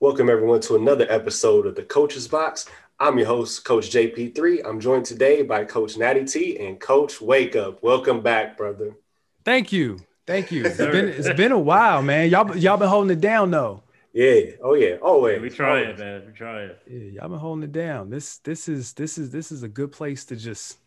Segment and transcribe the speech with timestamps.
[0.00, 2.66] Welcome everyone to another episode of the Coach's Box.
[3.00, 4.62] I'm your host, Coach JP3.
[4.64, 7.82] I'm joined today by Coach Natty T and Coach Wake Up.
[7.82, 8.96] Welcome back, brother.
[9.44, 9.98] Thank you.
[10.24, 10.66] Thank you.
[10.66, 12.30] It's been it's been a while, man.
[12.30, 13.82] Y'all y'all been holding it down though.
[14.12, 14.52] Yeah.
[14.62, 14.98] Oh yeah.
[15.02, 15.40] Oh Always.
[15.40, 16.22] We try it, man.
[16.26, 16.80] We try it.
[16.86, 18.08] Yeah, y'all been holding it down.
[18.08, 20.78] This this is this is this is a good place to just,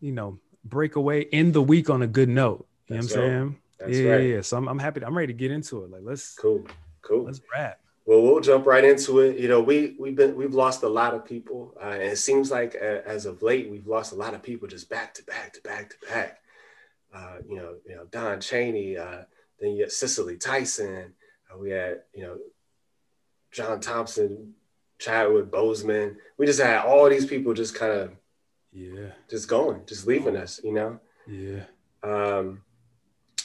[0.00, 2.66] you know, break away end the week on a good note.
[2.88, 3.38] You That's know what I'm right.
[3.40, 3.56] saying?
[3.78, 4.28] That's yeah, right.
[4.28, 4.40] yeah.
[4.42, 5.02] So I'm, I'm happy.
[5.02, 5.90] I'm ready to get into it.
[5.90, 6.66] Like let's Cool.
[7.00, 7.24] Cool.
[7.24, 7.78] let's rap.
[8.06, 9.38] Well, we'll jump right into it.
[9.38, 12.50] You know, we we've been we've lost a lot of people, uh, and it seems
[12.50, 15.54] like uh, as of late we've lost a lot of people just back to back
[15.54, 16.38] to back to back.
[17.14, 19.22] Uh, you know, you know Don Cheney, uh,
[19.58, 21.14] then you had Cicely Tyson.
[21.50, 22.36] Uh, we had you know
[23.52, 24.54] John Thompson,
[24.98, 26.16] Chadwick Boseman.
[26.36, 28.12] We just had all these people just kind of
[28.70, 30.60] Yeah, just going, just leaving us.
[30.62, 31.00] You know.
[31.26, 31.62] yeah.
[32.02, 32.60] Um,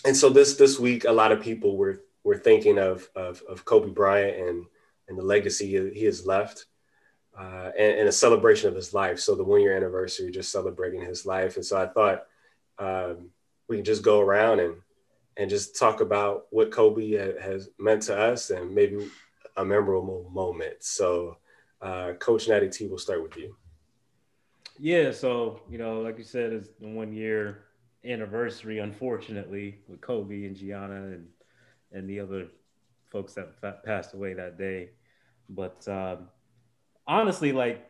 [0.03, 3.65] and so this this week, a lot of people were were thinking of of, of
[3.65, 4.65] Kobe Bryant and
[5.07, 6.65] and the legacy he, has left,
[7.37, 9.19] uh, and, and a celebration of his life.
[9.19, 11.55] So the one year anniversary, just celebrating his life.
[11.55, 12.27] And so I thought
[12.77, 13.31] um,
[13.67, 14.75] we can just go around and
[15.35, 19.09] and just talk about what Kobe ha- has meant to us and maybe
[19.57, 20.83] a memorable moment.
[20.83, 21.37] So,
[21.81, 23.55] uh, Coach Natty T, we'll start with you.
[24.77, 27.63] Yeah, so you know, like you said, it's the one year
[28.05, 31.27] anniversary, unfortunately, with Kobe and Gianna and
[31.91, 32.47] and the other
[33.09, 34.89] folks that fa- passed away that day.
[35.49, 36.29] But um,
[37.07, 37.89] honestly, like,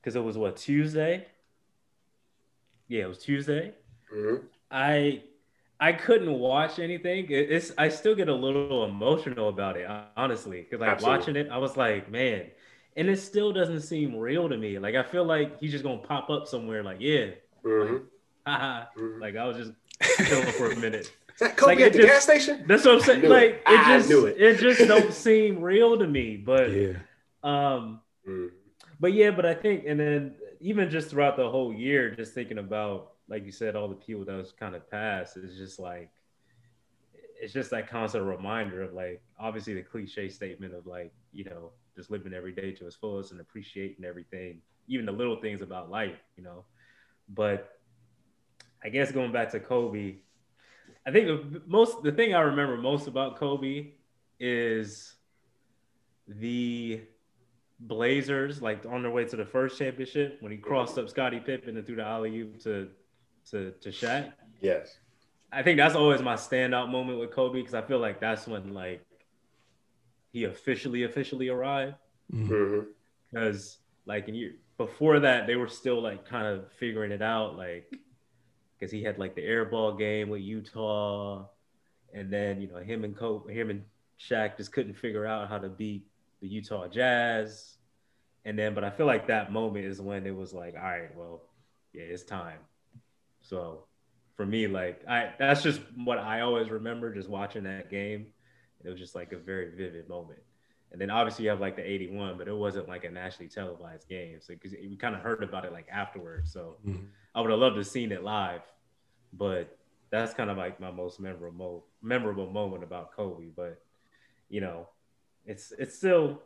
[0.00, 1.26] because it was what Tuesday.
[2.88, 3.74] Yeah, it was Tuesday.
[4.14, 4.44] Mhm.
[4.70, 5.22] I
[5.80, 7.26] I couldn't watch anything.
[7.30, 11.18] It- it's I still get a little emotional about it, honestly, because like Absolutely.
[11.18, 12.46] watching it, I was like, man,
[12.96, 14.78] and it still doesn't seem real to me.
[14.78, 16.82] Like I feel like he's just gonna pop up somewhere.
[16.82, 17.30] Like yeah,
[17.62, 18.06] Mhm.
[18.46, 18.86] haha.
[18.96, 19.20] Mhm.
[19.20, 19.72] Like I was just
[20.28, 21.12] chilling for a minute.
[21.38, 22.64] Is that Kobe Like, at the just- gas station?
[22.66, 23.20] That's what I'm saying.
[23.20, 23.30] knew it.
[23.30, 24.58] Like it I just knew it.
[24.58, 26.36] just don't seem real to me.
[26.36, 26.98] But Yeah.
[27.44, 28.50] um, Mhm.
[28.98, 32.58] but yeah, but I think, and then even just throughout the whole year, just thinking
[32.58, 36.10] about, like you said, all the people that was kind of passed, is just like,
[37.40, 41.70] it's just that constant reminder of like, obviously the cliche statement of like, you know,
[41.94, 45.88] just living every day to its fullest and appreciating everything, even the little things about
[45.88, 46.64] life, you know.
[47.28, 47.78] But
[48.82, 50.16] I guess going back to Kobe,
[51.08, 53.92] I think the most, the thing I remember most about Kobe
[54.38, 55.14] is
[56.26, 57.00] the
[57.80, 61.78] Blazers, like on their way to the first championship, when he crossed up Scottie Pippen
[61.78, 62.88] and threw the alley oop to
[63.50, 64.34] to to Shaq.
[64.60, 64.98] Yes.
[65.50, 68.74] I think that's always my standout moment with Kobe because I feel like that's when
[68.74, 69.00] like
[70.30, 71.94] he officially officially arrived.
[72.30, 72.52] Mm-hmm.
[72.52, 72.86] Mm-hmm.
[73.32, 77.56] Because like in year before that, they were still like kind of figuring it out,
[77.56, 77.90] like
[78.78, 81.46] because he had like the airball game with Utah,
[82.14, 83.84] and then you know him and Kobe, him and
[84.20, 86.06] Shaq just couldn't figure out how to beat
[86.40, 87.76] the Utah Jazz.
[88.44, 91.14] And then, but I feel like that moment is when it was like, all right,
[91.16, 91.42] well,
[91.92, 92.60] yeah, it's time.
[93.42, 93.84] So
[94.36, 98.28] for me, like I that's just what I always remember just watching that game.
[98.84, 100.38] It was just like a very vivid moment.
[100.90, 104.08] And then obviously you have like the 81, but it wasn't like a nationally televised
[104.08, 104.40] game.
[104.40, 106.52] So because we kind of heard about it like afterwards.
[106.52, 107.08] So Mhm.
[107.34, 108.62] I would have loved to have seen it live,
[109.32, 109.76] but
[110.10, 113.50] that's kind of like my most memorable memorable moment about Kobe.
[113.54, 113.82] But
[114.48, 114.88] you know,
[115.44, 116.42] it's it's still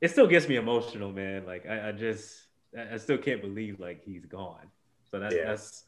[0.00, 1.44] it still gets me emotional, man.
[1.46, 2.46] Like I, I just
[2.76, 4.70] I I still can't believe like he's gone.
[5.10, 5.44] So that's Yeah.
[5.44, 5.84] that's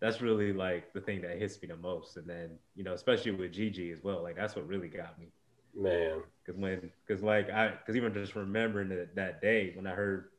[0.00, 2.16] that's really like the thing that hits me the most.
[2.16, 5.32] And then you know, especially with Gigi as well, like that's what really got me.
[5.74, 6.22] Man.
[6.46, 10.30] Cause when, cause like I, cause even just remembering that, that day when I heard,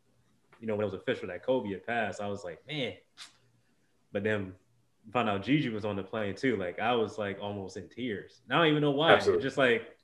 [0.59, 2.93] you know, when it was official that Kobe had passed, I was like, man.
[4.11, 4.53] But then
[5.13, 6.57] found out Gigi was on the plane too.
[6.57, 8.41] Like I was like almost in tears.
[8.45, 9.13] And I don't even know why.
[9.13, 9.37] Absolutely.
[9.37, 9.95] It's just like,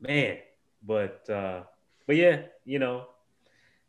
[0.00, 0.38] man.
[0.82, 1.62] But uh,
[2.06, 3.06] but yeah, you know,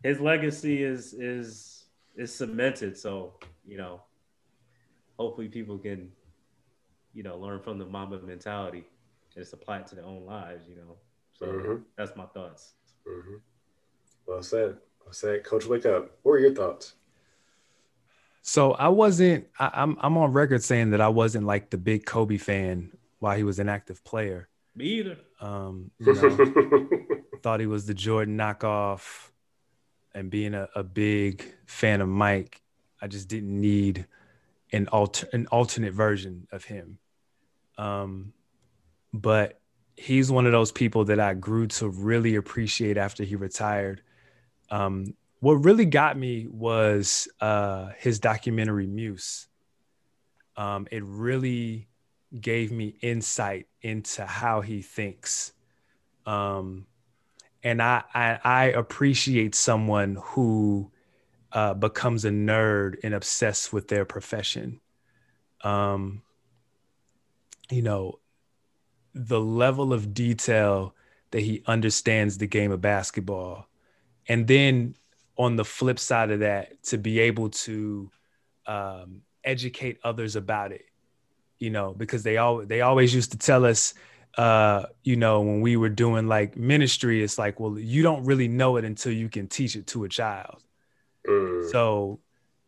[0.04, 2.98] his legacy is is is cemented.
[2.98, 4.02] So you know,
[5.18, 6.12] hopefully people can,
[7.14, 8.86] you know, learn from the Mamba mentality
[9.34, 10.68] just apply it to their own lives.
[10.68, 10.98] You know.
[11.34, 11.84] So Mhm.
[11.96, 12.74] that's my thoughts.
[13.06, 13.38] hmm
[14.26, 14.78] Well said.
[15.04, 15.44] Well said.
[15.44, 16.18] Coach, wake up.
[16.24, 16.94] What are your thoughts?
[18.44, 19.48] So I wasn't.
[19.60, 23.38] I, I'm I'm on record saying that I wasn't like the big Kobe fan while
[23.38, 24.50] he was an active player.
[24.76, 25.18] Me either.
[25.40, 26.38] Um, you know,
[27.44, 29.30] thought he was the Jordan knockoff,
[30.14, 32.62] and being a, a big fan of Mike,
[33.02, 34.08] I just didn't need
[34.72, 36.98] an alter an alternate version of him.
[37.78, 38.34] Um,
[39.14, 39.60] but
[39.96, 44.02] he's one of those people that I grew to really appreciate after he retired.
[44.70, 49.48] Um, what really got me was uh, his documentary Muse.
[50.56, 51.88] Um, it really
[52.40, 55.54] gave me insight into how he thinks.
[56.26, 56.86] Um,
[57.64, 60.92] and I I, I appreciate someone who
[61.52, 64.80] uh, becomes a nerd and obsessed with their profession.
[65.64, 66.22] Um,
[67.70, 68.20] you know,
[69.14, 70.96] the level of detail
[71.32, 73.68] that he understands the game of basketball,
[74.28, 74.96] and then
[75.38, 78.12] on the flip side of that, to be able to
[78.68, 80.86] um, educate others about it.
[81.60, 83.94] You know, because they all they always used to tell us
[84.38, 88.48] uh, you know, when we were doing like ministry, it's like, well, you don't really
[88.48, 90.64] know it until you can teach it to a child.
[91.28, 91.70] Mm.
[91.70, 92.20] So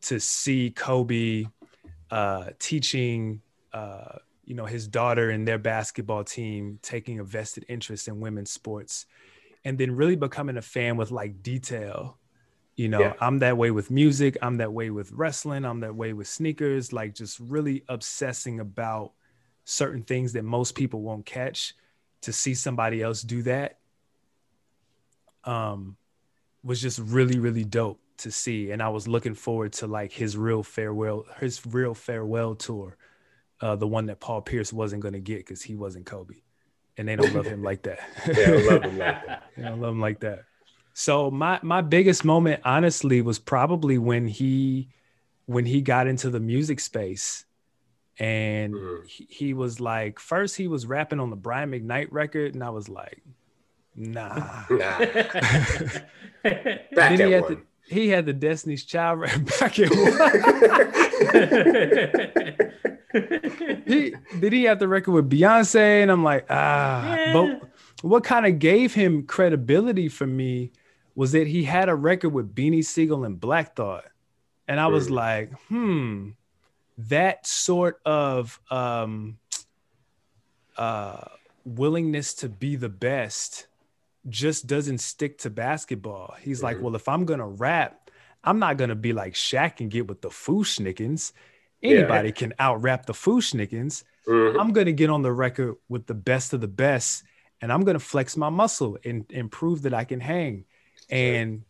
[0.02, 1.46] to see Kobe
[2.12, 3.42] uh, teaching,
[3.72, 8.52] uh, you know, his daughter and their basketball team taking a vested interest in women's
[8.52, 9.06] sports,
[9.66, 12.18] and then really becoming a fan with like detail.
[12.76, 13.14] You know, yeah.
[13.22, 14.38] I'm that way with music.
[14.42, 15.64] I'm that way with wrestling.
[15.64, 16.92] I'm that way with sneakers.
[16.92, 19.12] Like just really obsessing about
[19.66, 21.76] certain things that most people won't catch
[22.22, 23.80] to see somebody else do that
[25.46, 25.98] um
[26.64, 30.38] was just really really dope to see and i was looking forward to like his
[30.38, 32.98] real farewell his real farewell tour
[33.62, 36.36] uh the one that paul pierce wasn't going to get because he wasn't kobe.
[36.96, 38.00] And they don't love him like that.
[38.28, 39.44] Yeah I love him like that.
[39.58, 40.44] They don't love him like that.
[40.94, 44.90] So my my biggest moment honestly was probably when he
[45.46, 47.46] when he got into the music space
[48.20, 49.06] and mm-hmm.
[49.08, 52.70] he, he, was like first he was rapping on the brian mcknight record and i
[52.70, 53.24] was like
[53.96, 54.64] nah.
[54.70, 55.00] Nah.
[56.44, 57.48] Back he had.
[57.48, 60.18] The, he had the destiny's child rap back at one
[63.14, 67.34] he did he have the record with beyonce and i'm like ah yeah.
[67.34, 67.70] but
[68.02, 70.72] what kind of gave him credibility for me
[71.16, 74.06] was that he had a record with beanie sigel and black thought
[74.68, 76.30] and i was like hmm
[76.98, 79.38] that sort of um,
[80.78, 81.26] uh,
[81.66, 83.68] willingness to be the best
[84.30, 86.36] just doesn't stick to basketball.
[86.40, 88.10] He's like, well, if I'm gonna rap,
[88.44, 91.34] I'm not gonna be like Shaq and get with the Fu-Schnickens.
[91.84, 92.34] Anybody yeah.
[92.34, 94.04] can out rap the Fu-Schnickens.
[94.28, 94.60] Mm-hmm.
[94.60, 97.24] I'm gonna get on the record with the best of the best,
[97.62, 100.66] and I'm gonna flex my muscle and, and prove that I can hang.
[101.10, 101.64] And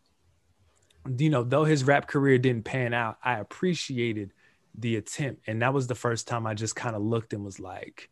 [1.18, 4.32] you know, though his rap career didn't pan out, I appreciated
[4.78, 5.44] the attempt.
[5.48, 8.10] And that was the first time I just kind of looked and was like,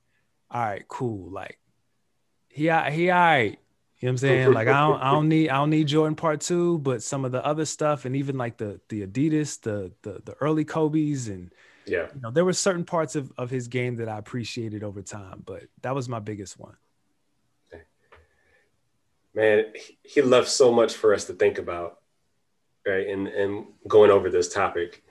[0.50, 1.30] all right, cool.
[1.30, 1.60] Like
[2.50, 3.58] he he all right.
[4.00, 4.54] You know what I'm saying?
[4.54, 7.32] Like I don't I don't need I don't need Jordan part two, but some of
[7.32, 11.54] the other stuff and even like the the Adidas, the the the early Kobe's and
[11.86, 15.02] yeah, you know, there were certain parts of, of his game that I appreciated over
[15.02, 16.76] time, but that was my biggest one.
[19.34, 19.72] Man,
[20.04, 22.00] he left so much for us to think about,
[22.86, 23.08] right?
[23.08, 25.04] And and going over this topic.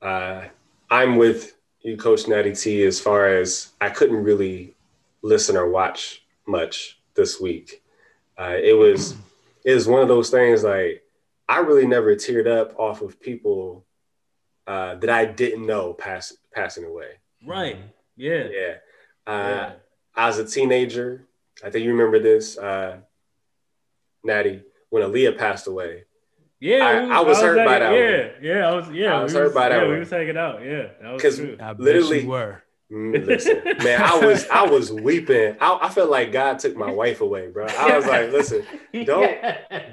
[0.00, 0.44] Uh
[0.90, 4.74] I'm with you, Coach Natty T, as far as I couldn't really
[5.22, 7.82] listen or watch much this week.
[8.38, 9.16] Uh, it was
[9.64, 11.02] it was one of those things like
[11.48, 13.84] I really never teared up off of people
[14.66, 17.20] uh, that I didn't know pass, passing away.
[17.44, 17.78] Right.
[18.16, 18.44] Yeah.
[18.50, 18.74] Yeah.
[19.26, 19.72] Uh, yeah.
[20.14, 21.26] I was a teenager.
[21.64, 22.98] I think you remember this, uh,
[24.24, 26.04] Natty, when Aaliyah passed away.
[26.58, 27.92] Yeah, I, was, I was hurt by that.
[27.92, 28.30] Yeah, one.
[28.42, 28.88] yeah, I was.
[28.90, 29.74] Yeah, I was hurt was, by that.
[29.76, 29.92] Yeah, one.
[29.92, 30.64] we was taking out.
[30.64, 31.38] Yeah, because
[31.78, 32.62] literally were.
[32.92, 35.56] Mm, listen, man, I was I was weeping.
[35.60, 37.66] I, I felt like God took my wife away, bro.
[37.66, 38.64] I was like, listen,
[39.04, 39.36] don't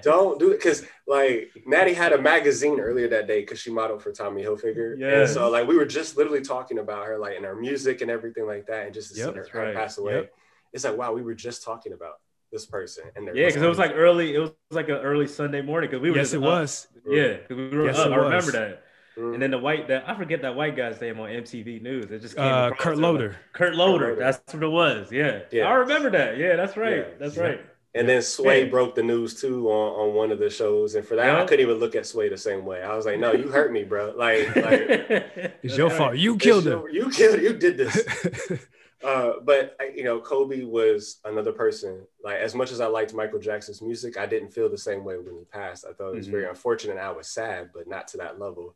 [0.03, 4.03] don't do it, because like Natty had a magazine earlier that day because she modeled
[4.03, 5.21] for Tommy Hilfiger, yeah.
[5.21, 8.11] And so like we were just literally talking about her, like in her music and
[8.11, 9.75] everything like that, and just to yep, see her, right.
[9.75, 10.13] pass away.
[10.13, 10.33] Yep.
[10.73, 12.15] It's like wow, we were just talking about
[12.51, 15.59] this person and yeah because it was like early it was like an early sunday
[15.59, 16.43] morning because we were yes it up.
[16.43, 18.82] was yeah because we were yes, up i remember that
[19.17, 19.33] mm-hmm.
[19.33, 22.21] and then the white that i forget that white guy's name on mtv news it
[22.21, 25.73] just came uh, kurt loder like, kurt loder that's what it was yeah yeah i
[25.73, 27.13] remember that yeah that's right yeah.
[27.19, 27.61] that's right
[27.95, 28.69] and then Sway yeah.
[28.69, 31.63] broke the news too on, on one of the shows, and for that I couldn't
[31.63, 32.81] even look at Sway the same way.
[32.81, 34.15] I was like, "No, you hurt me, bro.
[34.17, 36.17] Like, like it's your fault.
[36.17, 36.85] You killed him.
[36.91, 37.41] You killed.
[37.41, 38.59] You did this."
[39.03, 42.07] Uh, but you know, Kobe was another person.
[42.23, 45.17] Like as much as I liked Michael Jackson's music, I didn't feel the same way
[45.17, 45.83] when he passed.
[45.85, 46.37] I thought it was mm-hmm.
[46.37, 46.97] very unfortunate.
[46.97, 48.75] I was sad, but not to that level.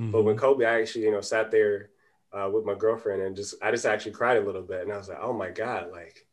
[0.00, 0.10] Mm-hmm.
[0.10, 1.90] But when Kobe, I actually you know sat there
[2.32, 4.96] uh, with my girlfriend and just I just actually cried a little bit, and I
[4.96, 6.26] was like, oh my god, like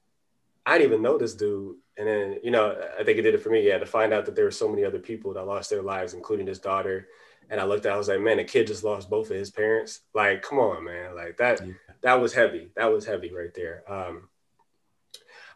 [0.65, 1.75] I didn't even know this dude.
[1.97, 3.67] And then you know, I think it did it for me.
[3.67, 6.13] Yeah, to find out that there were so many other people that lost their lives,
[6.13, 7.07] including his daughter.
[7.49, 9.51] And I looked at, I was like, man, the kid just lost both of his
[9.51, 9.99] parents.
[10.13, 11.15] Like, come on, man.
[11.15, 11.73] Like that, yeah.
[12.01, 12.71] that was heavy.
[12.77, 13.83] That was heavy right there.
[13.91, 14.29] Um,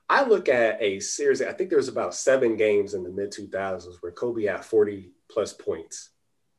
[0.09, 3.31] I look at a series, I think there was about seven games in the mid
[3.31, 6.12] 2000s where Kobe had 40 plus points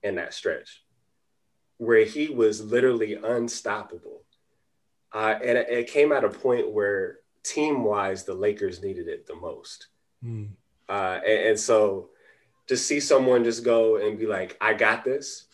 [0.02, 0.82] in that stretch,
[1.78, 4.22] where he was literally unstoppable.
[5.12, 9.26] Uh, and it, it, came at a point where team wise, the Lakers needed it
[9.26, 9.88] the most.
[10.24, 10.50] Mm.
[10.88, 12.10] Uh, and, and so
[12.66, 15.46] to see someone just go and be like, I got this,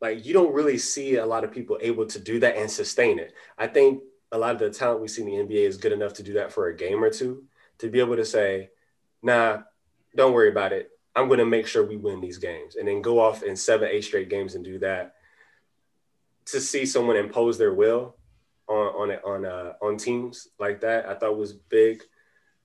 [0.00, 3.18] like you don't really see a lot of people able to do that and sustain
[3.18, 3.32] it.
[3.58, 6.14] I think a lot of the talent we see in the NBA is good enough
[6.14, 7.44] to do that for a game or two,
[7.78, 8.70] to be able to say,
[9.22, 9.58] nah,
[10.16, 10.90] don't worry about it.
[11.14, 13.88] I'm going to make sure we win these games and then go off in seven,
[13.90, 15.14] eight straight games and do that.
[16.46, 18.16] To see someone impose their will
[18.68, 22.02] on on on uh, on teams like that, I thought was big.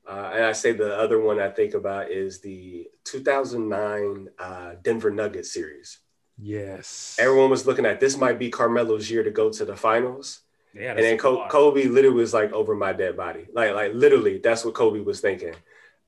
[0.08, 5.12] Uh, and I say the other one I think about is the 2009 uh, Denver
[5.12, 6.00] Nuggets series.
[6.38, 7.18] Yes.
[7.20, 10.42] Everyone was looking at this might be Carmelo's year to go to the finals.
[10.74, 13.48] Yeah, and then Kobe, Kobe literally was like over my dead body.
[13.54, 15.56] Like like literally that's what Kobe was thinking.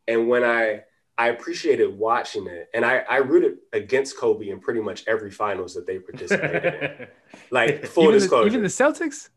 [0.08, 0.84] And when I
[1.20, 5.74] I appreciated watching it, and I, I rooted against Kobe in pretty much every finals
[5.74, 7.08] that they participated in.
[7.52, 9.30] Like full even disclosure, the, even the Celtics.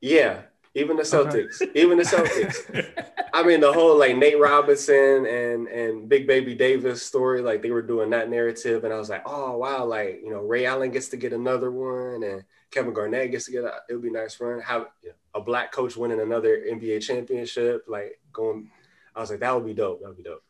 [0.00, 0.42] Yeah,
[0.74, 1.80] even the Celtics, okay.
[1.80, 3.04] even the Celtics.
[3.32, 7.70] I mean, the whole like Nate Robinson and and Big Baby Davis story, like they
[7.70, 10.90] were doing that narrative, and I was like, oh wow, like you know, Ray Allen
[10.90, 14.10] gets to get another one, and Kevin Garnett gets to get a, it would be
[14.10, 14.60] nice run.
[14.60, 14.88] Have
[15.34, 18.70] a black coach winning another NBA championship, like going.
[19.14, 20.00] I was like, that would be dope.
[20.00, 20.42] That would be dope.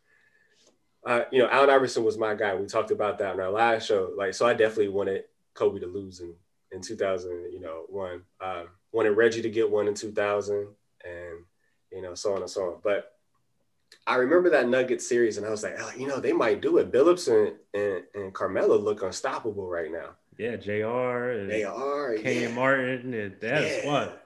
[1.06, 2.54] Uh, you know, Allen Iverson was my guy.
[2.54, 4.12] We talked about that in our last show.
[4.16, 6.34] Like, so I definitely wanted Kobe to lose in
[6.72, 7.52] in 2000.
[7.52, 8.22] You know, one.
[8.40, 11.38] Um, wanted Reggie to get one in 2000 and,
[11.92, 12.76] you know, so on and so on.
[12.82, 13.12] But
[14.06, 16.78] I remember that Nugget series and I was like, oh, you know, they might do
[16.78, 16.92] it.
[16.92, 20.10] Billups and, and, and Carmelo look unstoppable right now.
[20.38, 21.30] Yeah, JR.
[21.30, 22.16] And are.
[22.16, 22.54] Kenyon yeah.
[22.54, 23.90] Martin and that's yeah.
[23.90, 24.23] what.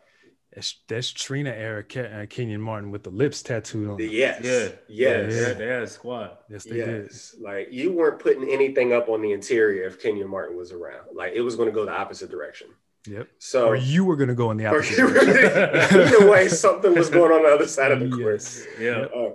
[0.55, 3.99] That's, that's Trina era uh, Kenyon Martin with the lips tattooed on.
[4.00, 4.40] Yes.
[4.43, 4.69] Yeah.
[4.88, 5.35] Yes.
[5.35, 6.38] Yeah, they had a squad.
[6.49, 7.33] Yes, they yes.
[7.33, 7.43] did.
[7.43, 11.07] Like you weren't putting anything up on the interior if Kenyon Martin was around.
[11.14, 12.69] Like it was going to go the opposite direction.
[13.07, 13.28] Yep.
[13.38, 14.97] So or you were going to go in the opposite.
[14.97, 15.99] Direction.
[15.99, 18.35] Either way, something was going on the other side of the court.
[18.35, 18.67] Yes.
[18.81, 19.07] Yeah.
[19.14, 19.35] Uh,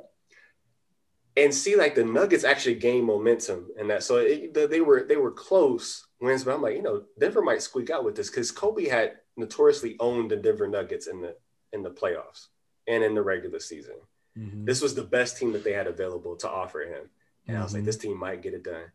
[1.36, 5.16] and see, like the Nuggets actually gained momentum, and that so it, they were they
[5.16, 8.52] were close wins, but I'm like, you know, Denver might squeak out with this because
[8.52, 11.36] Kobe had notoriously owned the Denver Nuggets in the
[11.72, 12.48] in the playoffs
[12.88, 13.96] and in the regular season.
[14.38, 14.66] Mm-hmm.
[14.66, 17.10] This was the best team that they had available to offer him,
[17.48, 17.58] and mm-hmm.
[17.58, 17.88] I was like, mm-hmm.
[17.88, 18.92] this team might get it done.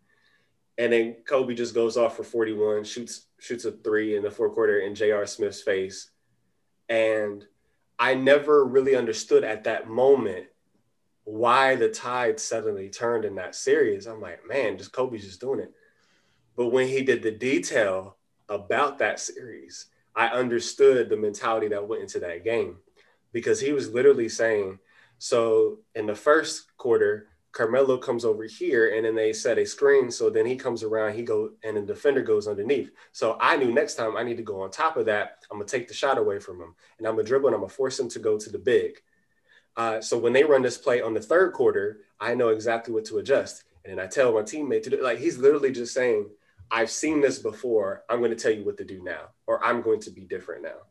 [0.79, 4.55] And then Kobe just goes off for 41, shoots shoots a three in the fourth
[4.55, 5.27] quarter in J.R.
[5.27, 6.11] Smith's face.
[6.89, 7.45] And
[7.99, 10.47] I never really understood at that moment
[11.25, 14.07] why the tide suddenly turned in that series.
[14.07, 15.73] I'm like, man, just Kobe's just doing it.
[16.57, 18.17] But when he did the detail
[18.49, 19.87] about that series,
[20.19, 22.79] I understood the mentality that went into that game
[23.33, 24.81] because he was literally saying,
[25.19, 30.11] so in the first quarter, Carmelo comes over here and then they set a screen.
[30.11, 32.91] So then he comes around, he go and the defender goes underneath.
[33.13, 35.45] So I knew next time I need to go on top of that.
[35.53, 37.71] I'm gonna take the shot away from him and I'm gonna dribble and I'm gonna
[37.73, 39.01] force him to go to the big.
[39.77, 43.05] Uh, so when they run this play on the third quarter, I know exactly what
[43.05, 43.63] to adjust.
[43.85, 46.29] And then I tell my teammate to do like he's literally just saying,
[46.71, 48.05] I've seen this before.
[48.09, 50.63] I'm going to tell you what to do now, or I'm going to be different
[50.63, 50.89] now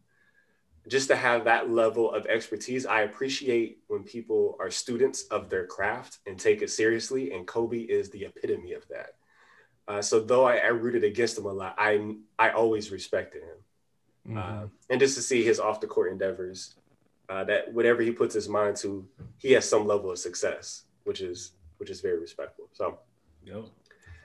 [0.88, 2.86] just to have that level of expertise.
[2.86, 7.34] I appreciate when people are students of their craft and take it seriously.
[7.34, 9.16] And Kobe is the epitome of that.
[9.88, 14.34] Uh, so though I, I, rooted against him a lot, I I always respected him.
[14.36, 14.38] Mm-hmm.
[14.38, 16.76] Uh, and just to see his off the court endeavors,
[17.30, 19.08] uh, that whatever he puts his mind to,
[19.38, 22.68] he has some level of success, which is which is very respectful.
[22.74, 23.00] So,
[23.46, 23.66] yep.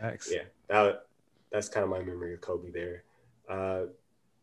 [0.00, 0.32] Thanks.
[0.32, 1.06] Yeah, that,
[1.52, 3.04] that's kind of my memory of Kobe there.
[3.49, 3.82] Uh,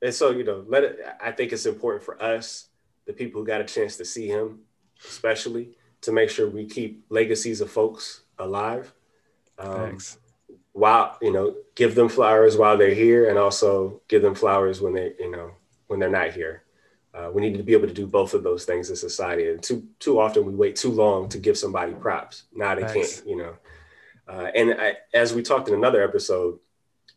[0.01, 2.69] and so, you know, let it, I think it's important for us,
[3.05, 4.59] the people who got a chance to see him,
[5.05, 8.93] especially to make sure we keep legacies of folks alive.
[9.57, 10.19] Um, Thanks.
[10.71, 14.93] While, you know, give them flowers while they're here and also give them flowers when
[14.93, 15.51] they, you know,
[15.87, 16.63] when they're not here.
[17.13, 19.49] Uh, we need to be able to do both of those things in society.
[19.49, 22.43] And too, too often we wait too long to give somebody props.
[22.53, 23.15] Now they Thanks.
[23.15, 23.55] can't, you know.
[24.27, 26.59] Uh, and I, as we talked in another episode,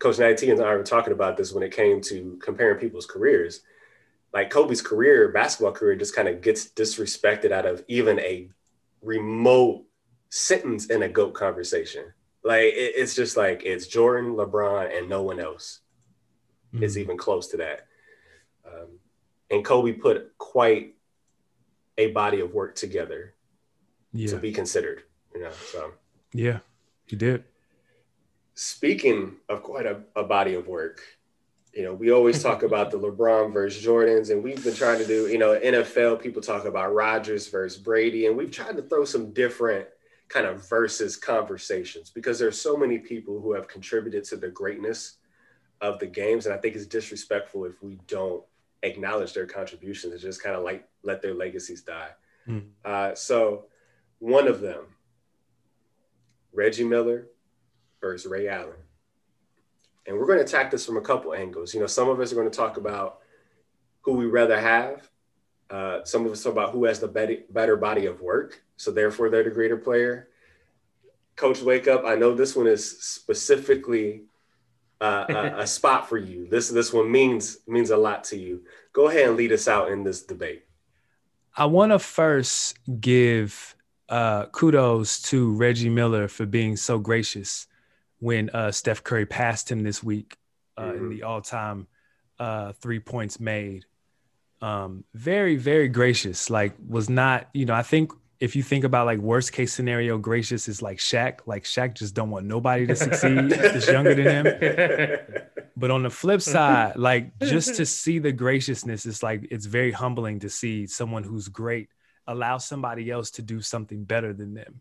[0.02, 3.60] Coach Natty and I were talking about this when it came to comparing people's careers.
[4.34, 8.48] Like Kobe's career, basketball career, just kind of gets disrespected out of even a
[9.00, 9.84] remote
[10.28, 12.06] sentence in a GOAT conversation.
[12.42, 15.82] Like it, it's just like it's Jordan, LeBron, and no one else
[16.74, 16.82] mm-hmm.
[16.82, 17.86] is even close to that.
[18.66, 18.98] Um,
[19.52, 20.96] and Kobe put quite
[21.96, 23.34] a body of work together
[24.12, 24.30] yeah.
[24.30, 25.04] to be considered.
[25.32, 25.92] You know, so
[26.32, 26.58] yeah,
[27.06, 27.44] he did
[28.54, 31.02] speaking of quite a, a body of work,
[31.72, 35.06] you know, we always talk about the LeBron versus Jordans, and we've been trying to
[35.06, 39.04] do, you know, NFL people talk about Rodgers versus Brady, and we've tried to throw
[39.04, 39.86] some different
[40.28, 45.16] kind of versus conversations because there's so many people who have contributed to the greatness
[45.80, 48.42] of the games, and I think it's disrespectful if we don't
[48.82, 52.10] acknowledge their contributions and just kind of like let their legacies die.
[52.48, 52.68] Mm.
[52.84, 53.66] Uh, so
[54.18, 54.86] one of them,
[56.52, 57.28] Reggie Miller
[58.02, 58.76] versus Ray Allen.
[60.06, 61.72] And we're going to attack this from a couple angles.
[61.72, 63.20] You know, some of us are going to talk about
[64.02, 65.08] who we rather have.
[65.70, 68.62] Uh, some of us talk about who has the better, better body of work.
[68.76, 70.28] So therefore, they're the greater player.
[71.36, 74.24] Coach Wake Up, I know this one is specifically
[75.00, 76.46] uh, a, a spot for you.
[76.50, 78.64] This this one means means a lot to you.
[78.92, 80.64] Go ahead and lead us out in this debate.
[81.56, 83.74] I want to first give
[84.08, 87.66] uh, kudos to Reggie Miller for being so gracious
[88.22, 90.36] when uh, Steph Curry passed him this week
[90.76, 90.96] uh, mm-hmm.
[90.96, 91.88] in the all-time
[92.38, 93.84] uh, three points made.
[94.60, 96.48] Um, very, very gracious.
[96.48, 100.18] Like, was not, you know, I think if you think about like worst case scenario,
[100.18, 101.40] gracious is like Shaq.
[101.46, 105.18] Like Shaq just don't want nobody to succeed that's younger than him.
[105.76, 109.90] But on the flip side, like just to see the graciousness, it's like it's very
[109.90, 111.88] humbling to see someone who's great
[112.26, 114.80] allow somebody else to do something better than them.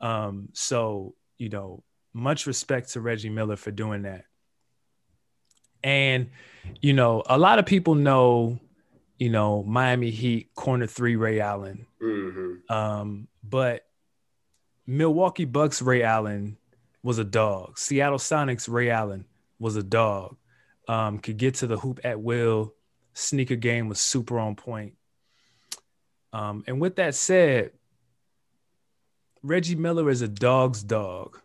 [0.00, 1.82] Um, so you know,
[2.12, 4.24] much respect to Reggie Miller for doing that.
[5.82, 6.30] And
[6.80, 8.58] you know, a lot of people know,
[9.18, 11.86] you know, Miami Heat corner three Ray Allen.
[12.02, 12.72] Mm-hmm.
[12.72, 13.86] Um, but
[14.86, 16.56] Milwaukee Bucks Ray Allen
[17.02, 17.78] was a dog.
[17.78, 19.24] Seattle Sonics Ray Allen
[19.58, 20.36] was a dog.
[20.88, 22.74] Um, could get to the hoop at will.
[23.14, 24.94] Sneaker game was super on point.
[26.32, 27.72] Um, and with that said,
[29.42, 31.40] Reggie Miller is a dog's dog.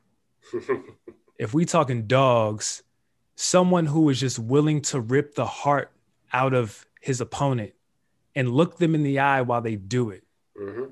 [1.38, 2.84] If we talking dogs,
[3.36, 5.92] someone who is just willing to rip the heart
[6.32, 7.74] out of his opponent
[8.36, 10.24] and look them in the eye while they do it.
[10.60, 10.86] Mm-hmm.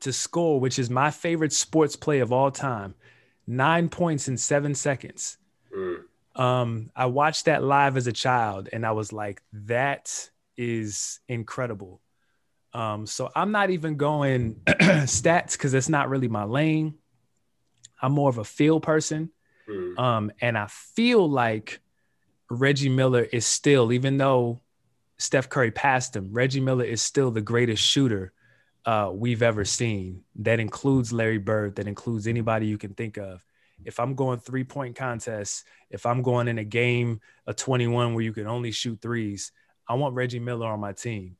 [0.00, 2.94] To score, which is my favorite sports play of all time,
[3.46, 5.38] nine points in seven seconds.
[5.76, 6.02] Mm.
[6.36, 12.00] Um, I watched that live as a child and I was like, that is incredible.
[12.72, 16.94] Um, so I'm not even going stats because it's not really my lane.
[18.00, 19.30] I'm more of a feel person.
[19.68, 19.98] Mm.
[19.98, 21.80] Um, and I feel like
[22.50, 24.60] Reggie Miller is still, even though
[25.18, 28.32] Steph Curry passed him, Reggie Miller is still the greatest shooter
[28.84, 30.22] uh, we've ever seen.
[30.36, 33.44] That includes Larry Bird, that includes anybody you can think of.
[33.84, 38.24] If I'm going three point contests, if I'm going in a game, a 21 where
[38.24, 39.52] you can only shoot threes,
[39.86, 41.36] I want Reggie Miller on my team.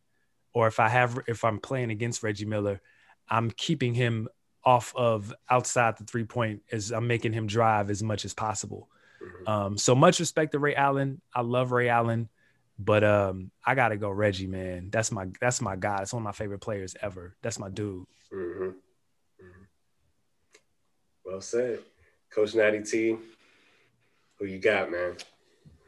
[0.52, 2.80] Or if I have, if I'm playing against Reggie Miller,
[3.28, 4.28] I'm keeping him
[4.64, 8.88] off of outside the three point as I'm making him drive as much as possible.
[9.22, 9.48] Mm-hmm.
[9.48, 11.20] Um, so much respect to Ray Allen.
[11.34, 12.28] I love Ray Allen,
[12.78, 14.90] but um, I gotta go Reggie, man.
[14.90, 16.02] That's my that's my guy.
[16.02, 17.36] It's one of my favorite players ever.
[17.42, 18.04] That's my dude.
[18.32, 18.64] Mm-hmm.
[18.64, 19.62] Mm-hmm.
[21.24, 21.80] Well said.
[22.30, 23.16] Coach Natty T,
[24.38, 25.16] who you got, man?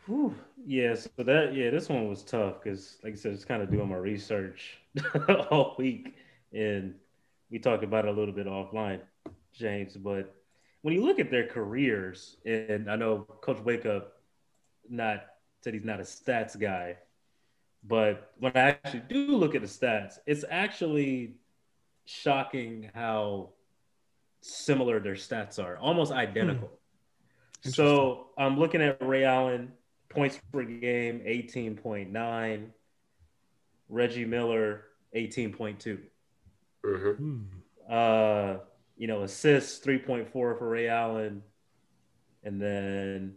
[0.07, 0.35] Whew.
[0.67, 3.71] Yeah, so that yeah, this one was tough because, like I said, just kind of
[3.71, 4.79] doing my research
[5.51, 6.15] all week,
[6.53, 6.95] and
[7.51, 9.01] we talked about it a little bit offline,
[9.53, 9.97] James.
[9.97, 10.35] But
[10.83, 14.13] when you look at their careers, and I know Coach Wake Up
[14.89, 15.25] not
[15.63, 16.97] said he's not a stats guy,
[17.85, 21.35] but when I actually do look at the stats, it's actually
[22.05, 23.51] shocking how
[24.41, 26.71] similar their stats are, almost identical.
[27.63, 27.71] Hmm.
[27.71, 29.73] So I'm looking at Ray Allen
[30.09, 32.67] points per game, 18.9.
[33.89, 34.85] Reggie Miller,
[35.17, 35.99] 18.2.
[36.85, 37.11] Mm-hmm.
[37.11, 37.43] Hmm.
[37.89, 38.57] Uh,
[38.97, 41.43] you know, assists, 3.4 for Ray Allen,
[42.45, 43.35] and then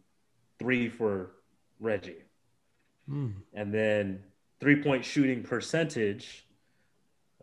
[0.60, 1.32] three for
[1.80, 2.24] Reggie.
[3.10, 3.34] Mm.
[3.54, 4.24] And then
[4.60, 6.48] three point shooting percentage,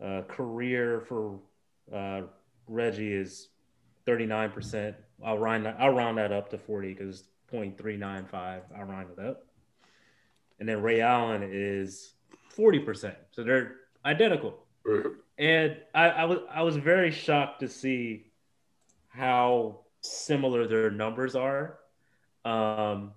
[0.01, 1.39] uh, career for
[1.93, 2.21] uh,
[2.67, 3.49] Reggie is
[4.07, 4.95] 39%.
[5.23, 8.61] I'll round that, I'll round that up to 40 because 0.395.
[8.75, 9.45] I'll round it up.
[10.59, 12.13] And then Ray Allen is
[12.57, 13.15] 40%.
[13.31, 14.65] So they're identical.
[15.37, 18.31] And I, I was I was very shocked to see
[19.09, 21.79] how similar their numbers are.
[22.45, 23.13] Um,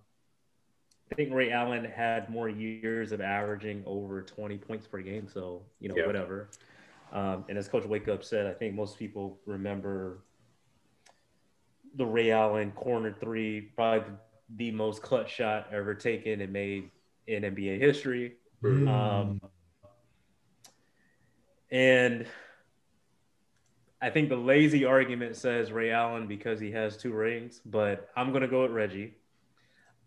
[1.11, 5.29] I think Ray Allen had more years of averaging over 20 points per game.
[5.33, 6.07] So, you know, yeah.
[6.07, 6.51] whatever.
[7.13, 10.25] Um, and as Coach Wake Up said, I think most people remember
[11.97, 14.13] the Ray Allen corner three, probably
[14.57, 16.91] the most clutch shot ever taken and made
[17.27, 18.35] in NBA history.
[18.63, 18.89] Mm.
[18.89, 19.41] Um,
[21.71, 22.27] and
[24.01, 28.33] I think the lazy argument says Ray Allen because he has two rings, but I'm
[28.33, 29.15] gonna go with Reggie.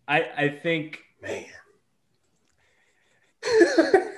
[0.06, 1.46] I I think man.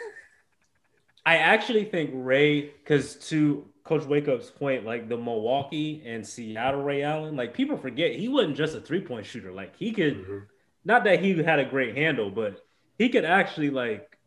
[1.26, 6.82] I actually think Ray, because to Coach Wake Up's point, like the Milwaukee and Seattle
[6.82, 9.52] Ray Allen, like people forget he wasn't just a three point shooter.
[9.52, 10.38] Like he could, mm-hmm.
[10.84, 12.64] not that he had a great handle, but
[12.98, 14.18] he could actually like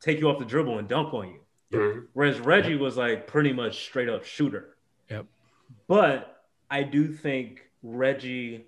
[0.00, 1.40] take you off the dribble and dunk on you.
[1.72, 2.00] Mm-hmm.
[2.12, 2.80] Whereas Reggie yep.
[2.80, 4.76] was like pretty much straight up shooter.
[5.10, 5.26] Yep.
[5.88, 8.66] But I do think Reggie,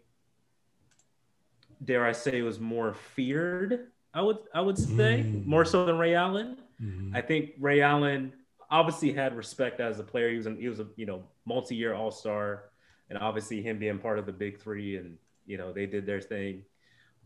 [1.84, 3.88] dare I say, was more feared.
[4.14, 5.46] I would I would say mm.
[5.46, 6.58] more so than Ray Allen.
[6.82, 7.14] Mm-hmm.
[7.14, 8.32] I think Ray Allen
[8.70, 10.30] obviously had respect as a player.
[10.30, 12.64] He was an, he was a you know multi-year All Star,
[13.10, 16.20] and obviously him being part of the Big Three, and you know they did their
[16.20, 16.64] thing.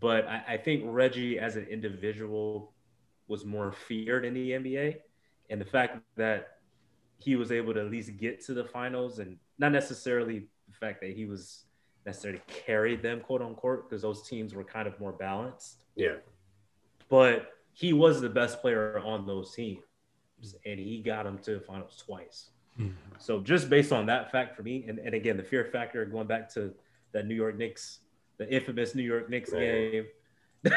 [0.00, 2.72] But I, I think Reggie as an individual
[3.28, 4.96] was more feared in the NBA,
[5.50, 6.58] and the fact that
[7.18, 11.00] he was able to at least get to the finals, and not necessarily the fact
[11.00, 11.64] that he was
[12.04, 15.76] necessarily carried them, quote unquote, because those teams were kind of more balanced.
[15.94, 16.16] Yeah.
[17.08, 19.82] But he was the best player on those teams
[20.66, 22.50] and he got them to the finals twice.
[22.78, 22.92] Mm-hmm.
[23.18, 26.26] So just based on that fact for me, and, and again, the fear factor going
[26.26, 26.72] back to
[27.12, 28.00] that New York Knicks,
[28.38, 30.06] the infamous New York Knicks game.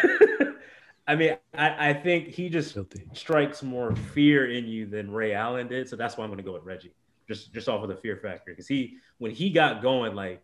[1.08, 3.08] I mean, I, I think he just Guilty.
[3.14, 5.88] strikes more fear in you than Ray Allen did.
[5.88, 6.94] So that's why I'm going to go with Reggie,
[7.28, 8.52] just just off of the fear factor.
[8.52, 10.42] Because he, when he got going, like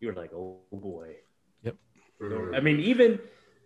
[0.00, 1.16] you were like, oh boy.
[1.62, 1.76] Yep.
[2.54, 3.18] I mean, even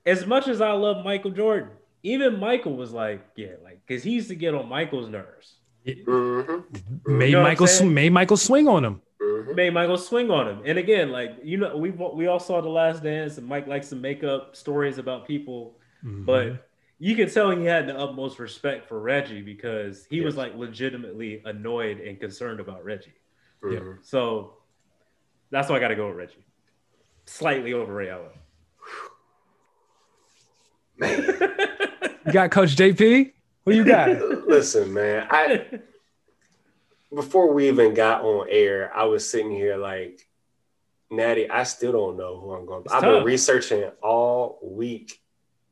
[0.07, 1.71] as much as I love Michael Jordan,
[2.03, 5.57] even Michael was like, yeah, like because he used to get on Michael's nerves.
[5.87, 7.19] Mm-hmm.
[7.19, 9.03] Made you know Michael sw- made Michael swing on him.
[9.21, 9.55] Mm-hmm.
[9.55, 10.63] Made Michael swing on him.
[10.65, 13.89] And again, like you know, we we all saw the Last Dance, and Mike likes
[13.89, 16.25] to make up stories about people, mm-hmm.
[16.25, 20.25] but you can tell he had the utmost respect for Reggie because he yes.
[20.25, 23.15] was like legitimately annoyed and concerned about Reggie.
[23.69, 23.81] Yeah.
[24.03, 24.55] So
[25.51, 26.45] that's why I got to go with Reggie,
[27.27, 28.31] slightly over Ray Allen.
[30.97, 31.25] Man.
[32.27, 33.33] you got Coach JP?
[33.65, 34.09] What you got?
[34.49, 35.27] Listen, man.
[35.31, 35.81] I
[37.15, 40.27] before we even got on air, I was sitting here like,
[41.11, 42.83] Natty, I still don't know who I'm going.
[42.85, 43.19] It's I've tough.
[43.19, 45.21] been researching all week,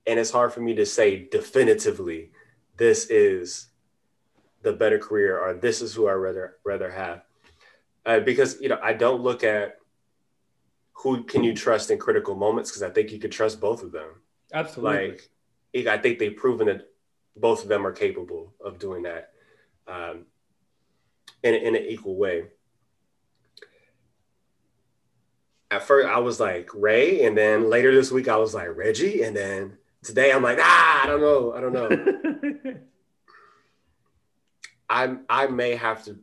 [0.06, 2.30] and it's hard for me to say definitively
[2.76, 3.68] this is
[4.62, 7.22] the better career or this is who I rather rather have.
[8.04, 9.78] Uh, because you know, I don't look at
[10.92, 13.92] who can you trust in critical moments because I think you could trust both of
[13.92, 14.08] them.
[14.52, 15.18] Absolutely.
[15.74, 16.88] Like, I think they've proven that
[17.36, 19.32] both of them are capable of doing that
[19.86, 20.24] um,
[21.42, 22.44] in, in an equal way.
[25.70, 29.22] At first, I was like Ray, and then later this week, I was like Reggie,
[29.22, 32.74] and then today, I'm like, ah, I don't know, I don't know.
[34.88, 36.16] I I may have to,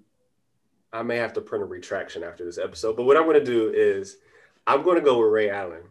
[0.91, 2.95] I may have to print a retraction after this episode.
[2.95, 4.17] But what I'm going to do is,
[4.65, 5.83] I'm going to go with Ray Allen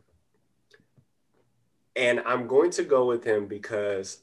[1.95, 4.19] and I'm going to go with him because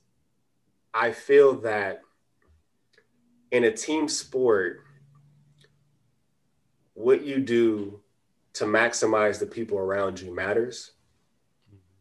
[0.93, 2.01] I feel that
[3.51, 4.81] in a team sport,
[6.93, 8.01] what you do
[8.53, 10.91] to maximize the people around you matters.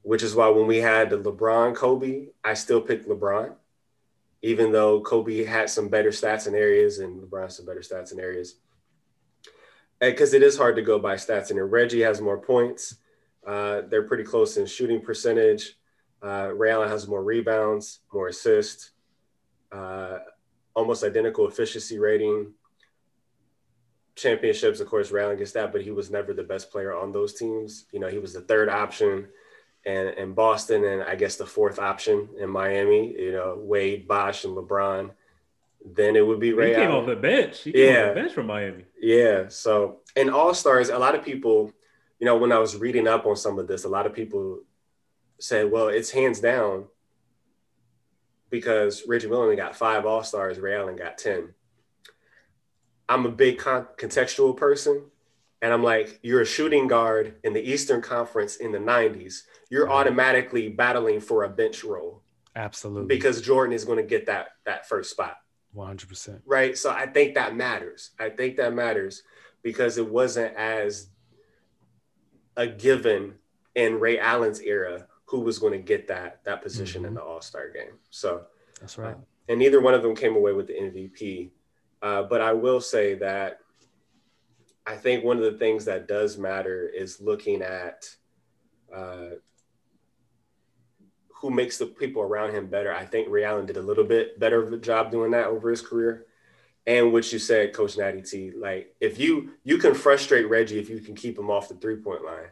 [0.08, 3.54] Which is why when we had the LeBron Kobe, I still picked LeBron,
[4.42, 8.18] even though Kobe had some better stats in areas and LeBron some better stats in
[8.18, 8.56] areas.
[10.00, 12.96] Because it is hard to go by stats, and Reggie has more points
[13.48, 15.78] uh, they're pretty close in shooting percentage.
[16.22, 18.90] Uh, Ray Allen has more rebounds, more assists,
[19.72, 20.18] uh,
[20.74, 22.52] almost identical efficiency rating.
[24.16, 27.10] Championships, of course, Ray Allen gets that, but he was never the best player on
[27.10, 27.86] those teams.
[27.90, 29.28] You know, he was the third option
[29.88, 33.14] and in Boston, and I guess the fourth option in Miami.
[33.18, 35.10] You know, Wade, Bosh, and LeBron.
[35.84, 36.70] Then it would be Ray.
[36.70, 37.00] He came Allen.
[37.00, 37.62] off the bench.
[37.62, 38.02] He came yeah.
[38.02, 38.84] off the bench from Miami.
[39.00, 39.48] Yeah.
[39.48, 41.72] So, and All Stars, a lot of people
[42.18, 44.60] you know, when I was reading up on some of this, a lot of people
[45.38, 46.86] said, well, it's hands down
[48.50, 51.54] because Reggie Miller got five All Stars, Ray Allen got 10.
[53.08, 55.02] I'm a big con- contextual person.
[55.60, 59.42] And I'm like, you're a shooting guard in the Eastern Conference in the 90s.
[59.70, 62.22] You're automatically battling for a bench role.
[62.56, 63.06] Absolutely.
[63.06, 65.36] Because Jordan is going to get that that first spot.
[65.76, 66.40] 100%.
[66.46, 66.76] Right?
[66.76, 68.10] So I think that matters.
[68.18, 69.22] I think that matters
[69.62, 71.10] because it wasn't as
[72.56, 73.34] a given
[73.74, 77.08] in Ray Allen's era who was going to get that that position mm-hmm.
[77.08, 77.98] in the All Star game.
[78.10, 78.44] So
[78.80, 79.14] that's right.
[79.14, 81.50] Uh, and neither one of them came away with the MVP.
[82.02, 83.58] Uh, but I will say that
[84.86, 88.08] I think one of the things that does matter is looking at
[88.94, 89.36] uh,
[91.40, 92.92] who makes the people around him better.
[92.92, 95.70] I think Ray Allen did a little bit better of a job doing that over
[95.70, 96.26] his career.
[96.86, 100.88] And what you said, Coach Natty T, like if you you can frustrate Reggie if
[100.88, 102.48] you can keep him off the three point line,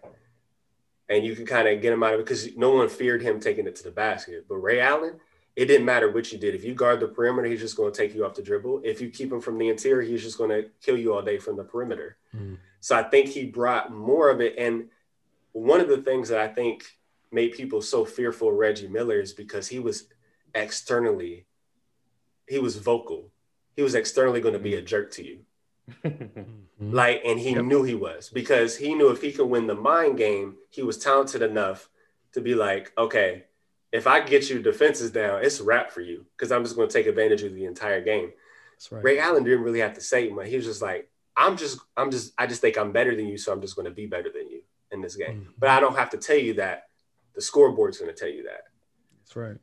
[1.09, 3.41] and you can kind of get him out of it because no one feared him
[3.41, 4.45] taking it to the basket.
[4.49, 5.15] But Ray Allen,
[5.57, 6.55] it didn't matter what you did.
[6.55, 8.83] If you guard the perimeter, he's just going to take you off the dribble.
[8.85, 11.39] If you keep him from the interior, he's just going to kill you all day
[11.39, 12.19] from the perimeter.
[12.37, 12.59] Mm.
[12.81, 14.55] So I think he brought more of it.
[14.59, 14.91] And
[15.53, 16.85] one of the things that I think
[17.37, 19.97] made people so fearful of Reggie Miller is because he was
[20.55, 21.47] externally,
[22.49, 23.23] he was vocal
[23.77, 25.39] he was externally going to be a jerk to you.
[26.79, 27.65] Like, and he Yep.
[27.65, 30.99] knew he was because he knew if he could win the mind game, he was
[30.99, 31.89] talented enough
[32.35, 33.45] to be like, okay,
[33.93, 36.87] if I get you defenses down, it's a wrap for you because I'm just going
[36.89, 38.31] to take advantage of the entire game.
[38.91, 39.05] Right.
[39.05, 40.49] Ray Allen didn't really have to say much.
[40.49, 43.39] He was just like, I'm just, I'm just, I just think I'm better than you,
[43.39, 44.61] so I'm just going to be better than you
[44.93, 45.35] in this game.
[45.35, 45.53] Mhm.
[45.59, 46.86] But I don't have to tell you that.
[47.37, 48.63] The scoreboard's going to tell you that.
[49.21, 49.59] That's right.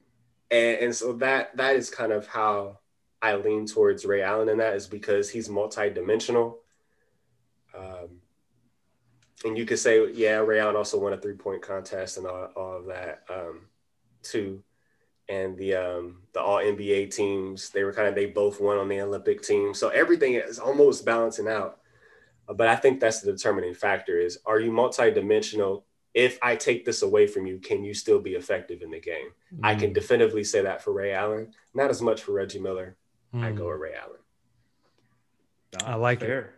[0.52, 2.80] And, and so that that is kind of how
[3.22, 6.60] I lean towards Ray Allen in that is because he's multi-dimensional.
[7.76, 8.20] Um,
[9.46, 12.78] and you could say, yeah, Ray Allen also won a three-point contest and all, all
[12.78, 13.62] of that um,
[14.22, 14.64] too.
[15.30, 18.90] And the um, the all NBA teams, they were kind of they both won on
[18.90, 19.74] the Olympic team.
[19.74, 21.80] So everything is almost balancing out.
[22.46, 25.86] But I think that's the determining factor is are you multi-dimensional?
[26.14, 29.30] If I take this away from you, can you still be effective in the game?
[29.64, 29.94] I can Mm.
[29.96, 31.54] definitively say that for Ray Allen.
[31.74, 32.96] Not as much for Reggie Miller.
[33.34, 33.58] I Mm.
[33.58, 34.20] go with Ray Allen
[35.84, 36.26] I like it.
[36.28, 36.54] fair.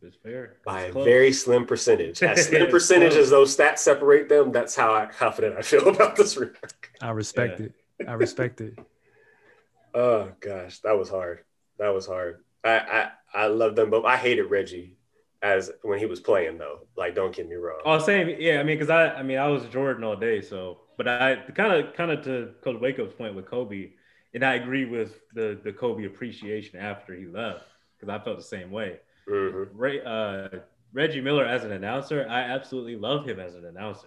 [0.00, 0.56] It's fair.
[0.64, 2.22] by It's a very slim percentage.
[2.22, 3.24] As slim It's percentage close.
[3.24, 6.38] as those stats separate them, that's how I, confident I feel about this.
[7.02, 7.66] I respect Yeah.
[7.66, 8.08] it.
[8.08, 8.78] I respect it.
[9.94, 11.42] Oh gosh, that was hard.
[11.78, 12.44] That was hard.
[12.62, 14.04] I I, I love them both.
[14.04, 14.94] I hated Reggie
[15.42, 16.80] as when he was playing though.
[16.96, 17.80] Like, don't get me wrong.
[17.84, 18.34] Oh, same.
[18.38, 20.40] Yeah, I mean, because I, I mean, I was Jordan all day.
[20.40, 23.90] So, but I kind of, kind of to Coach Wakeup's point with Kobe,
[24.34, 27.64] and I agree with the the Kobe appreciation after he left
[27.98, 28.98] because I felt the same way.
[29.28, 29.68] Mhm.
[29.74, 30.48] Ray, uh,
[30.92, 34.06] Reggie Miller as an announcer, I absolutely love him as an announcer.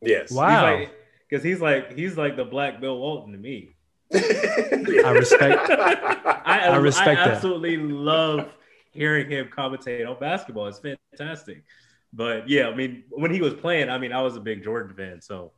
[0.00, 0.30] Yes.
[0.30, 0.84] Wow.
[1.28, 3.70] because he's like he's like the Black Bill Walton to me.
[4.14, 7.34] I respect- I, I respect I that.
[7.36, 8.52] absolutely love
[8.94, 10.66] hearing him commentate on basketball.
[10.68, 11.64] is fantastic.
[12.12, 14.94] But yeah, I mean, when he was playing, I mean, I was a big Jordan
[14.96, 15.20] fan.
[15.20, 15.52] So,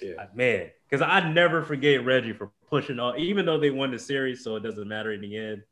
[0.00, 0.26] Yeah.
[0.34, 4.42] man, because I never forget Reggie for pushing off, even though they won the series,
[4.42, 5.62] so it doesn't matter in the end.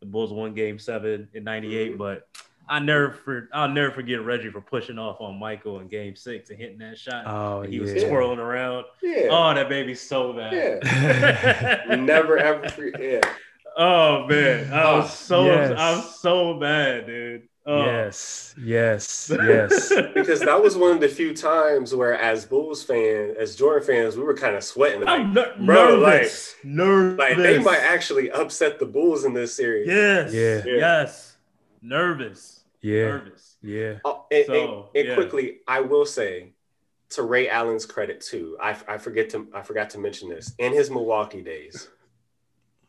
[0.00, 1.98] The Bulls won Game Seven in '98, Mhm.
[1.98, 2.28] but
[2.70, 6.50] I never for I'll never forget Reggie for pushing off on Michael in Game Six
[6.50, 7.24] and hitting that shot.
[7.26, 8.84] Oh he was twirling around.
[9.02, 9.28] Yeah.
[9.30, 10.52] Oh, that baby's so bad.
[10.52, 11.96] Yeah.
[11.96, 12.68] Never ever.
[12.68, 13.20] Free, yeah.
[13.78, 15.78] Oh man, I oh, was so Yes.
[15.78, 17.48] I was so bad, dude.
[17.64, 17.84] Oh.
[17.84, 18.54] Yes.
[18.58, 19.30] Yes.
[19.30, 19.92] Yes.
[20.14, 24.16] Because that was one of the few times where, as Bulls fans, as Jordan fans,
[24.16, 25.02] we were kind of sweating.
[25.02, 26.56] Like, I'm ner- bro, nervous.
[26.64, 27.18] nervous.
[27.18, 29.86] like they might actually upset the Bulls in this series.
[29.86, 30.32] Yes.
[30.32, 30.62] Yeah.
[30.64, 31.36] Yes.
[31.82, 32.64] Nervous.
[32.80, 33.04] Yeah.
[33.04, 33.56] Nervous.
[33.62, 33.98] Yeah.
[34.04, 35.14] Oh, and, So, and- and yeah.
[35.14, 36.54] quickly, I will say,
[37.10, 40.54] to Ray Allen's credit too, I, I forget to I forgot to mention this.
[40.58, 41.88] In his Milwaukee days,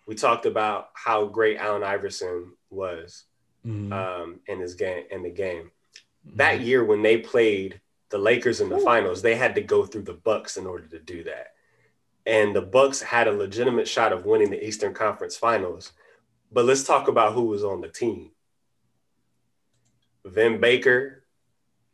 [0.10, 3.26] we talked about how great Allen Iverson was
[3.64, 3.92] Mhm.
[3.94, 5.70] um, in his game in the game.
[6.26, 6.38] Mm-hmm.
[6.38, 10.02] That year when they played the Lakers in the finals, they had to go through
[10.02, 11.54] the Bucks in order to do that.
[12.26, 15.94] And the Bucks had a legitimate shot of winning the Eastern Conference Finals.
[16.52, 18.32] But let's talk about who was on the team.
[20.26, 21.24] Vin Baker,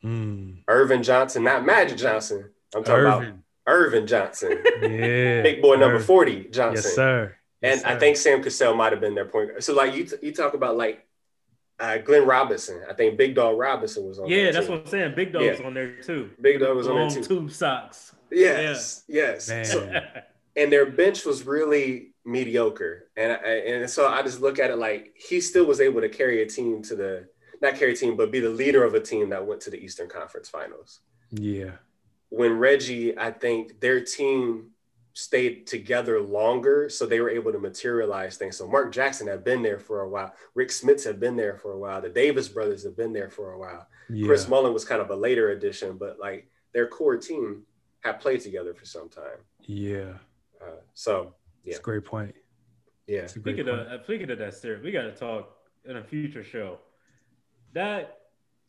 [0.03, 0.63] Mm.
[0.69, 2.51] Ervin Johnson, not Magic Johnson.
[2.75, 3.43] I'm talking about Ervin.
[3.67, 4.51] Ervin Johnson,
[4.81, 5.41] Yeah.
[5.41, 6.07] big boy number Ervin.
[6.07, 6.83] 40 Johnson.
[6.85, 7.35] Yes, sir.
[7.65, 9.63] Yes, and I think Sam Cassell might have been their point.
[9.63, 11.05] So like you, you talk about like
[11.79, 12.81] uh, Glenn Robinson.
[12.89, 14.27] I think Big Dog Robinson was on.
[14.29, 14.75] Yeah, that that's team.
[14.77, 15.13] what I'm saying.
[15.15, 15.65] Big Dog's Yeah.
[15.65, 16.29] on there too.
[16.41, 17.23] Big Dog was on there too.
[17.23, 18.13] tube socks.
[18.31, 19.45] Yes, yes.
[19.71, 20.01] So,
[20.55, 24.77] and their bench was really mediocre, and I, and so I just look at it
[24.77, 27.27] like he still was able to carry a team to the
[27.61, 29.77] not carry a team, but be the leader of a team that went to the
[29.77, 30.99] Eastern Conference Finals.
[31.31, 31.71] Yeah.
[32.29, 34.71] When Reggie, I think their team
[35.17, 38.57] stayed together longer, so they were able to materialize things.
[38.57, 40.33] So Mark Jackson had been there for a while.
[40.55, 42.01] Rick Smits had been there for a while.
[42.01, 43.87] The Davis brothers have been there for a while.
[44.09, 44.27] Yeah.
[44.27, 47.63] Chris Mullin was kind of a later addition, but like their core team
[48.01, 49.39] had played together for some time.
[49.61, 50.13] yeah.
[50.61, 52.35] Uh, so It's a great point.
[53.07, 53.87] yeah, It's a great Speaking point.
[53.87, 56.79] of uh, speaking of that series, we got to talk in a future show.
[57.73, 58.17] That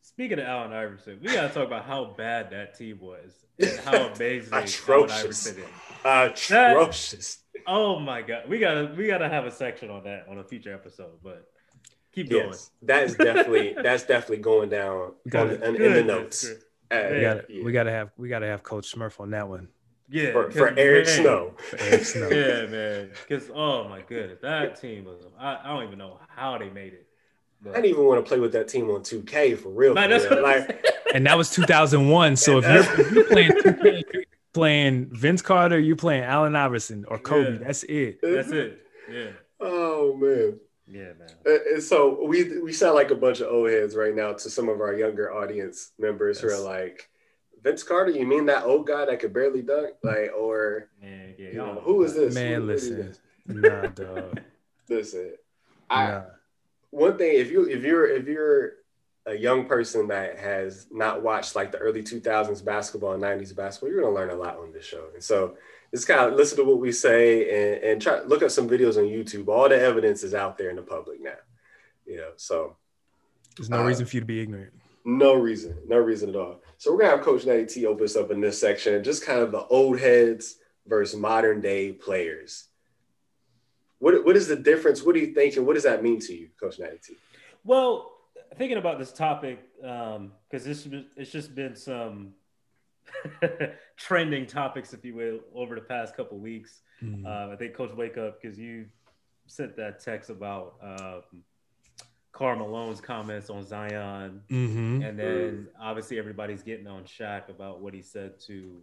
[0.07, 3.79] speaking of Allen Iverson, we got to talk about how bad that team was and
[3.81, 5.67] how amazing Allen Iverson is.
[6.05, 7.39] atrocious.
[7.67, 10.73] Oh my god, we gotta we gotta have a section on that on a future
[10.73, 11.19] episode.
[11.23, 11.49] But
[12.13, 12.47] keep going.
[12.49, 16.47] Yes, that is definitely that's definitely going down on in, in the notes.
[16.91, 17.65] Uh, We got to yeah.
[17.65, 19.69] we got to have we got to have Coach Smurf on that one.
[20.09, 21.55] Yeah, for, for 'cause, Eric man, Snow.
[21.59, 22.29] For Eric Snow.
[22.31, 23.11] Yeah, man.
[23.27, 25.25] Because oh my goodness, that team was.
[25.37, 27.06] I, I don't even know how they made it.
[27.65, 29.95] I didn't even want to play with that team on 2K for real.
[29.95, 30.43] Man, for that's real.
[30.43, 30.87] what Like.
[31.15, 32.37] And that was 2001.
[32.37, 37.05] So if you're, if you're playing 2K, you're playing Vince Carter, you playing Allen Iverson
[37.09, 37.53] or Kobe.
[37.53, 37.59] Yeah.
[37.59, 38.19] That's it.
[38.23, 38.87] That's it.
[39.11, 40.59] Yeah, oh man.
[40.89, 41.59] yeah, man.
[41.73, 44.69] And so we we sound like a bunch of old heads right now to some
[44.69, 47.09] of our younger audience members who are like,
[47.63, 49.95] Vince Carter, you mean that old guy that could barely dunk?
[50.03, 51.49] Like, or Yeah, yeah.
[51.51, 52.35] you know, who is this?
[52.35, 53.07] Man, Who- who is listen.
[53.07, 53.21] this?
[53.47, 54.41] Nah, dog.
[54.89, 55.35] Listen,
[55.89, 56.23] I Nah.
[56.97, 58.73] One thing if you if you're if you're
[59.27, 63.91] a young person that has not watched like the early 2000s basketball and 90s basketball,
[63.91, 65.05] you're gonna learn a lot on this show.
[65.15, 65.57] And so
[65.93, 68.97] just kind of listen to what we say and, and try look up some videos
[68.97, 69.49] on YouTube.
[69.49, 71.35] All the evidence is out there in the public now.
[72.07, 72.77] You know, so
[73.57, 74.73] There's no Uh, reason for you to be ignorant.
[75.05, 76.63] no reason, no reason at all.
[76.79, 79.41] So we're gonna have Coach Natty T open us up in this section, just kind
[79.41, 80.57] of the old heads
[80.87, 82.69] versus modern day players.
[84.07, 85.03] What what is the difference?
[85.03, 87.17] What do you think, and what does that mean to you, Coach Natty T?
[87.65, 88.13] Well,
[88.57, 92.33] thinking about this topic, because this it's just been some
[93.97, 96.83] trending topics, if you will, over the past couple weeks.
[97.03, 97.27] Mhm.
[97.27, 98.87] Uh, I think Coach Wake Up because you
[99.49, 101.43] sent that text about um,
[102.31, 105.05] Karl Malone's comments on Zion, Mhm.
[105.05, 108.81] and then obviously everybody's getting on Shaq about what he said to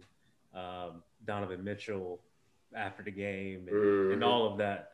[0.52, 2.20] um, Donovan Mitchell
[2.74, 4.12] after the game and, Mhm.
[4.12, 4.90] and all of that.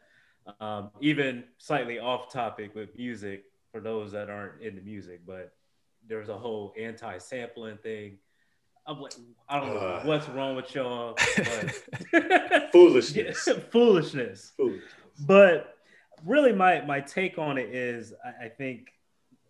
[0.60, 5.52] Um, even slightly off topic with music for those that aren't into music, but
[6.08, 8.18] there's a whole anti-sampling thing.
[8.86, 9.12] I'm like,
[9.48, 10.02] I don't know Uh.
[10.04, 13.48] what's wrong with y'all, but Foolishness.
[13.70, 14.52] foolishness.
[14.56, 14.82] Foolishness.
[15.26, 15.76] But
[16.24, 18.88] really, my my take on it is, I, I think,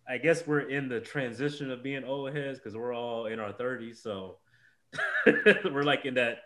[0.07, 3.53] I guess we're in the transition of being old heads because we're all in our
[3.53, 4.37] thirties, so
[5.25, 6.39] we're like in that.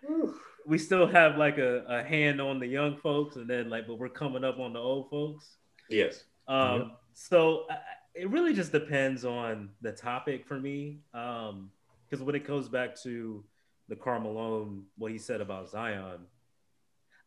[0.68, 4.00] We still have like a, a hand on the young folks, and then like, but
[4.00, 5.58] we're coming up on the old folks.
[5.90, 6.24] Yes.
[6.48, 7.00] Um, Yep.
[7.14, 7.78] So I,
[8.14, 11.00] it really just depends on the topic for me.
[11.14, 11.70] Um,
[12.10, 13.44] because when it goes back to
[13.90, 16.20] the Karl Malone, what he said about Zion,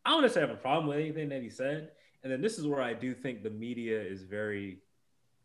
[0.05, 1.91] I don't necessarily have a problem with anything that he said.
[2.23, 4.79] And then this is where I do think the media is very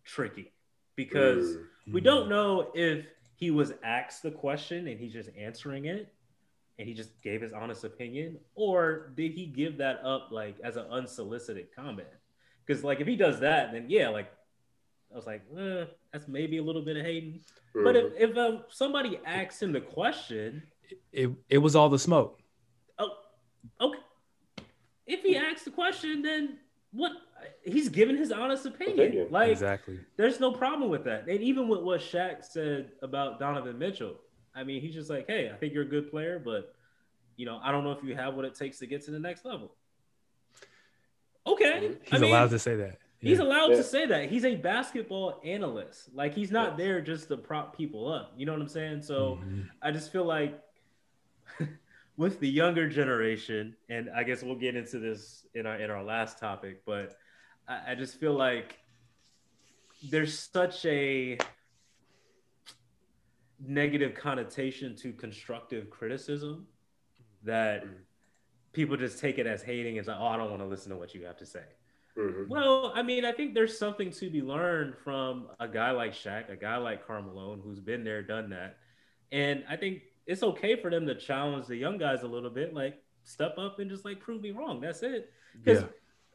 [0.06, 0.52] tricky
[0.96, 1.94] because Mm.
[1.94, 6.14] we don't know if he was asked the question and he's just answering it
[6.80, 10.76] and he just gave his honest opinion or did he give that up like as
[10.76, 12.08] an unsolicited comment
[12.66, 14.32] because like if he does that then yeah like
[15.12, 17.40] i was like eh, that's maybe a little bit of hating
[17.74, 18.12] but Mhm.
[18.18, 20.64] if, if uh, somebody asks him the question
[21.12, 22.40] It, it was all the smoke.
[23.00, 23.12] oh
[23.80, 24.00] okay
[25.06, 26.58] if he asks the question then
[26.92, 27.12] what
[27.64, 29.28] he's giving his honest opinion Opinion.
[29.32, 30.00] like exactly.
[30.18, 31.28] there's no problem with that.
[31.28, 34.16] And even with what Shaq said about Donovan Mitchell,
[34.56, 36.76] I mean, he's just like, hey, I think you're a good player, but
[37.38, 39.20] you know, I don't know if you have what it takes to get to the
[39.20, 39.74] next level.
[41.46, 41.96] Okay.
[42.04, 43.00] He's I mean, allowed to say that.
[43.20, 43.78] He's allowed Yeah.
[43.78, 44.30] to say that.
[44.30, 46.14] He's a basketball analyst.
[46.14, 46.78] Like he's not Yeah.
[46.86, 48.34] there just to prop people up.
[48.38, 49.02] You know what I'm saying?
[49.02, 49.70] So Mhm.
[49.82, 50.62] I just feel like
[52.18, 56.04] with the younger generation, and I guess we'll get into this in our in our
[56.04, 57.18] last topic, but
[57.68, 58.80] I, I just feel like
[60.10, 61.38] there's such a
[63.66, 66.68] negative connotation to constructive criticism
[67.44, 67.86] that
[68.74, 69.98] people just take it as hating.
[69.98, 71.64] It's like, oh, I don't want to listen to what you have to say.
[72.18, 72.48] Mhm.
[72.48, 76.50] Well, I mean, I think there's something to be learned from a guy like Shaq,
[76.50, 78.78] a guy like Karl Malone, who's been there, done that.
[79.32, 82.74] And I think it's okay for them to challenge the young guys a little bit,
[82.74, 84.80] like step up and just like prove me wrong.
[84.80, 85.32] That's it.
[85.64, 85.88] Because Yeah.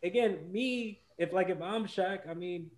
[0.02, 2.70] again, me, if like if I'm Shaq, I mean,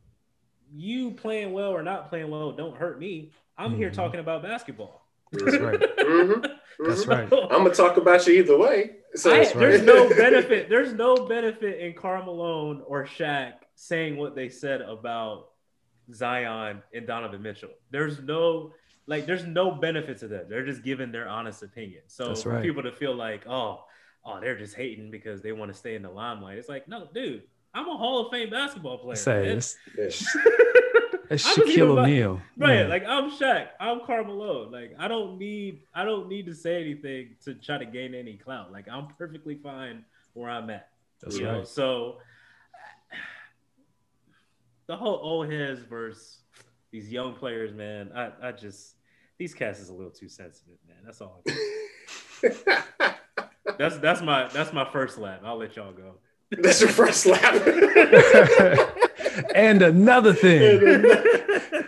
[0.73, 3.33] you playing well or not playing well don't hurt me.
[3.61, 3.95] I'm here Mhm.
[3.95, 5.07] talking about basketball.
[5.33, 5.79] That's right.
[5.99, 6.43] Mhm.
[6.81, 7.09] That's Mhm.
[7.09, 7.33] right.
[7.53, 8.97] I'm gonna talk about you either way.
[9.15, 9.61] So I- That's right.
[9.61, 10.69] There's no benefit.
[10.69, 15.49] There's no benefit in Karl Malone or Shaq saying what they said about
[16.13, 17.71] Zion and Donovan Mitchell.
[17.91, 18.73] There's no
[19.07, 19.27] like.
[19.27, 20.49] There's no benefit to that.
[20.49, 22.03] They're just giving their honest opinion.
[22.07, 22.63] So That's for right.
[22.63, 23.85] people to feel like, oh,
[24.25, 26.59] oh, they're just hating because they want to stay in the limelight.
[26.59, 27.43] It's like, no, dude,
[27.75, 29.17] I'm a Hall of Fame basketball player.
[29.17, 29.57] Say, man.
[29.59, 30.37] it's, it's
[31.31, 32.41] I was even Shaquille about- O'Neal.
[32.57, 32.87] Right, Yeah.
[32.87, 34.73] like I'm Shaq, I'm Karl Malone.
[34.73, 38.37] Like I don't need, I don't need to say anything to try to gain any
[38.37, 38.73] clout.
[38.73, 40.89] Like I'm perfectly fine where I'm at.
[41.23, 41.69] That's you know, right.
[41.69, 42.19] so
[44.87, 46.39] the whole old heads versus
[46.91, 48.11] these young players, man.
[48.15, 48.97] I, I just
[49.39, 50.97] these cats is a little too sensitive, man.
[51.05, 51.43] That's all.
[51.47, 53.15] I
[53.79, 55.43] that's that's my that's my first lap.
[55.45, 56.15] I'll let y'all go.
[56.51, 57.55] That's your first lap.
[59.55, 60.81] and another thing.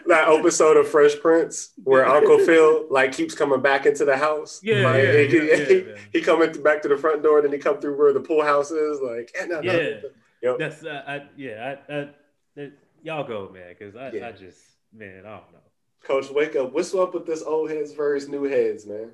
[0.06, 4.60] that episode of Fresh Prince where Uncle Phil like keeps coming back into the house.
[4.62, 5.18] Yeah, Like, yeah, he,
[5.48, 5.96] yeah, he, yeah, man.
[6.12, 8.70] he coming back to the front door, then he come through where the pool house
[8.70, 9.00] is.
[9.00, 9.72] Like, and no, no.
[9.72, 10.00] Yeah.
[10.42, 10.58] Yep.
[10.58, 11.76] That's uh, I, yeah.
[11.88, 12.08] I, I,
[12.56, 12.72] that-
[13.02, 14.28] y'all go, man, because I, Yeah.
[14.28, 14.58] I just
[14.92, 15.58] man, I don't know.
[16.04, 16.72] Coach, wake up.
[16.72, 19.10] What's up with this old heads versus new heads, man?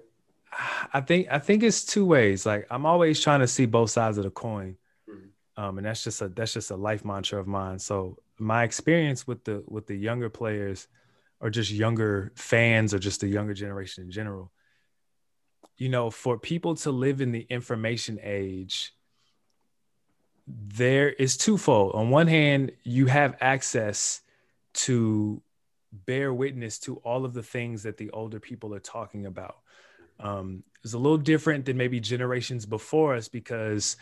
[0.95, 2.47] I think I think it's two ways.
[2.47, 4.77] Like I'm always trying to see both sides of the coin.
[5.59, 7.81] Um, and that's just a that's just a life mantra of mine.
[7.81, 10.87] So my experience with the with the younger players,
[11.41, 14.53] or just younger fans, or just the younger generation in general,
[15.77, 18.95] you know, for people to live in the information age,
[20.47, 21.93] there is twofold.
[21.97, 24.21] On one hand, you have access
[24.75, 25.43] to
[25.93, 29.57] bear witness to all of the things that the older people are talking about.
[30.21, 33.97] Um, it's a little different than maybe generations before us because,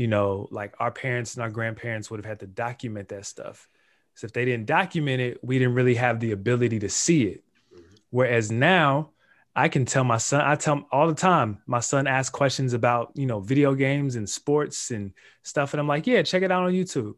[0.00, 3.68] you know, like our parents and our grandparents would have had to document that stuff.
[4.14, 7.44] So if they didn't document it, we didn't really have the ability to see it.
[7.70, 7.96] Mm-hmm.
[8.08, 9.10] Whereas now,
[9.54, 12.72] I can tell my son, I tell him all the time, my son asks questions
[12.72, 15.74] about, you know, video games and sports and stuff.
[15.74, 17.16] And I'm like, yeah, check it out on YouTube.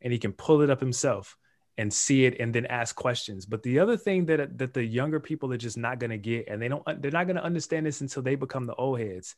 [0.00, 1.36] And he can pull it up himself
[1.78, 3.44] and see it and then ask questions.
[3.44, 6.46] But the other thing that that the younger people are just not going to get
[6.46, 9.34] and they don't they're not going to understand this until they become the old heads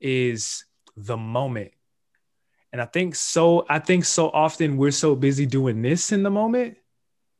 [0.00, 0.64] is
[0.96, 1.72] the moment.
[2.72, 6.30] And I think so I think so often we're so busy doing this in the
[6.30, 6.78] moment,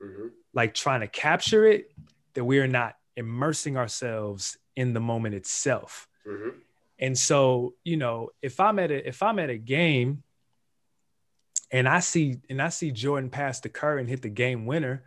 [0.02, 0.28] mm-hmm.
[0.52, 1.90] like trying to capture it
[2.34, 6.08] that we are not immersing ourselves in the moment itself.
[6.26, 6.58] Mm-hmm.
[6.98, 10.22] And so, you know, if I'm at a if I'm at a game
[11.70, 15.02] and I see and I see Jordan pass the curve and hit the game winner,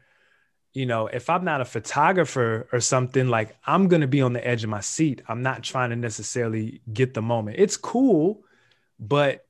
[0.74, 4.46] you know, if I'm not a photographer or something, like I'm gonna be on the
[4.46, 5.22] edge of my seat.
[5.28, 7.58] I'm not trying to necessarily get the moment.
[7.60, 8.44] It's cool,
[9.00, 9.45] but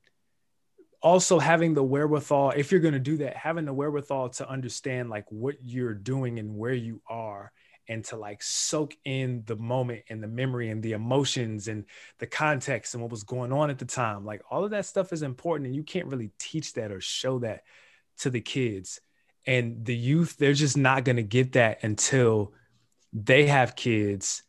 [1.06, 5.24] also having the wherewithal, if you're gonna do that, having the wherewithal to understand like
[5.30, 7.52] what you're doing and where you are
[7.86, 11.84] and to like soak in the moment and the memory and the emotions and
[12.18, 14.24] the context and what was going on at the time.
[14.24, 17.38] Like all of that stuff is important, and you can't really teach that or show
[17.38, 17.62] that
[18.18, 19.00] to the kids.
[19.46, 22.52] And the youth, they're just not going to get that until
[23.12, 24.42] they have kids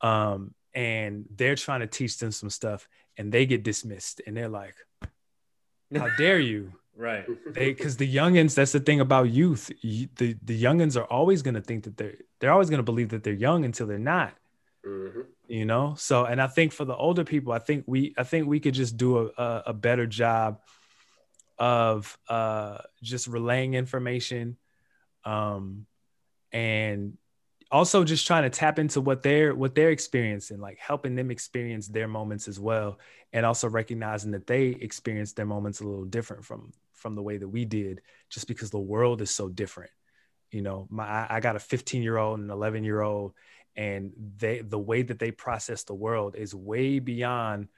[0.00, 2.88] um, and they're trying to teach them some stuff
[3.18, 4.74] and they get dismissed and they're like,
[5.94, 6.72] How dare you?
[6.96, 7.26] Right.
[7.46, 9.70] They because the youngins, that's the thing about youth.
[9.80, 13.22] You, the the youngins are always gonna think that they're they're always gonna believe that
[13.22, 14.34] they're young until they're not.
[14.84, 15.20] Mm-hmm.
[15.46, 15.94] You know.
[15.96, 18.74] So and I think for the older people, I think we I think we could
[18.74, 20.60] just do a a, a better job
[21.56, 24.56] of uh just relaying information
[25.24, 25.86] um
[26.52, 27.18] and
[27.70, 31.88] also just trying to tap into what they're what they're experiencing like helping them experience
[31.88, 32.98] their moments as well.
[33.32, 37.36] And also recognizing that they experience their moments a little different from from the way
[37.36, 38.00] that we did
[38.30, 39.90] just because the world is so different.
[40.50, 43.34] You know my i got a 15 year old and 11 year old
[43.76, 47.68] and they the way that they process the world is way beyond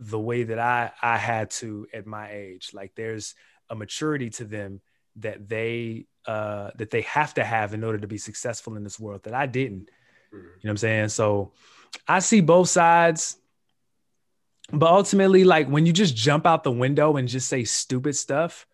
[0.00, 2.70] the way that i i had to at my age.
[2.72, 3.34] Like there's
[3.68, 4.80] a maturity to them
[5.20, 9.00] that they uh that they have to have in order to be successful in this
[9.00, 9.90] world that i didn't.
[10.32, 10.36] Mm-hmm.
[10.36, 11.08] you know what i'm saying?
[11.08, 11.52] So
[12.06, 13.38] i see both sides
[14.70, 18.66] but ultimately like when you just jump out the window and just say stupid stuff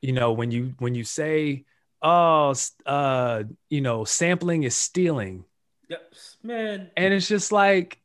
[0.00, 1.64] you know when you when you say
[2.00, 2.54] oh
[2.86, 5.44] uh you know sampling is stealing.
[5.88, 6.90] Yep man.
[6.96, 7.98] And it's just like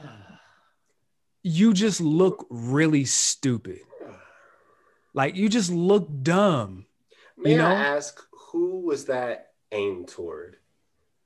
[1.42, 3.80] you just look really stupid
[5.14, 6.86] like you just look dumb
[7.36, 7.66] may you know?
[7.66, 10.56] i ask who was that aimed toward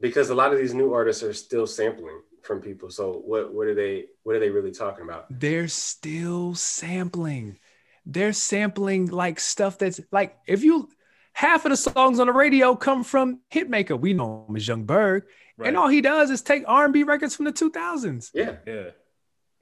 [0.01, 2.91] because a lot of these new artists are still sampling from people.
[2.91, 5.27] So what what are they what are they really talking about?
[5.29, 7.59] They're still sampling.
[8.07, 10.89] They're sampling like stuff that's like if you
[11.33, 14.01] half of the songs on the radio come from Hitmaka.
[14.01, 15.25] We know him as Yung Berg.
[15.59, 15.69] Right.
[15.69, 18.31] And all he does is take R&B records from the 2000s.
[18.33, 18.57] Yeah.
[18.67, 18.91] Yeah.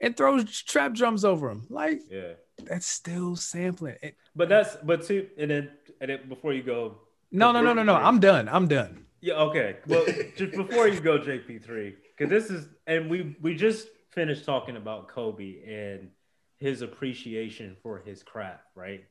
[0.01, 1.67] And throws trap drums over them.
[1.69, 2.33] Like yeah.
[2.63, 3.95] That's still sampling.
[4.01, 5.71] It, but that's but see and then
[6.01, 6.97] and then before you go
[7.31, 7.95] No, no, no, no, no.
[7.95, 8.49] I'm done.
[8.49, 9.05] I'm done.
[9.21, 9.77] Yeah, okay.
[9.87, 10.05] Well,
[10.37, 15.07] just before you go JP3, because this is and we we just finished talking about
[15.07, 16.09] Kobe and
[16.57, 19.03] his appreciation for his craft, right?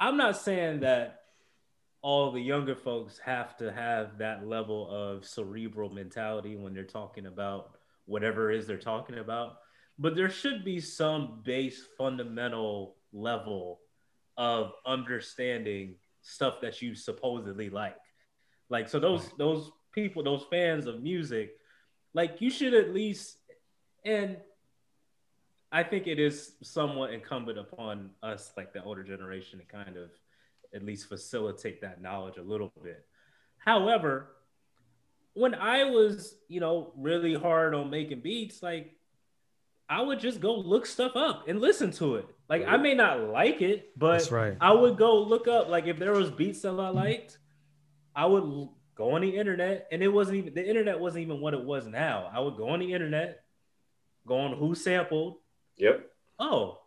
[0.00, 1.20] I'm not saying that
[2.00, 7.26] all the younger folks have to have that level of cerebral mentality when they're talking
[7.26, 9.56] about whatever it is they're talking about,
[9.98, 13.80] but there should be some base fundamental level
[14.36, 17.96] of understanding stuff that you supposedly like.
[18.68, 21.56] Like so those those people, those fans of music
[22.14, 23.38] like you should at least,
[24.04, 24.36] and
[25.72, 30.10] I think it is somewhat incumbent upon us, like the older generation, to kind of
[30.72, 33.04] at least facilitate that knowledge a little bit.
[33.58, 34.28] However,
[35.34, 38.94] when I was, you know, really hard on making beats, like
[39.94, 42.26] I would just go look stuff up and listen to it.
[42.48, 44.56] Like I may not like it, but right.
[44.60, 47.38] I would go look up like if there was beats that I liked,
[48.12, 51.54] I would go on the internet, and it wasn't even the internet wasn't even what
[51.54, 52.28] it was now.
[52.34, 53.44] I would go on the internet,
[54.26, 55.36] go on who sampled.
[55.76, 56.10] Yep.
[56.40, 56.80] Oh,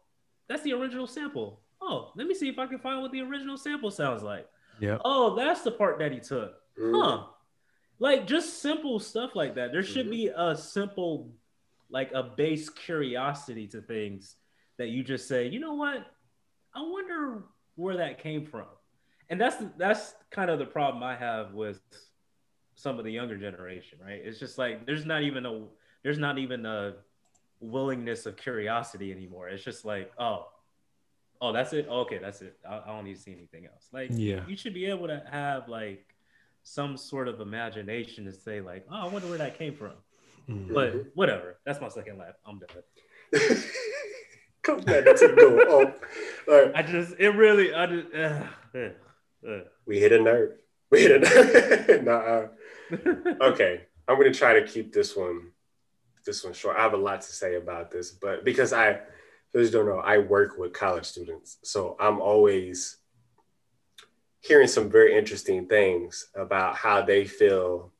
[0.49, 1.61] that's the original sample.
[1.81, 4.49] Oh, let me see if I can find what the original sample sounds like.
[4.81, 4.97] Yeah.
[5.05, 6.55] Oh, that's the part that he took.
[6.77, 6.93] Mm-hmm.
[6.93, 7.23] Huh.
[7.99, 9.71] Like just simple stuff like that.
[9.71, 10.11] There should mm-hmm.
[10.11, 11.31] be a simple,
[11.89, 14.35] like a base curiosity to things
[14.77, 16.05] that you just say, you know what?
[16.75, 17.43] I wonder
[17.75, 18.67] where that came from.
[19.29, 21.81] And that's that's kind of the problem I have with
[22.75, 24.21] some of the younger generation, right?
[24.23, 25.63] It's just like there's not even a
[26.03, 26.95] there's not even a
[27.59, 29.49] willingness of curiosity anymore.
[29.49, 30.47] It's just like, oh,
[31.41, 31.87] oh, that's it.
[31.89, 32.57] okay, that's it.
[32.67, 33.87] I, I, don't need to see anything else.
[33.91, 36.15] Like, yeah, you should be able to have like
[36.63, 39.93] some sort of imagination to say like, oh, I wonder where that came from.
[40.49, 40.73] Mm-hmm.
[40.73, 41.59] But whatever.
[41.65, 42.35] That's my second laugh.
[42.45, 43.41] I'm done.
[44.63, 45.63] Come back to go.
[45.67, 45.93] Oh,
[46.47, 46.71] right.
[46.75, 48.13] I just, it really, I just.
[48.13, 48.43] Uh,
[48.75, 49.59] uh, uh.
[49.85, 50.51] We hit a nerve.
[50.91, 52.03] We hit a nerve.
[52.03, 52.47] nah.
[53.41, 55.51] okay, I'm gonna try to keep this one,
[56.25, 56.77] this one short.
[56.77, 58.99] I have a lot to say about this, but because I
[59.53, 61.57] those don't know, I work with college students.
[61.63, 62.97] So I'm always
[64.41, 67.91] hearing some very interesting things about how they feel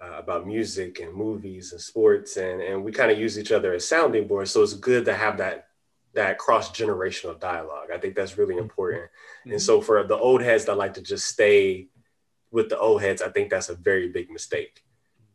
[0.00, 2.36] uh, about music and movies and sports.
[2.36, 4.50] And, and we kind of use each other as sounding boards.
[4.50, 5.68] So it's good to have that
[6.14, 7.88] that cross generational dialogue.
[7.92, 8.64] I think that's really mm-hmm.
[8.64, 9.04] important.
[9.04, 9.52] Mm-hmm.
[9.52, 11.88] And so for the old heads that like to just stay
[12.50, 14.82] with the old heads, I think that's a very big mistake.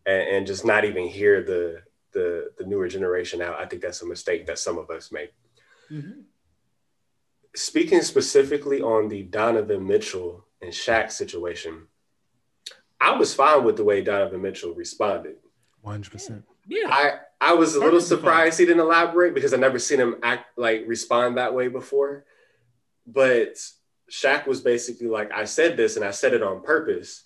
[0.07, 1.83] And, and just not even hear the
[2.13, 3.59] the the newer generation out.
[3.59, 5.33] I think that's a mistake that some of us make.
[5.91, 6.21] Mm-hmm.
[7.55, 11.87] Speaking specifically on the Donovan Mitchell and Shaq situation,
[13.01, 15.35] I was fine with the way Donovan Mitchell responded.
[15.85, 16.43] 100%.
[16.67, 16.87] Yeah.
[16.89, 20.57] I, I was a little surprised he didn't elaborate because I never seen him act
[20.57, 22.25] like respond that way before.
[23.07, 23.55] But
[24.11, 27.23] Shaq was basically like, I said this and I said it on purpose,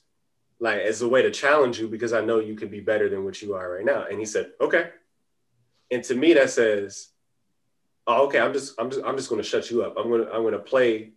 [0.59, 3.25] like as a way to challenge you because I know you could be better than
[3.25, 4.05] what you are right now.
[4.09, 4.91] And he said, okay.
[5.91, 7.09] And to me, that says
[8.07, 9.95] oh, okay, I'm just I'm just I'm just going to shut you up.
[9.97, 11.11] I'm going to I'm going to play,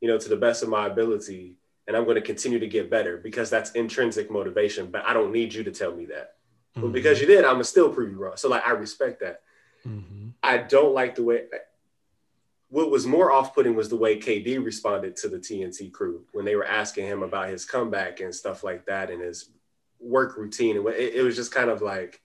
[0.00, 1.56] you know, to the best of my ability,
[1.90, 4.92] and I'm going to continue to get better because that's intrinsic motivation.
[4.92, 6.34] But I don't need you to tell me that.
[6.76, 6.82] Mm-hmm.
[6.82, 8.36] But because you did, I'm gonna still prove you wrong.
[8.36, 9.42] So like I respect that.
[9.84, 10.28] Mm-hmm.
[10.40, 11.46] I don't like the way.
[12.68, 16.54] What was more off-putting was the way KD responded to the TNT crew when they
[16.54, 19.50] were asking him about his comeback and stuff like that and his
[19.98, 20.76] work routine.
[20.76, 22.20] And it, it was just kind of like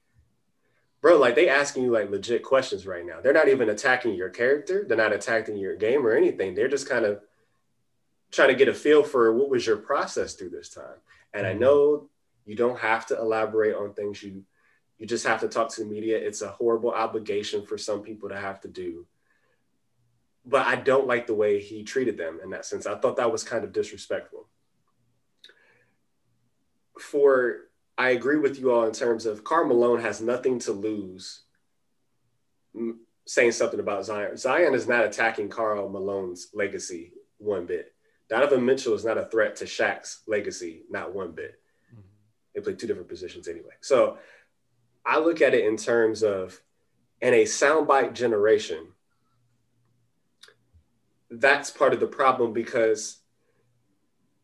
[1.01, 3.19] bro, like they asking you like legit questions right now.
[3.19, 4.85] They're not even attacking your character.
[4.87, 6.53] They're not attacking your game or anything.
[6.53, 7.21] They're just kind of
[8.35, 10.99] trying to get a feel for what was your process through this time.
[11.33, 11.61] And I mm-hmm.
[11.61, 12.09] know
[12.45, 14.43] you don't have to elaborate on things you
[14.97, 16.17] you just have to talk to the media.
[16.17, 19.05] It's a horrible obligation for some people to have to do.
[20.45, 22.85] But I don't like the way he treated them in that sense.
[22.85, 24.47] I thought that was kind of disrespectful.
[26.97, 27.67] For
[27.97, 31.41] I agree with you all in terms of Karl Malone has nothing to lose
[33.27, 34.37] saying something about Zion.
[34.37, 37.94] Zion is not attacking Karl Malone's legacy one bit.
[38.29, 41.59] Donovan Mitchell is not a threat to Shaq's legacy, not one bit.
[41.91, 42.01] Mm-hmm.
[42.53, 43.73] They play two different positions anyway.
[43.81, 44.17] So
[45.05, 46.59] I look at it in terms of
[47.21, 48.87] in a soundbite generation,
[51.29, 53.19] that's part of the problem because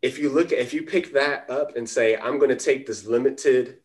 [0.01, 2.85] if you look at if you pick that up and say i'm going to take
[2.87, 3.77] this limited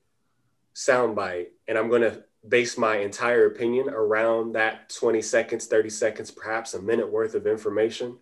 [0.74, 6.30] soundbite and i'm going to base my entire opinion around that 20 seconds 30 seconds
[6.30, 8.16] perhaps a minute worth of information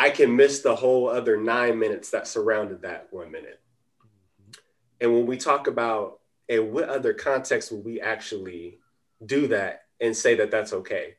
[0.00, 3.60] i can miss the whole other nine minutes that surrounded that one minute
[5.00, 8.78] and when we talk about in what other context will we actually
[9.24, 11.14] do that and say that that's okay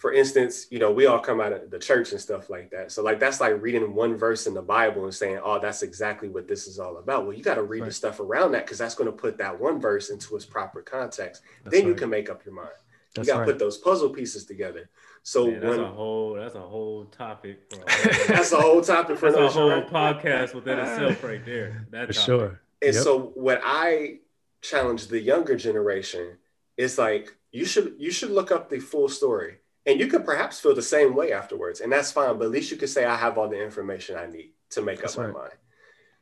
[0.00, 2.90] for instance, you know, we all come out of the church and stuff like that.
[2.90, 6.30] So like that's like reading one verse in the Bible and saying, "Oh, that's exactly
[6.30, 7.88] what this is all about." Well, you got to read right.
[7.88, 10.80] the stuff around that because that's going to put that one verse into its proper
[10.80, 11.42] context.
[11.64, 11.90] That's then right.
[11.90, 12.70] you can make up your mind.
[13.14, 13.52] That's you got to right.
[13.52, 14.88] put those puzzle pieces together.
[15.22, 17.70] So Man, that's when, a whole that's a whole topic.
[18.28, 21.86] that's a whole topic for that's a whole podcast within itself, right there.
[21.90, 22.60] That for sure.
[22.82, 23.02] And yep.
[23.02, 24.20] so what I
[24.62, 26.38] challenge the younger generation
[26.76, 30.60] is like you should you should look up the full story and you could perhaps
[30.60, 32.38] feel the same way afterwards, and that's fine.
[32.38, 35.00] But at least you could say, I have all the information I need to make
[35.00, 35.32] that's up right.
[35.32, 35.52] my mind.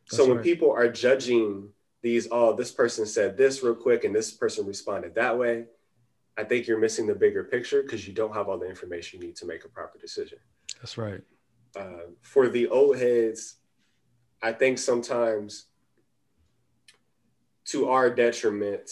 [0.05, 0.45] That's so when right.
[0.45, 1.71] people are judging
[2.03, 5.65] these, oh, this person said this real quick and this person responded that way,
[6.39, 9.27] I think you're missing the bigger picture because you don't have all the information you
[9.27, 10.39] need to make a proper decision.
[10.81, 11.21] That's right.
[11.77, 13.57] Uh, for the old heads,
[14.41, 15.67] I think sometimes
[17.67, 18.89] to our detriment,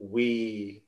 [0.00, 0.82] we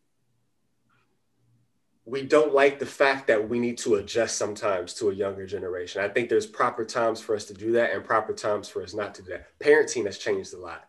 [2.05, 6.03] we don't like the fact that we need to adjust sometimes to a younger generation.
[6.03, 8.93] I think there's proper times for us to do that and proper times for us
[8.93, 9.59] not to do that.
[9.59, 10.87] Parenting has changed a lot.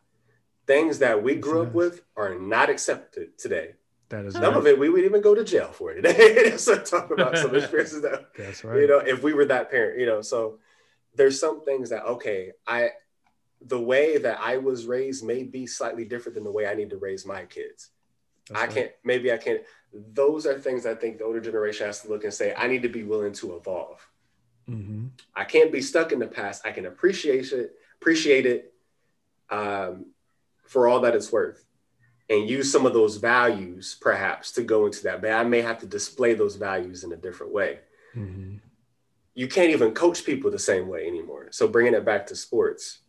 [0.68, 3.76] Things that we grew up with are not accepted today.
[4.10, 4.54] That is some right.
[4.54, 6.58] of it we would even go to jail for it today.
[6.58, 8.82] so talk about some experiences that that's right.
[8.82, 10.60] You know, if we were that parent, you know, so
[11.16, 12.92] there's some things that okay, I
[13.62, 16.92] the way that I was raised may be slightly different than the way I need
[16.92, 17.90] to raise my kids.
[18.50, 19.62] That's I can't maybe I can't
[20.14, 22.84] those are things I think the older generation has to look and say, I need
[22.84, 24.06] to be willing to evolve.
[24.70, 25.08] Mm-hmm.
[25.36, 26.66] I can't be stuck in the past.
[26.66, 28.74] I can appreciate it, appreciate it
[29.50, 30.08] um,
[30.66, 31.65] for all that it's worth,
[32.30, 35.22] and use some of those values perhaps to go into that.
[35.22, 37.80] But I may have to display those values in a different way.
[38.16, 38.58] Mm-hmm.
[39.36, 41.48] You can't even coach people the same way anymore.
[41.52, 43.00] So bringing it back to sports,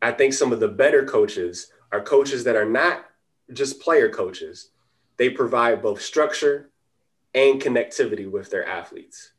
[0.00, 3.06] I think some of the better coaches are coaches that are not
[3.52, 4.70] just player coaches.
[5.16, 6.70] They provide both structure
[7.34, 9.32] and connectivity with their athletes.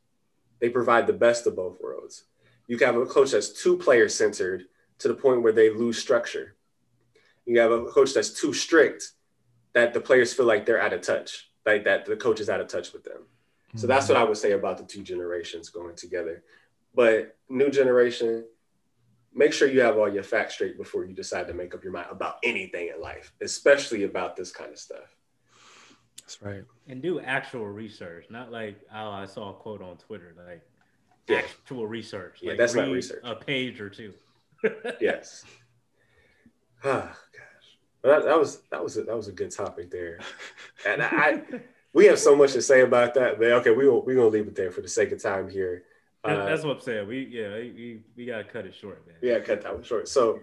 [0.60, 2.24] They provide the best of both worlds.
[2.66, 4.64] You can have a coach that's too player centered
[4.98, 6.56] to the point where they lose structure.
[7.46, 9.12] You have a coach that's too strict
[9.74, 12.60] that the players feel like they're out of touch, like that the coach is out
[12.60, 13.18] of touch with them.
[13.68, 13.78] Mm-hmm.
[13.78, 16.42] So that's what I would say about the two generations going together.
[16.94, 18.44] But new generation,
[19.34, 21.92] make sure you have all your facts straight before you decide to make up your
[21.92, 25.16] mind about anything in life, especially about this kind of stuff.
[26.20, 26.64] That's right.
[26.88, 30.62] And do actual research, not like oh, I saw a quote on Twitter, like
[31.28, 31.38] yeah.
[31.38, 32.38] actual research.
[32.40, 33.20] Yeah, like that's not research.
[33.24, 34.14] A page or two.
[35.00, 35.44] yes.
[36.86, 37.53] Oh gosh,
[38.04, 40.20] well, that, that was that was a, that was a good topic there,
[40.86, 41.42] and I
[41.94, 43.38] we have so much to say about that.
[43.38, 45.84] But okay, we we gonna leave it there for the sake of time here.
[46.22, 47.08] Uh, That's what I'm saying.
[47.08, 49.16] We yeah, we, we gotta cut it short, man.
[49.22, 50.08] Yeah, cut that one short.
[50.08, 50.40] So,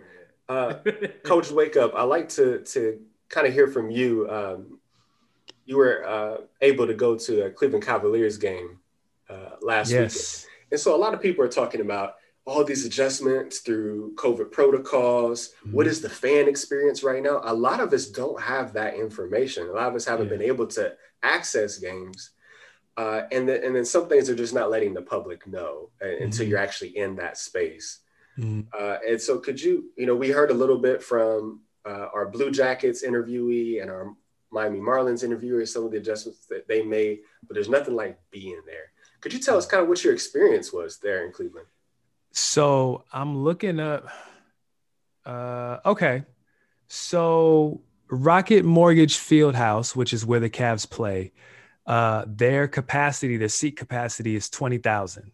[0.50, 0.76] uh,
[1.24, 3.00] Coach Wake Up, I like to to
[3.30, 4.28] kind of hear from you.
[4.30, 4.80] Um,
[5.66, 8.80] you were uh, able to go to a Cleveland Cavaliers game
[9.30, 10.46] uh, last yes.
[10.46, 12.16] weekend, and so a lot of people are talking about
[12.46, 15.50] all these adjustments through COVID protocols.
[15.50, 15.74] Mm-hmm.
[15.74, 17.42] What is the fan experience right now?
[17.44, 19.68] A lot of us don't have that information.
[19.68, 20.38] A lot of us haven't yeah.
[20.38, 22.32] been able to access games.
[22.98, 26.24] Uh, and then and then some things are just not letting the public know mm-hmm.
[26.24, 28.00] until you're actually in that space.
[28.38, 28.62] Mm-hmm.
[28.78, 32.28] Uh, and so, could you, you know, we heard a little bit from uh, our
[32.28, 34.14] Blue Jackets interviewee and our
[34.52, 38.62] Miami Marlins interviewer, some of the adjustments that they made, but there's nothing like being
[38.66, 38.92] there.
[39.22, 41.68] Could you tell us kind of what your experience was there in Cleveland?
[42.32, 44.08] So I'm looking up.
[45.26, 46.24] Uh, okay,
[46.88, 51.32] so Rocket Mortgage Fieldhouse, which is where the Cavs play,
[51.86, 55.32] uh, their capacity, their seat capacity is 20,000.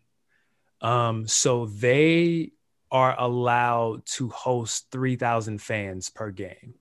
[0.81, 2.51] Um, so they
[2.91, 6.75] are allowed to host 3,000 fans per game.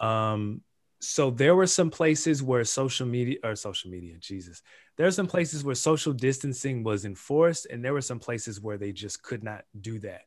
[0.00, 0.62] Um,
[1.00, 4.62] so there were some places where social media or social media, Jesus,
[4.96, 8.76] there are some places where social distancing was enforced, and there were some places where
[8.76, 10.22] they just could not do that.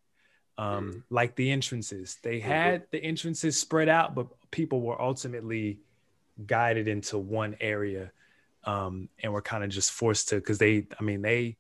[0.58, 1.04] Um, mm.
[1.10, 2.50] like the entrances, they mm-hmm.
[2.50, 5.80] had the entrances spread out, but people were ultimately
[6.46, 8.12] guided into one area
[8.66, 11.58] um, and were kind of just forced to because they i mean they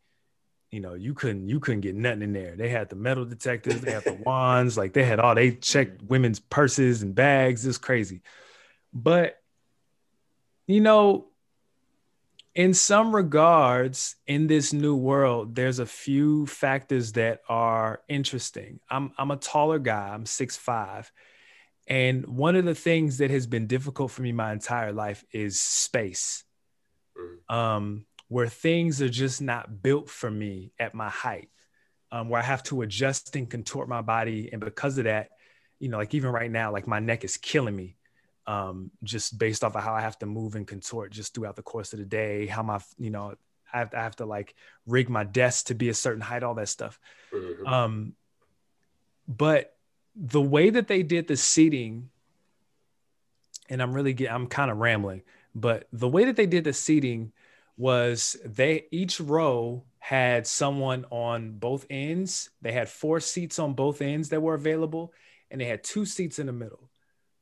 [0.72, 3.82] you know you couldn't you couldn't get nothing in there they had the metal detectors
[3.82, 7.78] they had the wands like they had all they checked women's purses and bags it's
[7.78, 8.22] crazy
[8.94, 9.40] but
[10.68, 11.28] you know
[12.56, 19.12] in some regards in this new world there's a few factors that are interesting i'm
[19.18, 21.12] i'm a taller guy i'm six five
[21.88, 25.60] and one of the things that has been difficult for me my entire life is
[25.60, 26.44] space.
[27.18, 27.56] Mm-hmm.
[27.56, 31.50] Um, where things are just not built for me at my height,
[32.12, 34.50] um, where I have to adjust and contort my body.
[34.52, 35.30] And because of that,
[35.80, 37.98] you know, like even right now, like my neck is killing me
[38.46, 41.62] um, just based off of how I have to move and contort just throughout the
[41.62, 43.36] course of the day, how my, you know,
[43.74, 46.44] I have to, I have to like rig my desk to be a certain height,
[46.44, 47.00] all that stuff.
[47.32, 47.66] Mm-hmm.
[47.66, 48.14] Um,
[49.28, 49.76] but
[50.16, 52.10] the way that they did the seating,
[53.70, 55.24] and I'm really get, I'm kind of rambling,
[55.56, 57.32] but the way that they did the seating
[57.78, 62.50] was they each row had someone on both ends.
[62.62, 65.14] They had four seats on both ends that were available,
[65.50, 66.90] and they had two seats in the middle.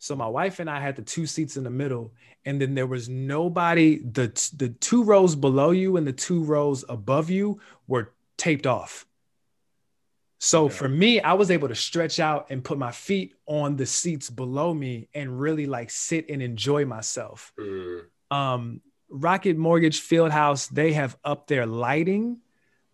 [0.02, 2.12] So my wife and I had the two seats in the middle,
[2.44, 4.00] and then there was nobody.
[4.00, 9.06] the The two rows below you and the two rows above you were taped off.
[10.40, 13.86] So for me, I was able to stretch out and put my feet on the
[13.86, 17.54] seats below me and really like sit and enjoy myself.
[17.60, 18.06] Mm.
[18.32, 22.40] Um, Rocket Mortgage Fieldhouse, they have up their lighting.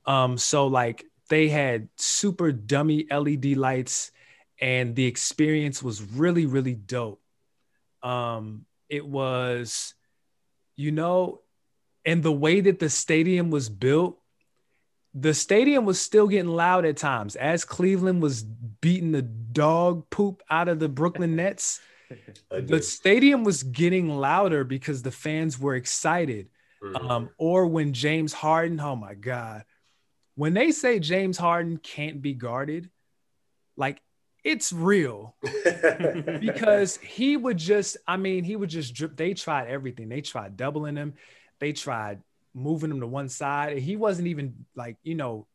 [0.05, 4.11] Um, so like they had super dummy LED lights,
[4.59, 7.21] and the experience was really, really dope.
[8.03, 9.93] Um, it was,
[10.75, 11.41] you know,
[12.05, 14.19] and the way that the stadium was built
[15.19, 20.43] the stadium was still getting loud at times as Cleveland was beating the dog poop
[20.49, 21.81] out of the Brooklyn Nets.
[22.51, 26.49] the stadium was getting louder because the fans were excited.
[26.83, 27.09] Mm-hmm.
[27.09, 29.65] Um, or when James Harden, oh my God,
[30.35, 32.91] when they say James Harden can't be guarded,
[33.75, 33.99] like
[34.47, 35.35] it's real
[36.39, 39.17] because he would just, I mean, he would just drip.
[39.17, 40.07] They tried everything.
[40.07, 41.15] They tried doubling him.
[41.59, 42.21] They tried
[42.53, 43.73] moving him to one side.
[43.73, 45.47] And he wasn't even like, you know,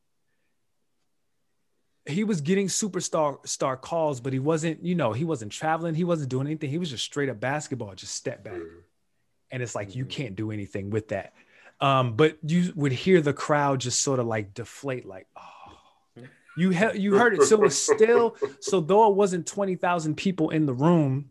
[2.04, 5.94] he was getting superstar star calls, but he wasn't, you know, he wasn't traveling.
[5.94, 6.68] He wasn't doing anything.
[6.68, 8.54] He was just straight up basketball, just step back.
[8.54, 8.80] Mm-hmm.
[9.52, 10.00] And it's like, mm-hmm.
[10.00, 11.32] you can't do anything with that.
[11.80, 15.51] Um, but you would hear the crowd just sort of like deflate, like, oh,
[16.56, 17.42] you he- you heard it.
[17.42, 21.30] So it was still so though it wasn't twenty thousand people in the room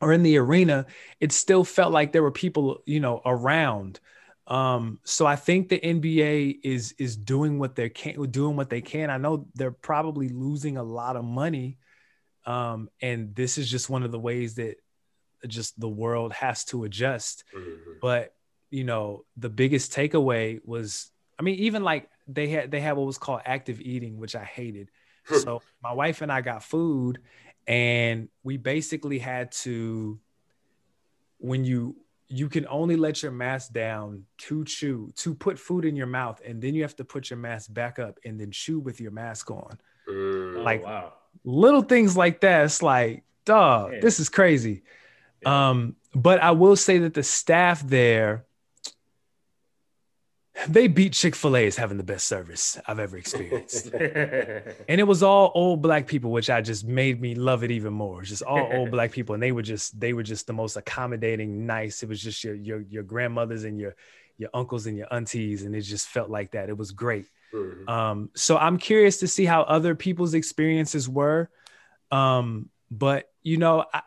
[0.00, 0.86] or in the arena,
[1.20, 4.00] it still felt like there were people, you know, around.
[4.46, 8.82] Um, so I think the NBA is is doing what they can, doing what they
[8.82, 9.10] can.
[9.10, 11.78] I know they're probably losing a lot of money,
[12.44, 14.76] um, and this is just one of the ways that
[15.46, 17.44] just the world has to adjust.
[17.56, 17.92] Mm-hmm.
[18.02, 18.34] But
[18.70, 23.06] you know, the biggest takeaway was, I mean, even like they had they had what
[23.06, 24.90] was called active eating, which I hated.
[25.26, 25.38] Hmm.
[25.38, 27.18] so my wife and I got food,
[27.66, 30.20] and we basically had to
[31.38, 31.96] when you
[32.28, 36.40] you can only let your mask down to chew to put food in your mouth
[36.44, 39.10] and then you have to put your mask back up and then chew with your
[39.10, 41.12] mask on mm, like oh, wow.
[41.44, 44.00] little things like that it's like dog yeah.
[44.00, 44.82] this is crazy
[45.42, 45.70] yeah.
[45.70, 48.46] um but i will say that the staff there
[50.68, 53.86] they beat Chick-fil-A as having the best service I've ever experienced.
[53.94, 57.92] and it was all old black people, which I just made me love it even
[57.92, 58.22] more.
[58.22, 59.34] Just all old black people.
[59.34, 62.02] And they were just, they were just the most accommodating, nice.
[62.02, 63.94] It was just your your your grandmothers and your
[64.36, 65.62] your uncles and your aunties.
[65.62, 66.68] And it just felt like that.
[66.68, 67.26] It was great.
[67.52, 67.88] Mm-hmm.
[67.88, 71.50] Um, so I'm curious to see how other people's experiences were.
[72.10, 74.02] Um, but you know, I,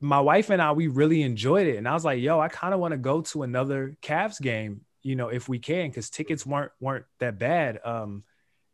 [0.00, 1.76] my wife and I, we really enjoyed it.
[1.76, 4.82] And I was like, yo, I kind of want to go to another Cavs game
[5.08, 7.80] you know, if we can, because tickets weren't weren't that bad.
[7.82, 8.24] Um,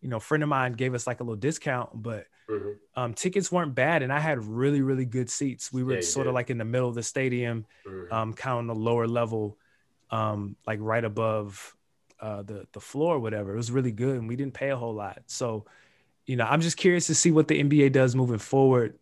[0.00, 2.70] you know, a friend of mine gave us like a little discount, but mm-hmm.
[2.96, 5.72] um, tickets weren't bad, and I had really really good seats.
[5.72, 6.30] We were yeah, sort did.
[6.30, 8.12] of like in the middle of the stadium, mm-hmm.
[8.12, 9.56] um, kind of on the lower level,
[10.10, 11.76] um, like right above
[12.18, 13.52] uh, the the floor, whatever.
[13.52, 15.22] It was really good, and we didn't pay a whole lot.
[15.26, 15.66] So,
[16.26, 18.98] you know, I'm just curious to see what the NBA does moving forward.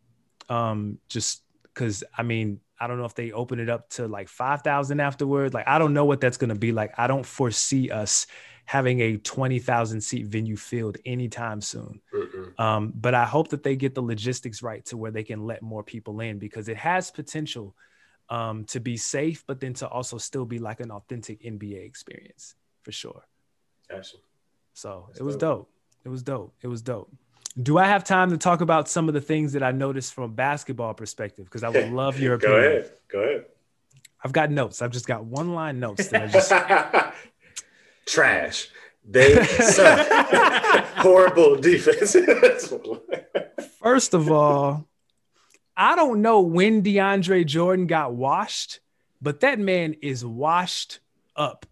[0.50, 4.28] Um, just because I mean, I don't know if they open it up to like
[4.28, 5.54] 5,000 afterward.
[5.54, 6.92] Like, I don't know what that's going to be like.
[6.98, 8.26] I don't foresee us
[8.64, 12.00] having a 20,000 seat venue filled anytime soon.
[12.58, 15.62] Um, but I hope that they get the logistics right to where they can let
[15.62, 17.76] more people in because it has potential
[18.28, 22.56] um, to be safe, but then to also still be like an authentic NBA experience
[22.82, 23.22] for sure.
[23.88, 24.16] Gotcha.
[24.74, 25.58] So that's it was dope.
[25.58, 25.70] dope.
[26.04, 26.54] It was dope.
[26.62, 27.12] It was dope.
[27.60, 30.24] Do I have time to talk about some of the things that I noticed from
[30.24, 31.44] a basketball perspective?
[31.44, 32.60] Because I would love your opinion.
[32.60, 32.92] Go ahead.
[33.08, 33.44] Go ahead.
[34.24, 34.80] I've got notes.
[34.80, 36.08] I've just got one line notes.
[36.08, 37.14] That I just...
[38.06, 38.68] Trash.
[39.04, 39.34] They
[40.96, 42.16] horrible defense.
[43.80, 44.88] First of all,
[45.76, 48.80] I don't know when DeAndre Jordan got washed,
[49.20, 51.00] but that man is washed
[51.34, 51.66] up.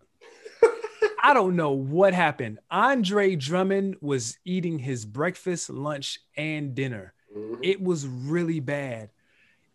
[1.23, 2.59] I don't know what happened.
[2.71, 7.13] Andre Drummond was eating his breakfast, lunch, and dinner.
[7.37, 7.63] Mm-hmm.
[7.63, 9.11] It was really bad.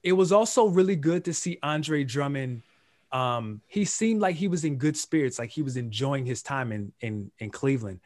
[0.04, 2.64] It was also really good to see Andre Drummond.
[3.12, 6.72] Um, he seemed like he was in good spirits, like he was enjoying his time
[6.72, 8.00] in in, in Cleveland.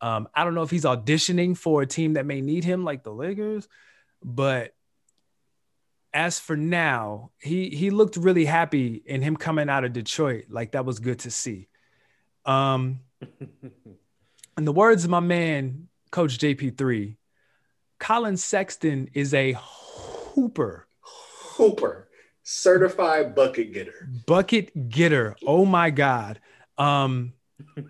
[0.00, 3.04] Um, I don't know if he's auditioning for a team that may need him, like
[3.04, 3.68] the Lakers,
[4.22, 4.74] but
[6.12, 10.46] as for now, he he looked really happy in him coming out of Detroit.
[10.48, 11.68] Like that was good to see.
[12.44, 13.00] Um,
[14.56, 17.16] in the words of my man, Coach JP3,
[17.98, 20.86] Collin Sexton is a hooper.
[21.00, 22.08] Hooper.
[22.42, 24.08] Certified bucket getter.
[24.26, 25.36] Bucket getter.
[25.46, 26.40] Oh my God.
[26.78, 27.34] Um,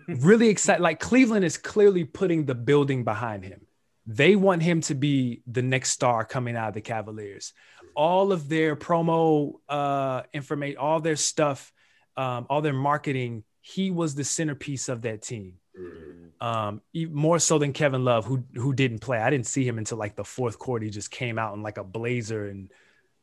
[0.07, 0.83] really excited.
[0.83, 3.61] Like Cleveland is clearly putting the building behind him.
[4.05, 7.53] They want him to be the next star coming out of the Cavaliers.
[7.95, 11.71] All of their promo uh, information, all their stuff,
[12.17, 15.53] um, all their marketing he was the centerpiece of that team.
[15.79, 16.45] Mm-hmm.
[16.45, 16.81] Um,
[17.11, 19.19] more so than Kevin Love, who who didn't play.
[19.19, 20.83] I didn't see him until like the fourth quarter.
[20.83, 22.71] He just came out in like a blazer, and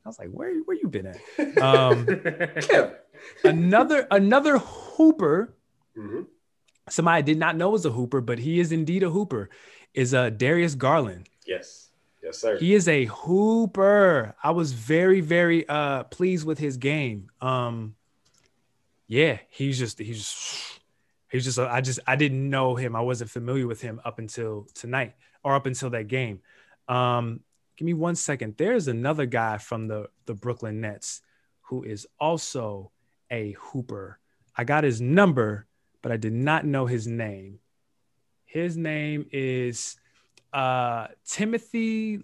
[0.04, 2.06] I was like, "Where where you been at?" Um,
[3.44, 5.54] another another hooper.
[5.96, 6.22] Mm-hmm.
[6.88, 9.50] Somebody I did not know was a hooper, but he is indeed a hooper.
[9.94, 11.28] Is uh Darius Garland?
[11.44, 11.90] Yes,
[12.22, 12.56] yes, sir.
[12.58, 14.36] He is a hooper.
[14.42, 17.30] I was very very uh pleased with his game.
[17.40, 17.96] Um,
[19.08, 20.80] yeah, he's just he's just,
[21.30, 22.94] he's just I just I didn't know him.
[22.94, 26.40] I wasn't familiar with him up until tonight or up until that game.
[26.88, 27.40] Um,
[27.76, 28.56] give me one second.
[28.58, 31.22] There's another guy from the the Brooklyn Nets
[31.62, 32.92] who is also
[33.30, 34.18] a hooper.
[34.54, 35.66] I got his number,
[36.02, 37.60] but I did not know his name.
[38.44, 39.96] His name is
[40.52, 42.18] uh, Timothy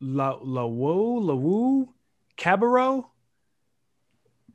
[0.00, 1.88] La Lawu Lawu
[2.36, 3.04] Cabarrot.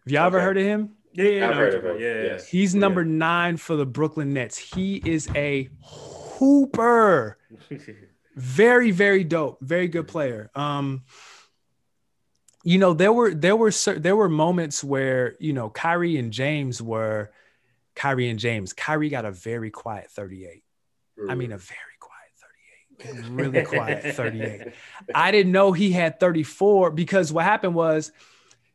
[0.06, 0.96] Have y'all ever heard of him?
[1.14, 2.24] Yeah, yeah, I've no, heard of him, yeah.
[2.24, 2.48] yes.
[2.48, 2.80] He's Yeah.
[2.82, 4.58] number nine for the Brooklyn Nets.
[4.58, 7.38] He is a hooper.
[8.36, 9.58] Very, very dope.
[9.60, 10.50] Very good player.
[10.56, 11.04] Um,
[12.64, 16.82] you know, there were there were there were moments where you know Kyrie and James
[16.82, 17.32] were
[17.96, 18.72] Kyrie and James.
[18.72, 20.64] Kyrie got a very quiet 38.
[21.30, 23.30] I mean, a very quiet 38.
[23.32, 24.74] Really quiet 38.
[25.14, 28.14] I didn't know he had 34 because what happened was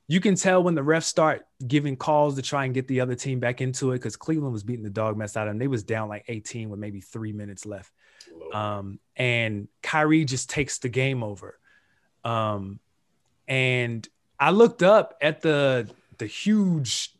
[0.07, 3.15] you can tell when the refs start giving calls to try and get the other
[3.15, 5.59] team back into it because Cleveland was beating the dog mess out of them.
[5.59, 7.91] They was down like 18 with maybe three minutes left.
[8.53, 11.59] Um, and Kyrie just takes the game over.
[12.23, 12.81] Um,
[13.49, 14.07] and
[14.39, 17.15] I looked up at the the huge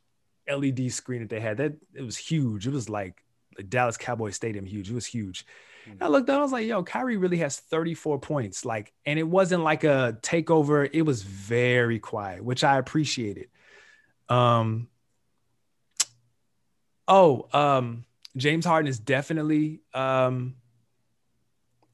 [0.49, 1.59] LED screen that they had.
[1.59, 2.67] That it was huge.
[2.67, 3.23] It was like
[3.57, 4.91] the Dallas Cowboys Stadium huge.
[4.91, 5.47] It was huge.
[6.01, 8.65] I looked up, I was like, yo, Kyrie really has 34 points.
[8.65, 10.89] Like, and it wasn't like a takeover.
[10.93, 13.49] It was very quiet, which I appreciated.
[14.29, 14.89] Um,
[17.07, 18.05] oh, um,
[18.37, 20.57] James Harden is definitely um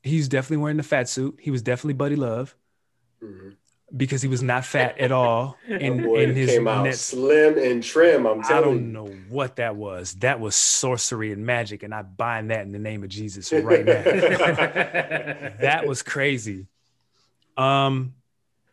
[0.03, 1.39] he's definitely wearing the fat suit.
[1.41, 2.57] He was definitely Buddy Love
[3.23, 3.57] Mhm.
[3.97, 7.59] Because he was not fat at all in, My in his came out Nets slim
[7.59, 8.27] and trim.
[8.27, 8.93] I'm I don't you.
[8.93, 10.15] know what that was.
[10.15, 13.85] That was sorcery and magic, and I bind that in the name of Jesus right
[13.85, 14.03] now.
[15.61, 16.67] that was crazy.
[17.57, 18.15] Um,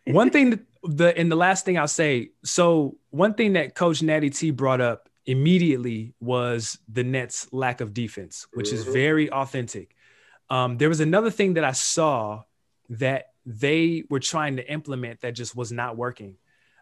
[0.05, 2.31] one thing that the and the last thing I'll say.
[2.43, 7.93] So one thing that Coach Natty T brought up immediately was the Nets' lack of
[7.93, 8.93] defense, which is Mhm.
[8.93, 9.95] very authentic.
[10.49, 12.43] Um, there was another thing that I saw
[12.89, 16.35] that they were trying to implement that just was not working.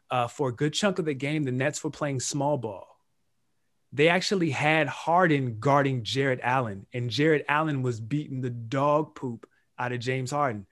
[0.10, 2.88] Uh, for a good chunk of the game, the Nets were playing small ball.
[3.94, 9.48] They actually had Harden guarding Jarrett Allen, and Jarrett Allen was beating the dog poop
[9.78, 10.66] out of James Harden.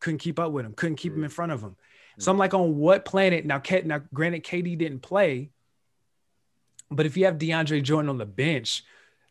[0.00, 1.76] Couldn't keep up with him, couldn't keep him in front of him.
[2.18, 3.44] So I'm like, on what planet?
[3.44, 5.50] Now, K- now, granted, KD didn't play,
[6.90, 8.82] but if you have DeAndre Jordan on the bench,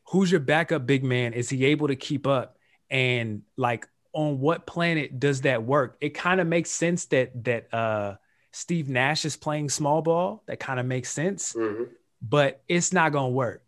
[0.10, 1.34] who's your backup big man?
[1.34, 2.58] Is he able to keep up?
[2.90, 5.98] And like, on what planet does that work?
[6.00, 8.16] It kind of makes sense that that uh,
[8.52, 10.44] Steve Nash is playing small ball.
[10.46, 11.90] That kind of makes sense, Mhm.
[12.22, 13.66] but it's not gonna work.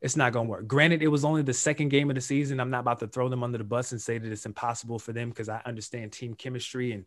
[0.00, 0.66] It's not gonna work.
[0.66, 2.60] Granted, it was only the second game of the season.
[2.60, 5.12] I'm not about to throw them under the bus and say that it's impossible for
[5.12, 7.06] them because I understand team chemistry and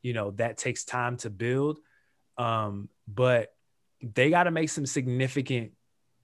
[0.00, 1.80] you know that takes time to build.
[2.38, 3.52] Um, but
[4.00, 5.72] they got to make some significant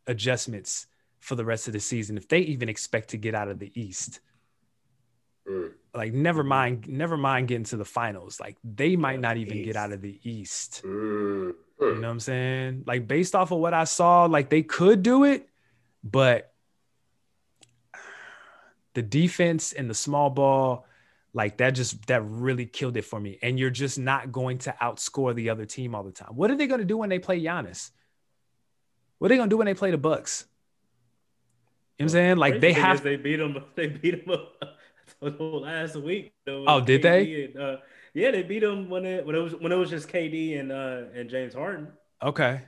[0.06, 0.86] adjustments
[1.18, 3.72] for the rest of the season if they even expect to get out of the
[3.74, 4.20] East.
[5.48, 5.72] Mm.
[5.94, 8.40] Like, never mind, never mind getting to the finals.
[8.40, 9.66] Like, they might not even East.
[9.66, 10.82] get out of the East.
[10.84, 11.54] Mm.
[11.80, 12.84] You know what I'm saying?
[12.86, 15.48] Like, based off of what I saw, like they could do it,
[16.02, 16.52] but
[18.94, 20.86] the defense and the small ball,
[21.32, 23.38] like that just that really killed it for me.
[23.42, 26.30] And you're just not going to outscore the other team all the time.
[26.34, 27.90] What are they going to do when they play Giannis?
[29.18, 30.46] What are they going to do when they play the Bucks?
[31.98, 32.36] You know what I'm saying?
[32.36, 33.62] Like they have they beat them.
[33.74, 34.36] They beat them
[35.20, 36.32] last week.
[36.46, 37.76] though, Oh, did KD and, uh,
[38.12, 40.70] yeah, they beat them when it when it was when it was just KD and
[40.72, 41.88] uh and James Harden.
[42.22, 42.60] Okay.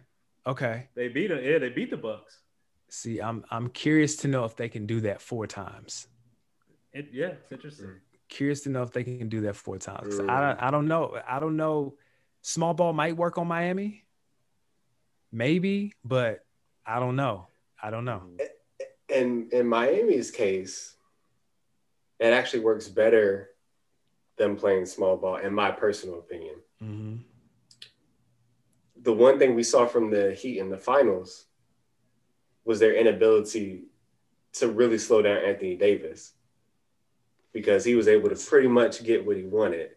[0.47, 0.89] Okay.
[0.95, 1.41] They beat them.
[1.43, 2.41] Yeah, they beat the Bucks.
[2.89, 6.07] See, I'm I'm curious to know if they can do that four times.
[6.93, 8.01] It, yeah, it's interesting.
[8.28, 10.18] Curious to know if they can do that four times.
[10.18, 11.16] I don't I don't know.
[11.28, 11.95] I don't know.
[12.43, 14.05] Small ball might work on Miami.
[15.32, 16.45] Maybe, but
[16.84, 17.49] I don't know.
[17.80, 18.22] I don't know.
[19.09, 20.96] in in Miami's case,
[22.19, 23.51] it actually works better
[24.37, 26.57] than playing small ball, in my personal opinion.
[26.79, 27.17] hmm
[29.03, 31.47] The one thing we saw from the Heat in the finals
[32.64, 33.85] was their inability
[34.55, 36.33] to really slow down Anthony Davis
[37.53, 39.91] because he was able to pretty much get what he wanted.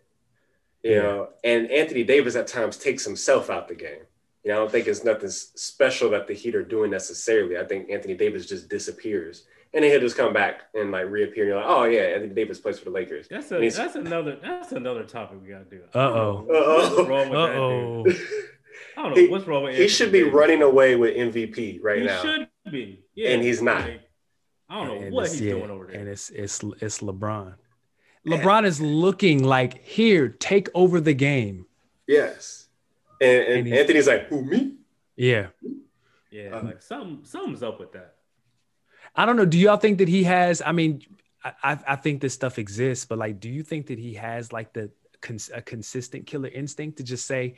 [0.84, 1.02] You Yeah.
[1.02, 4.06] know, and Anthony Davis at times takes himself out the game.
[4.44, 7.58] You know, I don't think it's nothing special that the Heat are doing necessarily.
[7.58, 9.46] I think Anthony Davis just disappears.
[9.74, 11.44] And then he'll just come back and like reappear.
[11.44, 13.28] And you're like, oh yeah, Anthony Davis plays for the Lakers.
[13.30, 15.82] That's a that's another that's another topic we gotta do.
[15.94, 16.48] Uh-oh.
[16.50, 16.96] Uh-oh.
[16.96, 18.06] What's wrong with Uh oh.
[18.98, 19.72] I don't know He- what's wrong with.
[19.74, 19.78] Him?
[19.78, 20.34] He Anthony should be Davis.
[20.34, 22.22] running away with MVP right he now.
[22.22, 23.04] He should be.
[23.14, 23.82] Yeah, And he's not.
[23.82, 24.02] like,
[24.70, 26.00] I don't know And what he's yeah, doing over there.
[26.00, 27.54] And it's it's it's LeBron.
[28.28, 31.66] LeBron is looking like here, take over the game.
[32.08, 32.68] Yes.
[33.22, 34.76] And, and, And Anthony's like, who me?
[35.16, 35.48] Yeah.
[36.32, 38.16] yeah, um, like something something's up with that.
[39.16, 39.46] I don't know.
[39.46, 40.62] Do y'all think that he has?
[40.66, 41.02] I mean,
[41.44, 44.54] I, I I think this stuff exists, but like, do you think that he has
[44.54, 44.92] like the
[45.22, 47.56] cons- a consistent killer instinct to just say,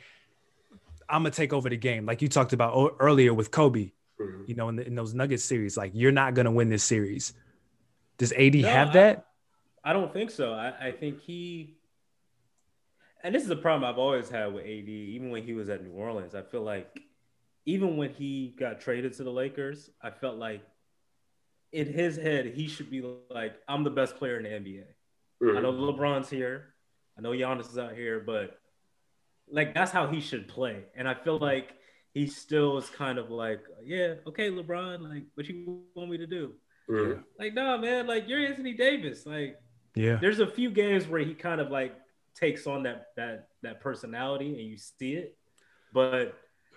[1.08, 3.92] "I'm gonna take over the game," like you talked about o- earlier with Kobe?
[4.20, 4.48] Mhm.
[4.48, 7.32] You know, in, the, in those Nuggets series, like you're not gonna win this series.
[8.18, 9.26] Does AD No, have I- that?
[9.84, 10.52] I don't think so.
[10.52, 11.76] I, I think he.
[13.24, 15.82] and this is a problem I've always had with AD, even when he was at
[15.84, 16.34] New Orleans.
[16.34, 17.00] I feel like
[17.66, 20.62] even when he got traded to the Lakers, I felt like
[21.72, 24.84] in his head he should be like, I'm the best player in the NBA.
[25.42, 25.56] Mm-hmm.
[25.56, 26.74] I know LeBron's here,
[27.18, 28.58] I know Giannis is out here, but
[29.50, 30.84] like that's how he should play.
[30.94, 31.74] And I feel like
[32.12, 36.26] he still is kind of like, yeah, okay, LeBron, like, what you want me to
[36.26, 36.52] do?
[36.88, 37.20] Mm-hmm.
[37.38, 39.24] Like, no, man, like you're Anthony Davis.
[39.24, 39.58] Like,
[39.94, 41.94] yeah, there's a few games where he kind of like
[42.34, 45.36] takes on that that that personality and you see it,
[45.92, 46.34] but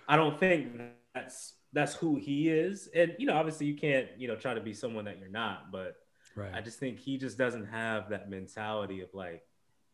[0.08, 0.68] I don't think
[1.14, 2.88] that's that's who he is.
[2.94, 5.70] And you know, obviously, you can't you know try to be someone that you're not,
[5.70, 5.96] but
[6.34, 6.52] right.
[6.54, 9.42] I just think he just doesn't have that mentality of like,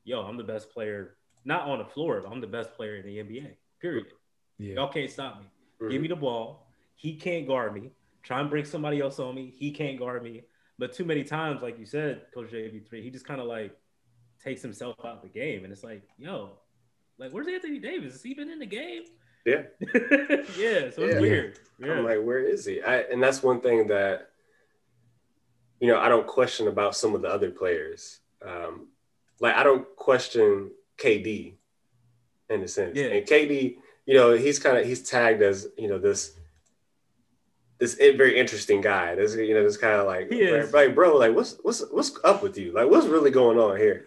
[0.04, 3.06] yo, I'm the best player, not on the floor, but I'm the best player in
[3.06, 3.56] the NBA.
[3.80, 4.06] Period.
[4.58, 4.74] Yeah.
[4.74, 5.46] Y'all can't stop me.
[5.46, 5.90] Mm-hmm.
[5.90, 6.68] Give me the ball.
[6.94, 7.90] He can't guard me.
[8.22, 9.52] Try and bring somebody else on me.
[9.56, 10.42] He can't guard me.
[10.78, 13.76] But too many times, like you said, Coach JV3, he just kind of like
[14.42, 15.64] takes himself out of the game.
[15.64, 16.58] And it's like, yo,
[17.18, 18.12] like, where's Anthony Davis?
[18.12, 19.02] Has he been in the game?
[19.44, 19.62] Yeah.
[19.80, 20.90] yeah.
[20.90, 21.20] So it's yeah.
[21.20, 21.58] weird.
[21.78, 21.92] Yeah.
[21.94, 22.82] I'm like, where is he?
[22.82, 24.30] I, and that's one thing that,
[25.80, 28.20] you know, I don't question about some of the other players.
[28.46, 28.88] Um,
[29.40, 31.54] like, I don't question KD
[32.48, 32.96] in a sense.
[32.96, 33.06] Yeah.
[33.06, 33.76] And KD,
[34.06, 36.38] you know, he's kind of he's tagged as you know this
[37.78, 39.14] this very interesting guy.
[39.14, 40.30] This you know this kind of like
[40.72, 42.72] like bro, like what's what's what's up with you?
[42.72, 44.06] Like what's really going on here?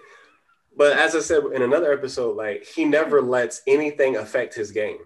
[0.78, 5.00] But as I said in another episode, like he never lets anything affect his game.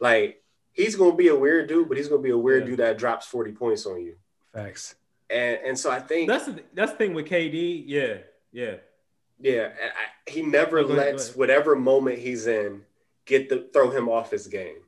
[0.00, 0.42] Like
[0.72, 2.70] he's gonna be a weird dude, but he's gonna be a weird yeah.
[2.70, 4.16] dude that drops forty points on you.
[4.52, 4.94] Facts.
[5.28, 7.84] And and so I think that's the, that's the thing with KD.
[7.86, 8.18] Yeah,
[8.52, 8.76] yeah,
[9.40, 9.68] yeah.
[9.78, 12.82] I, he never lets whatever moment he's in
[13.26, 14.78] get the throw him off his game,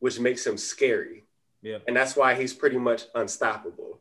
[0.00, 1.24] which makes him scary.
[1.62, 1.78] Yeah.
[1.86, 4.00] And that's why he's pretty much unstoppable.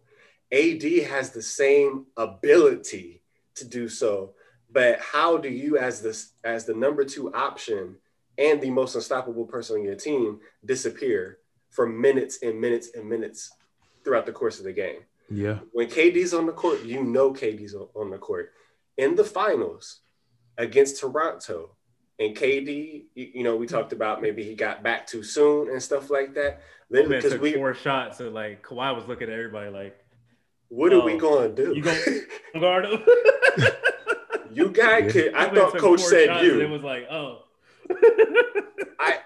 [0.52, 3.22] AD has the same ability
[3.56, 4.34] to do so,
[4.70, 7.96] but how do you as this as the number 2 option
[8.38, 13.52] and the most unstoppable person on your team disappear for minutes and minutes and minutes
[14.04, 15.02] throughout the course of the game?
[15.30, 15.60] Yeah.
[15.72, 18.52] When KD's on the court, you know KD's on the court.
[18.98, 20.02] In the finals
[20.58, 21.76] against Toronto,
[22.20, 26.10] and KD, you know, we talked about maybe he got back too soon and stuff
[26.10, 26.62] like that.
[26.90, 29.98] Then because we four shots, and like Kawhi was looking at everybody like,
[30.70, 31.76] "What are we oh, going to do?
[31.76, 32.04] You going
[32.54, 33.04] to guard him?"
[34.54, 35.34] you guy could.
[35.34, 36.62] I thought Coach said you.
[36.62, 37.42] it was like, oh.
[39.00, 39.20] I.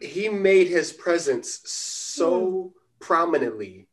[0.00, 3.86] He made his presence so prominently,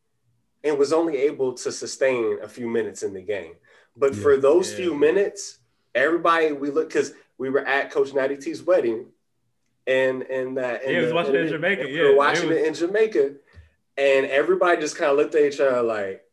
[0.64, 3.54] and was only able to sustain a few minutes in the game.
[3.96, 4.22] But yeah.
[4.22, 4.78] for those yeah.
[4.78, 5.60] few minutes,
[5.96, 9.08] everybody we look because we were at Coach Natty T's wedding,
[9.86, 11.84] and and that yeah, he was watching it in Jamaica.
[11.84, 12.58] Yeah, we were watching it, was...
[12.58, 13.34] it in Jamaica,
[13.98, 16.24] and everybody just kind of looked at each other like,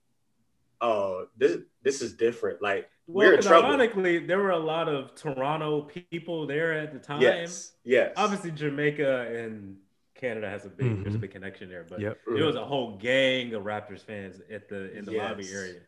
[0.81, 3.69] "Oh, this this is different." Like well, we're in trouble.
[3.69, 7.21] Ironically, there were a lot of Toronto people there at the time.
[7.21, 8.13] Yes, yes.
[8.17, 9.77] Obviously, Jamaica and
[10.15, 11.03] Canada has a big mm-hmm.
[11.03, 12.19] there's a big connection there, but yep.
[12.27, 15.29] there was a whole gang of Raptors fans at the in the yes.
[15.29, 15.81] lobby area.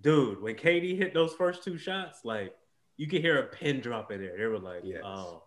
[0.00, 2.54] Dude, when KD hit those first two shots, like
[2.96, 4.36] you could hear a pin drop in there.
[4.36, 5.02] They were like, yes.
[5.04, 5.44] oh.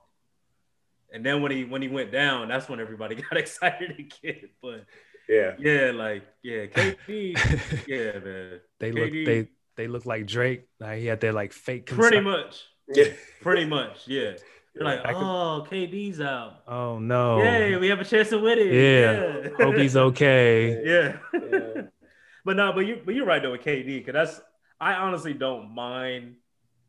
[1.14, 4.50] And then when he when he went down, that's when everybody got excited again.
[4.62, 4.86] But
[5.28, 8.60] yeah, yeah, like yeah, KD, yeah, man.
[8.80, 9.50] They KD, look they
[9.82, 10.68] they look like Drake.
[10.80, 11.88] Like he had their like fake.
[11.88, 12.64] Pretty much.
[12.94, 13.06] Yeah.
[13.42, 14.06] Pretty much.
[14.06, 14.34] Yeah.
[14.76, 16.64] You're like, oh, KD's out.
[16.68, 17.42] Oh no.
[17.42, 18.74] Yay, we have a chance to win it.
[18.74, 19.44] Yeah.
[19.44, 19.66] yeah.
[19.66, 20.82] Hope he's okay.
[20.84, 21.18] yeah.
[21.34, 21.84] yeah.
[22.44, 24.42] but no, but you but you're right though with KD, because that's
[24.82, 26.36] I honestly don't mind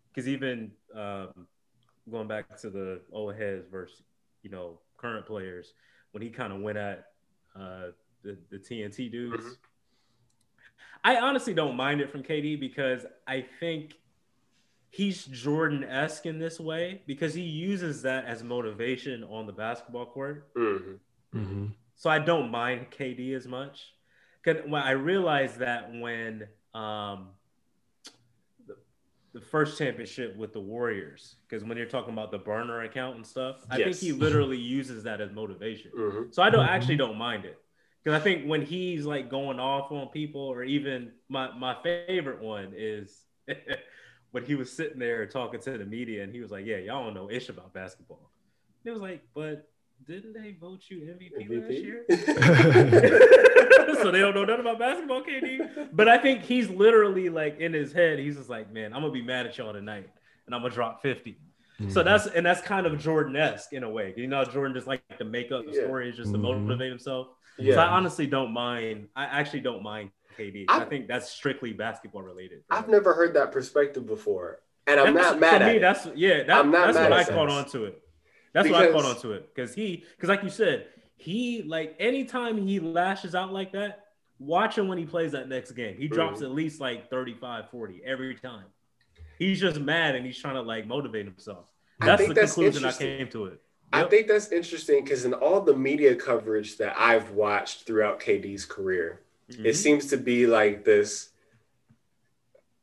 [0.09, 1.47] because even um,
[2.11, 4.03] going back to the old heads versus
[4.43, 5.73] you know current players,
[6.11, 7.05] when he kind of went at
[7.55, 7.91] uh,
[8.25, 9.53] the the TNT dudes, mm-hmm.
[11.05, 13.95] I honestly don't mind it from KD because I think
[14.91, 20.07] he's Jordan esque in this way because he uses that as motivation on the basketball
[20.07, 20.55] court.
[20.55, 21.39] Mm-hmm.
[21.39, 21.67] Mm-hmm.
[21.97, 23.95] So I don't mind KD as much.
[24.45, 27.29] Cause when I realized that when um,
[29.33, 33.27] the first championship with the Warriors because when you're talking about the burner account and
[33.27, 35.91] stuff, I think he literally uses that as motivation.
[35.97, 36.23] Mm-hmm.
[36.33, 36.75] So I don't mm-hmm.
[36.75, 37.62] actually don't mind it
[38.03, 42.43] because I think when he's like going off on people, or even my my favorite
[42.43, 43.25] one is
[44.33, 47.05] when he was sitting there talking to the media and he was like, "Yeah, y'all
[47.05, 48.31] don't know ish about basketball."
[48.85, 49.69] And it was like, but
[50.07, 51.63] didn't they vote you MVP, MVP?
[51.63, 52.05] last year?
[54.03, 55.91] so they don't know nothing about basketball, KD.
[55.93, 59.13] But I think he's literally like in his head, he's just like, man, I'm gonna
[59.13, 60.11] be mad at y'all tonight,
[60.47, 61.39] and I'm gonna drop 50.
[61.81, 61.91] Mm-hmm.
[61.91, 64.15] So that's and that's kind of Jordan-esque in a way.
[64.17, 65.85] You know, Jordan just like to make up the yeah.
[65.85, 66.67] stories just to mm-hmm.
[66.67, 67.29] motivate himself.
[67.59, 67.75] Yeah.
[67.75, 69.09] So I honestly don't mind.
[69.17, 70.67] I actually don't mind KD.
[70.69, 72.63] I, I think that's strictly basketball related.
[72.71, 74.61] I've never heard that perspective before.
[74.87, 75.81] and I'm That's- not mad for at me, it.
[75.81, 76.43] That's yeah.
[76.45, 78.03] That, I'm not that's mad what at I caught on to it.
[78.53, 81.97] That's what I caught on to it because he because like you said, he like
[81.99, 84.05] anytime he lashes out like that,
[84.39, 85.97] watch him when he plays that next game.
[85.97, 86.45] He drops Mhm.
[86.45, 88.65] at least like 35, 40 every time.
[89.43, 91.65] He's just mad and he's trying to like motivate himself.
[92.01, 93.61] That's the that's conclusion I came to it.
[93.93, 98.65] I think that's interesting because in all the media coverage that I've watched throughout KD's
[98.65, 99.75] career, it Mhm.
[99.75, 101.31] seems to be like this.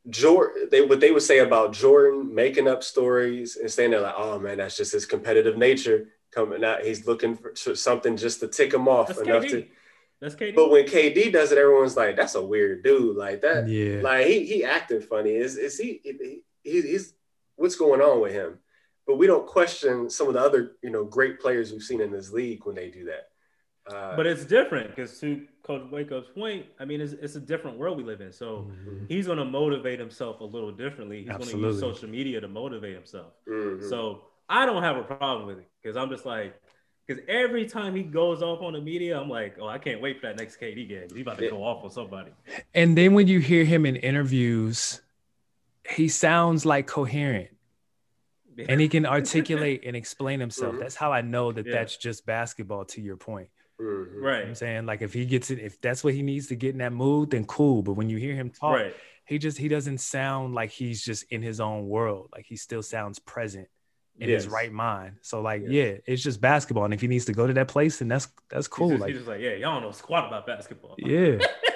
[0.08, 4.14] Jordan, they what they would say about Jordan making up stories and saying they're like,
[4.16, 6.84] oh man, that's just his competitive nature coming out.
[6.84, 9.50] He's looking for for something just to tick him off That's enough KD.
[9.50, 9.66] to.
[10.20, 10.54] That's KD.
[10.54, 13.16] But when KD does it, everyone's like, that's a weird dude.
[13.16, 14.00] Like that, Yeah.
[14.02, 15.34] like he he acting funny.
[15.34, 16.00] Is is he,
[16.62, 17.14] he he's
[17.56, 18.58] what's going on with him?
[19.06, 22.10] But we don't question some of the other you know great players we've seen in
[22.10, 23.28] this league when they do that.
[23.86, 27.78] Uh, but it's different because to Coach Waco's point, I mean, it's, it's a different
[27.78, 28.30] world we live in.
[28.32, 29.06] So Mhm.
[29.08, 31.22] he's going to motivate himself a little differently.
[31.22, 33.32] He's going to use social media to motivate himself.
[33.48, 33.82] mhm.
[33.88, 36.54] So I don't have a problem with it because I'm just like,
[37.06, 40.20] because every time he goes off on the media, I'm like, oh, I can't wait
[40.20, 41.08] for that next KD game.
[41.12, 42.30] He's about to go off on somebody.
[42.74, 45.00] And then when you hear him in interviews,
[45.90, 47.48] he sounds like coherent
[48.68, 50.74] and he can articulate and explain himself.
[50.74, 50.80] Mhm.
[50.80, 51.72] That's how I know that Yeah.
[51.72, 53.48] that's just basketball to your point.
[53.80, 54.14] Mhm.
[54.14, 54.86] You know I'm saying?
[54.86, 57.30] Like if he gets it, if that's what he needs to get in that mood,
[57.30, 57.82] then cool.
[57.82, 58.94] But when you hear him talk, right.
[59.24, 62.28] he just he doesn't sound like he's just in his own world.
[62.34, 63.68] Like he still sounds present
[64.18, 65.16] in his right mind.
[65.22, 65.70] So like, Yes.
[65.70, 66.84] yeah, it's just basketball.
[66.84, 68.90] And if he needs to go to that place, then that's that's He's cool.
[68.90, 70.94] just, Like, he's just like, yeah, y'all don't know squat about basketball.
[70.98, 71.38] yeah,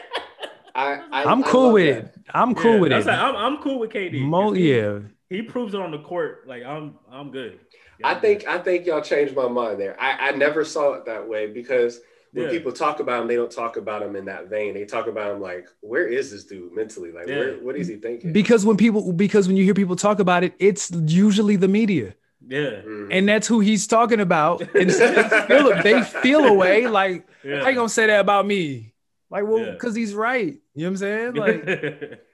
[0.74, 2.04] I, I I'm I cool with that.
[2.16, 2.26] it.
[2.34, 3.06] I'm Yeah, cool with it.
[3.06, 4.20] like, I'm, I'm cool with KD.
[4.20, 4.98] Mo, 'cause he- yeah,
[5.30, 6.46] he proves it on the court.
[6.48, 7.60] Like I'm, I'm good.
[7.98, 8.48] Yeah, I I'm think good.
[8.48, 10.00] I think y'all changed my mind there.
[10.00, 12.00] I, I never saw it that way because
[12.32, 12.50] when Yeah.
[12.50, 14.74] people talk about him, they don't talk about him in that vein.
[14.74, 17.12] They talk about him like, where is this dude mentally?
[17.12, 18.32] Like, where, what is he thinking?
[18.32, 22.14] because when people because when you hear people talk about it, it's usually the media.
[22.46, 23.08] yeah, Mhm.
[23.12, 24.62] and that's who he's talking about.
[24.74, 27.62] And they feel, they feel a way like yeah.
[27.64, 28.93] I ain't gonna say that about me.
[29.34, 29.72] Like, well, Yeah.
[29.72, 30.54] because he's right.
[30.74, 31.34] You know what I'm saying?
[31.44, 31.64] Like,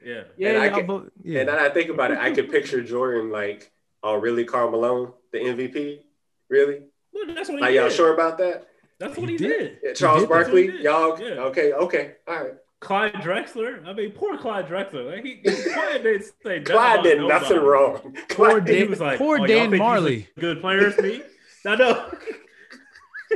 [0.04, 1.40] yeah, yeah, And I can- vote- yeah.
[1.40, 3.72] And then I think about it, I could picture Jordan like,
[4.02, 6.00] oh, really, Karl Malone, the MVP?
[6.48, 6.82] Really?
[7.12, 7.94] Well, that's what he Like, y'all did.
[7.96, 8.66] sure about that?
[8.98, 9.58] That's what He he, did.
[9.58, 9.78] did.
[9.82, 10.28] Yeah, Charles did.
[10.28, 10.80] Barkley, did.
[10.82, 11.44] y'all, Yeah.
[11.44, 12.54] okay, okay, all right.
[12.80, 13.86] Clyde Drexler.
[13.86, 15.10] I mean, poor Clyde Drexler.
[15.10, 18.16] Like he, he Clyde didn't say nothing Clyde did nothing wrong.
[18.30, 20.26] Poor Clyde, He Dan- was like, poor oh, Dan think these are Majerle.
[20.38, 21.22] Good players, me.
[21.66, 22.10] I know.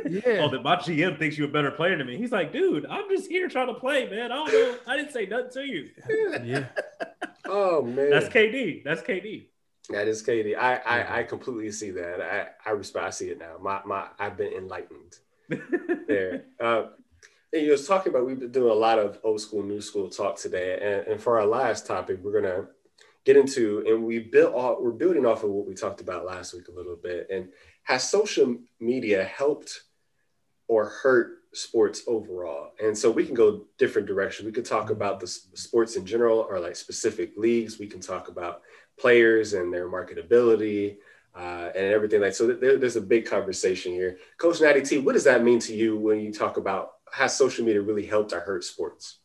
[0.09, 0.41] Yeah.
[0.41, 2.17] Oh, that my GM thinks you're a better player than me.
[2.17, 4.33] He's like, dude, I'm just here trying to play, man.
[4.33, 4.77] I don't know.
[4.87, 5.91] I didn't say nothing to you.
[6.45, 6.67] yeah.
[7.45, 8.85] oh man, That's KD.
[8.85, 9.47] That's KD.
[9.91, 10.57] That is KD.
[10.57, 12.21] I, I I completely see that.
[12.21, 13.07] I I respect.
[13.07, 13.57] I see it now.
[13.61, 15.19] My my I've been enlightened
[16.09, 16.45] there.
[16.59, 16.85] Uh,
[17.53, 20.09] and you was talking about we've been doing a lot of old school, new school
[20.09, 22.67] talk today, and, and for our last topic, we're gonna
[23.25, 26.55] get into and we built off, we're building off of what we talked about last
[26.55, 27.29] week a little bit.
[27.31, 27.49] And
[27.85, 29.83] has social media helped
[30.69, 32.71] or hurt sports overall?
[32.83, 34.47] And so we can go different directions.
[34.47, 37.79] We could talk about the sports in general or like specific leagues.
[37.79, 38.63] We can talk about
[38.99, 40.97] players and their marketability
[41.37, 45.15] uh, and everything like so there, there's a big conversation here coach natty t what
[45.15, 48.39] does that mean to you when you talk about has social media really helped or
[48.39, 49.19] hurt sports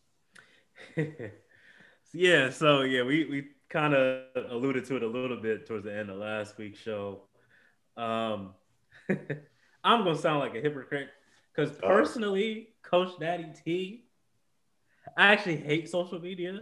[2.14, 5.96] yeah, so yeah, we we kind of alluded to it a little bit towards the
[5.96, 7.24] end of last week's show.
[7.98, 8.54] Um,
[9.84, 11.10] I'm gonna sound like a hypocrite
[11.54, 11.88] because Uh-oh.
[11.88, 14.04] personally, Coach Natty T,
[15.18, 16.60] I actually hate social media.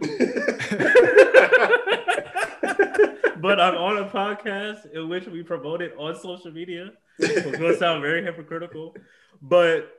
[3.40, 6.92] but I'm on a podcast in which we promote it on social media.
[7.18, 8.94] It's gonna sound very hypocritical,
[9.42, 9.90] but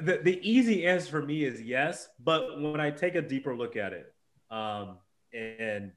[0.00, 2.08] the, the easy answer for me is yes.
[2.22, 4.12] But when I take a deeper look at it,
[4.50, 4.98] um,
[5.32, 5.92] and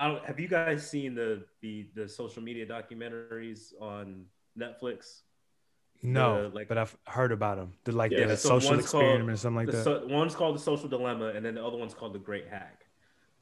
[0.00, 4.24] I don't, have you guys seen the, the the social media documentaries on
[4.58, 5.20] Netflix?
[6.02, 7.72] No, The, like- but I've heard about them.
[7.84, 9.84] The like Yeah, the so social one's called experiment or something like the that.
[9.84, 12.86] so, one's called the social dilemma, and then the other one's called the Great Hack.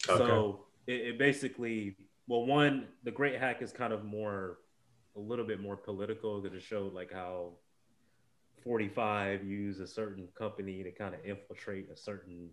[0.09, 0.19] Okay.
[0.19, 4.59] So it, it basically, well, one the Great Hack is kind of more,
[5.17, 7.53] a little bit more political because it showed like how
[8.65, 12.51] 45 use a certain company to kind of infiltrate a certain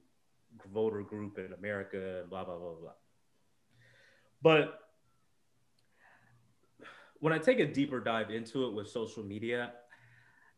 [0.72, 2.92] voter group in America and blah blah blah blah.
[4.42, 4.80] But
[7.20, 9.74] when I take a deeper dive into it with social media,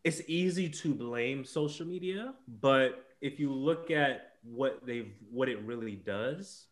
[0.04, 5.60] it's easy to blame social media, but if you look at what they've what it
[5.64, 6.68] really does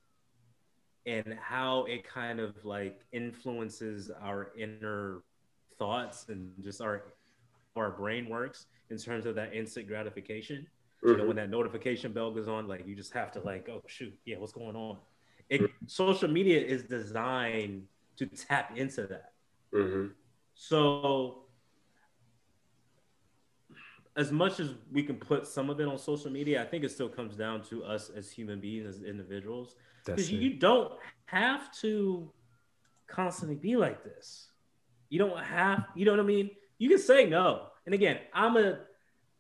[1.06, 5.22] and how it kind of like influences our inner
[5.77, 7.14] thoughts and just our
[7.76, 10.65] our brain works in terms of that instant gratification
[11.03, 11.27] you know Mhm.
[11.27, 14.38] when that notification bell goes on like you just have to like oh shoot yeah
[14.38, 14.98] what's going on
[15.49, 17.84] it, social media is designed
[18.17, 19.34] to tap into that.
[19.73, 20.07] Mm-hmm.
[20.55, 21.43] So,
[24.15, 26.91] as much as we can put some of it on social media, I think it
[26.91, 30.93] still comes down to us as human beings, as individuals, because you don't
[31.26, 32.31] have to
[33.07, 34.47] constantly be like this.
[35.09, 36.51] You don't have, you know what I mean?
[36.77, 37.67] You can say no.
[37.85, 38.80] And again, I'm a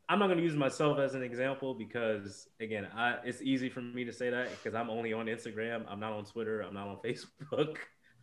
[0.07, 3.81] I'm not going to use myself as an example because again, I, it's easy for
[3.81, 5.83] me to say that because I'm only on Instagram.
[5.87, 6.61] I'm not on Twitter.
[6.61, 7.77] I'm not on Facebook.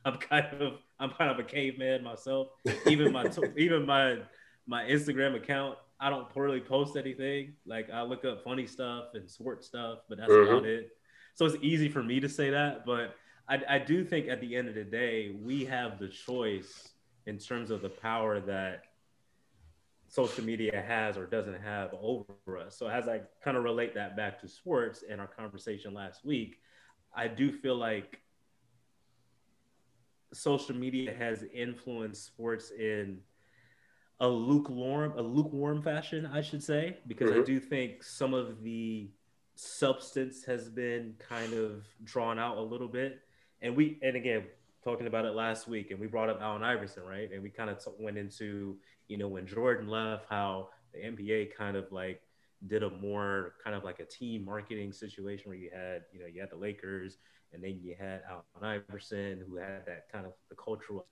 [0.04, 2.48] I'm kind of I'm kind of a caveman myself.
[2.86, 4.18] Even my even my
[4.66, 7.54] my Instagram account, I don't really post anything.
[7.66, 10.52] Like I look up funny stuff and sports stuff, but that's mm-hmm.
[10.52, 10.90] about it.
[11.34, 13.16] So it's easy for me to say that, but
[13.48, 16.90] I, I do think at the end of the day, we have the choice
[17.26, 18.82] in terms of the power that
[20.12, 22.76] social media has or doesn't have over us.
[22.76, 26.58] So as I kind of relate that back to sports and our conversation last week,
[27.16, 28.18] I do feel like
[30.34, 33.20] social media has influenced sports in
[34.20, 37.40] a lukewarm a lukewarm fashion, I should say, because mm-hmm.
[37.40, 39.10] I do think some of the
[39.54, 43.20] substance has been kind of drawn out a little bit.
[43.62, 44.44] And we and again,
[44.84, 47.30] talking about it last week, and we brought up Allen Iverson, right?
[47.32, 48.76] And we kind of t- went into,
[49.08, 52.22] you know, when Jordan left, how the NBA kind of like
[52.66, 56.26] did a more kind of like a team marketing situation where you had, you know,
[56.26, 57.18] you had the Lakers
[57.52, 61.06] and then you had Allen Iverson who had that kind of the cultural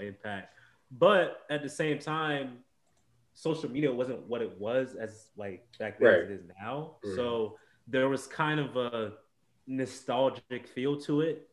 [0.00, 0.54] impact.
[0.92, 2.58] But at the same time,
[3.32, 6.22] social media wasn't what it was as like back then right.
[6.22, 6.96] as it is now.
[7.04, 7.16] Mm.
[7.16, 7.56] So
[7.86, 9.12] there was kind of a
[9.66, 11.50] nostalgic feel to it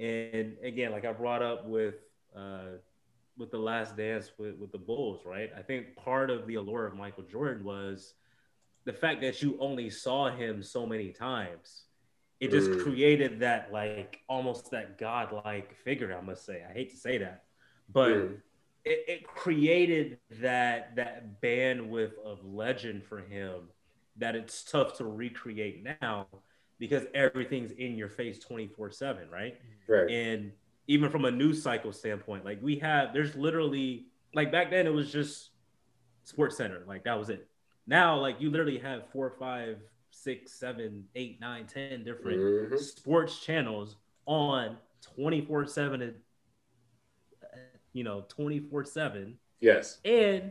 [0.00, 1.96] and again, like I brought up with
[2.34, 2.78] uh,
[3.36, 5.50] with the Last Dance with with the Bulls, right?
[5.56, 8.14] I think part of the allure of Michael Jordan was
[8.84, 11.84] the fact that you only saw him so many times.
[12.40, 12.82] It just mm.
[12.82, 16.16] created that like almost that godlike figure.
[16.16, 17.44] I must say, I hate to say that,
[17.92, 18.12] but.
[18.12, 18.36] Mm.
[18.82, 23.68] It, it created that that bandwidth of legend for him
[24.16, 26.26] that it's tough to recreate now
[26.78, 30.52] because everything's in your face 24 7 right right and
[30.90, 34.92] even from a news cycle standpoint like we have there's literally like back then it
[34.92, 35.50] was just
[36.24, 37.46] sports center like that was it
[37.86, 39.78] now like you literally have four five
[40.10, 42.76] six seven eight nine ten different mm-hmm.
[42.76, 43.96] sports channels
[44.26, 44.76] on
[45.14, 46.12] 24 7
[47.92, 50.50] you know 24 7 yes and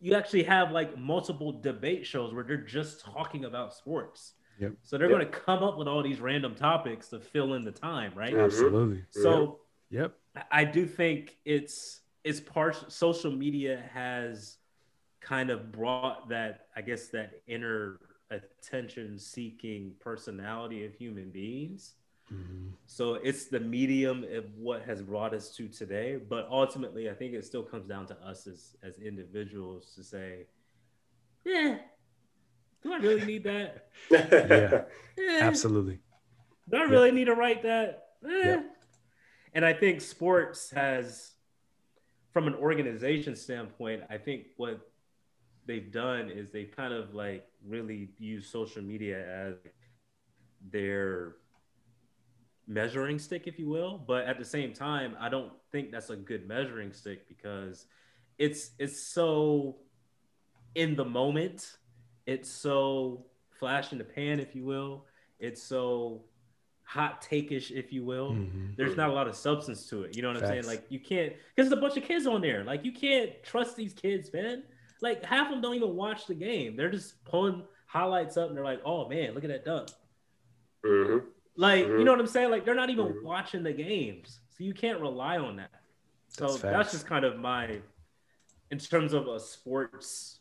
[0.00, 4.72] you actually have like multiple debate shows where they're just talking about sports Yep.
[4.84, 5.18] So they're yep.
[5.18, 8.32] going to come up with all these random topics to fill in the time, right?
[8.32, 8.40] Mm-hmm.
[8.40, 9.02] Absolutely.
[9.10, 9.60] So
[9.90, 10.16] yep.
[10.50, 14.58] I do think it's it's part social media has
[15.20, 18.00] kind of brought that I guess that inner
[18.30, 21.94] attention seeking personality of human beings.
[22.32, 22.70] Mm-hmm.
[22.86, 26.16] So it's the medium of what has brought us to today.
[26.16, 30.46] But ultimately, I think it still comes down to us as as individuals to say,
[31.44, 31.78] yeah,
[32.82, 33.88] do I really need that?
[34.10, 34.82] yeah,
[35.18, 35.40] eh.
[35.40, 36.00] absolutely.
[36.68, 38.08] Do I really need to write that?
[38.28, 38.60] Eh.
[39.56, 41.32] And I think sports has,
[42.34, 44.80] from an organization standpoint, I think what
[45.64, 49.54] they've done is they've kind of like really used social media as
[50.70, 51.36] their
[52.66, 53.96] measuring stick, if you will.
[53.96, 57.86] But at the same time, I don't think that's a good measuring stick because
[58.36, 59.76] it's it's so
[60.74, 61.78] in the moment
[62.26, 63.24] it's so
[63.58, 65.06] flash in the pan, if you will.
[65.38, 66.24] It's so
[66.86, 68.30] hot take-ish, if you will.
[68.30, 68.68] Mm-hmm.
[68.76, 70.16] There's not a lot of substance to it.
[70.16, 70.50] You know what Facts.
[70.50, 70.66] I'm saying?
[70.66, 72.64] Like you can't because there's a bunch of kids on there.
[72.64, 74.62] Like you can't trust these kids, man.
[75.02, 76.76] Like half of them don't even watch the game.
[76.76, 79.90] They're just pulling highlights up and they're like, oh man, look at that dunk.
[80.84, 81.26] Mm-hmm.
[81.56, 81.98] Like, mm-hmm.
[81.98, 82.50] you know what I'm saying?
[82.50, 83.26] Like they're not even mm-hmm.
[83.26, 84.40] watching the games.
[84.56, 85.70] So you can't rely on that.
[86.28, 87.80] So that's, that's just kind of my
[88.70, 90.40] in terms of a sports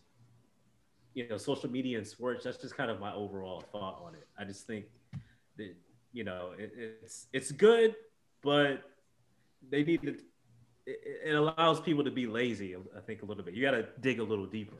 [1.16, 2.44] you know, social media and sports.
[2.44, 4.28] That's just kind of my overall thought on it.
[4.38, 4.86] I just think
[5.58, 5.74] that
[6.16, 6.72] you know it,
[7.04, 7.96] it's it's good,
[8.42, 8.82] but
[9.70, 10.16] they need to.
[10.88, 12.76] It, it, allows people to be lazy.
[12.76, 13.56] I think a little bit.
[13.56, 14.78] You got to dig a little deeper.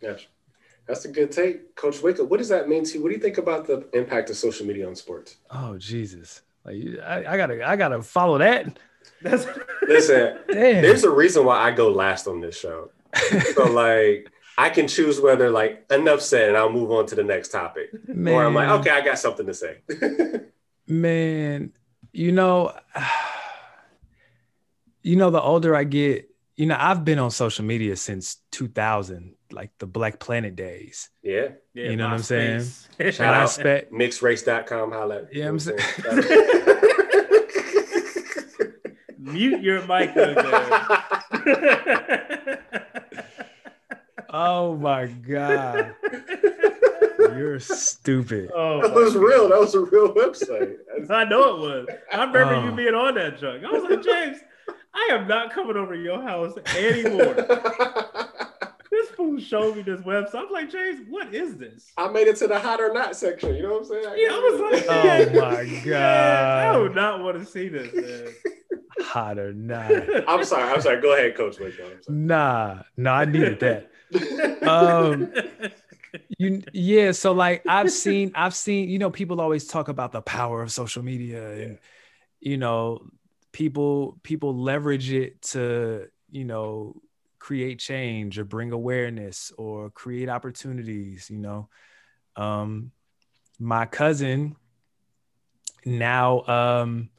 [0.00, 0.26] Gotcha.
[0.86, 2.24] That's a good take, Coach Wicker.
[2.24, 3.02] What does that mean to you?
[3.02, 5.36] What do you think about the impact of social media on sports?
[5.50, 6.42] Oh Jesus!
[6.64, 8.78] Like I, I gotta I gotta follow that.
[9.22, 10.82] Listen, Damn.
[10.82, 12.90] there's a reason why I go last on this show.
[13.54, 17.24] So like I can choose whether like enough said and I'll move on to the
[17.24, 17.90] next topic.
[18.08, 18.34] Man.
[18.34, 19.78] Or I'm like, okay, I got something to say.
[20.86, 21.72] Man,
[22.12, 22.72] you know,
[25.02, 29.34] you know, the older I get, you know, I've been on social media since 2000,
[29.50, 31.08] like the Black Planet days.
[31.22, 31.48] Yeah.
[31.74, 32.64] yeah you know what I'm saying?
[33.10, 34.92] Shout out spec mixedrace.com.
[34.92, 35.22] Holla.
[35.32, 35.80] Yeah, I'm saying.
[39.18, 40.10] Mute your mic,
[44.28, 45.94] Oh my god.
[47.36, 48.50] You're stupid.
[48.54, 49.48] Oh, That my was real.
[49.48, 50.76] That was a real website.
[51.10, 51.86] I know it was.
[52.12, 52.64] I remember Oh.
[52.64, 53.64] you being on that junk.
[53.64, 54.38] I was like, James,
[54.94, 57.34] I am not coming over to your house anymore.
[58.90, 60.34] this fool showed me this website.
[60.36, 61.92] I'm like, James, what is this?
[61.96, 63.54] I made it to the hot or not section.
[63.56, 64.04] You know what I'm saying?
[64.16, 68.32] Yeah, I was like, Oh my Man, I would not want to see this, man.
[69.00, 69.90] Hot or not.
[70.28, 70.72] I'm sorry.
[70.72, 71.00] I'm sorry.
[71.00, 71.82] Go ahead, Coach Waco.
[71.84, 72.16] I'm sorry.
[72.16, 73.90] Nah, no, I needed that.
[74.66, 75.32] Um,
[76.38, 80.20] you yeah so like i've seen i've seen you know people always talk about the
[80.22, 81.78] power of social media and
[82.40, 83.06] you know
[83.52, 86.94] people people leverage it to you know
[87.38, 91.68] create change or bring awareness or create opportunities you know?
[92.36, 92.90] Um
[93.58, 94.56] my cousin
[95.84, 97.10] now um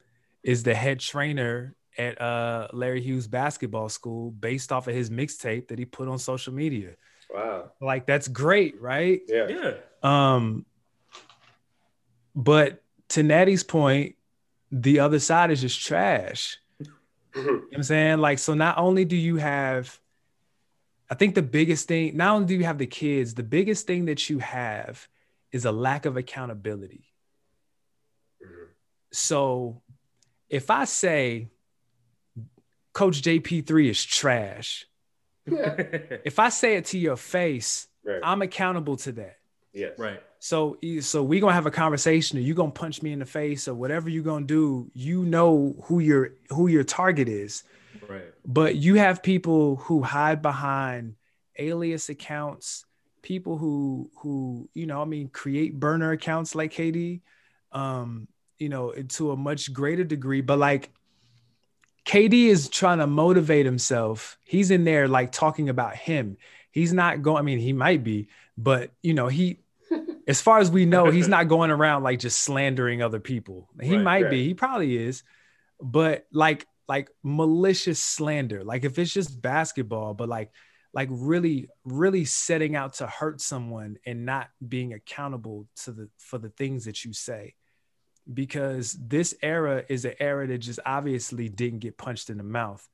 [0.42, 5.68] is the head trainer at uh Larry Hughes basketball school based off of his mixtape
[5.68, 6.96] that he put on social media
[7.32, 7.72] Wow.
[7.80, 9.48] like that's great right Yeah.
[9.48, 9.72] yeah.
[10.02, 10.64] um
[12.34, 14.16] but to Natty's point
[14.72, 16.86] the other side is just trash you
[17.34, 20.00] know what i'm saying like so not only do you have
[21.10, 24.06] i think the biggest thing not only do you have the kids the biggest thing
[24.06, 25.06] that you have
[25.52, 27.04] is a lack of accountability
[28.42, 28.68] Mhm.
[29.12, 29.82] so
[30.48, 31.48] if i say
[32.92, 34.86] coach jp3 is trash
[35.46, 35.74] Yeah.
[36.24, 38.20] if i say it to your face Right.
[38.22, 39.36] i'm accountable to that
[39.72, 39.98] yes.
[39.98, 40.22] right.
[40.38, 43.66] So, so we gonna have a conversation, or you gonna punch me in the face,
[43.66, 44.88] or whatever you gonna do.
[44.94, 47.64] You know who your who your target is,
[48.08, 48.22] Right.
[48.44, 51.16] but you have people who hide behind
[51.58, 52.84] alias accounts,
[53.22, 57.22] people who who you know, I mean, create burner accounts like KD,
[57.72, 58.28] um,
[58.58, 60.42] you know, to a much greater degree.
[60.42, 60.90] But like,
[62.06, 64.38] KD is trying to motivate himself.
[64.44, 66.36] He's in there like talking about him.
[66.70, 67.38] He's not going.
[67.38, 69.60] I mean, he might be, but you know, he
[70.28, 73.68] as far as we know, he's not going around like just slandering other people.
[73.80, 74.30] He Right, might right.
[74.30, 75.24] be, he probably is,
[75.80, 78.62] but like like malicious slander.
[78.62, 80.52] Like if it's just basketball, but like
[80.94, 86.38] like really really setting out to hurt someone and not being accountable to the for
[86.38, 87.54] the things that you say.
[88.32, 92.86] Because this era is an era that just obviously didn't get punched in the mouth.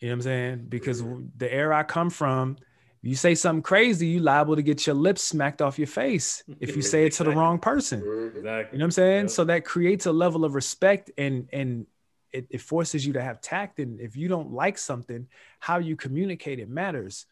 [0.00, 0.66] You know what I'm saying?
[0.68, 1.02] Because
[1.36, 2.56] the era I come from,
[3.02, 6.76] you say something crazy, you liable to get your lips smacked off your face if
[6.76, 7.98] you say it to the wrong person.
[7.98, 8.42] Exactly.
[8.42, 9.20] You know what I'm saying?
[9.22, 9.30] Yep.
[9.30, 11.86] So that creates a level of respect and and
[12.32, 13.78] it, it forces you to have tact.
[13.78, 15.26] And if you don't like something,
[15.60, 17.26] how you communicate it matters.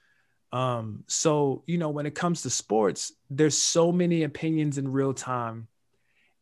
[0.53, 5.15] Um, so you know, when it comes to sports, there's so many opinions in real
[5.15, 5.69] time.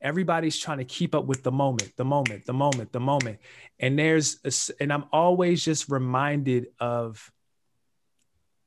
[0.00, 3.38] Everybody's trying to keep up with the moment, the moment, the moment, the moment.
[3.80, 7.32] And there's a and I'm always just reminded of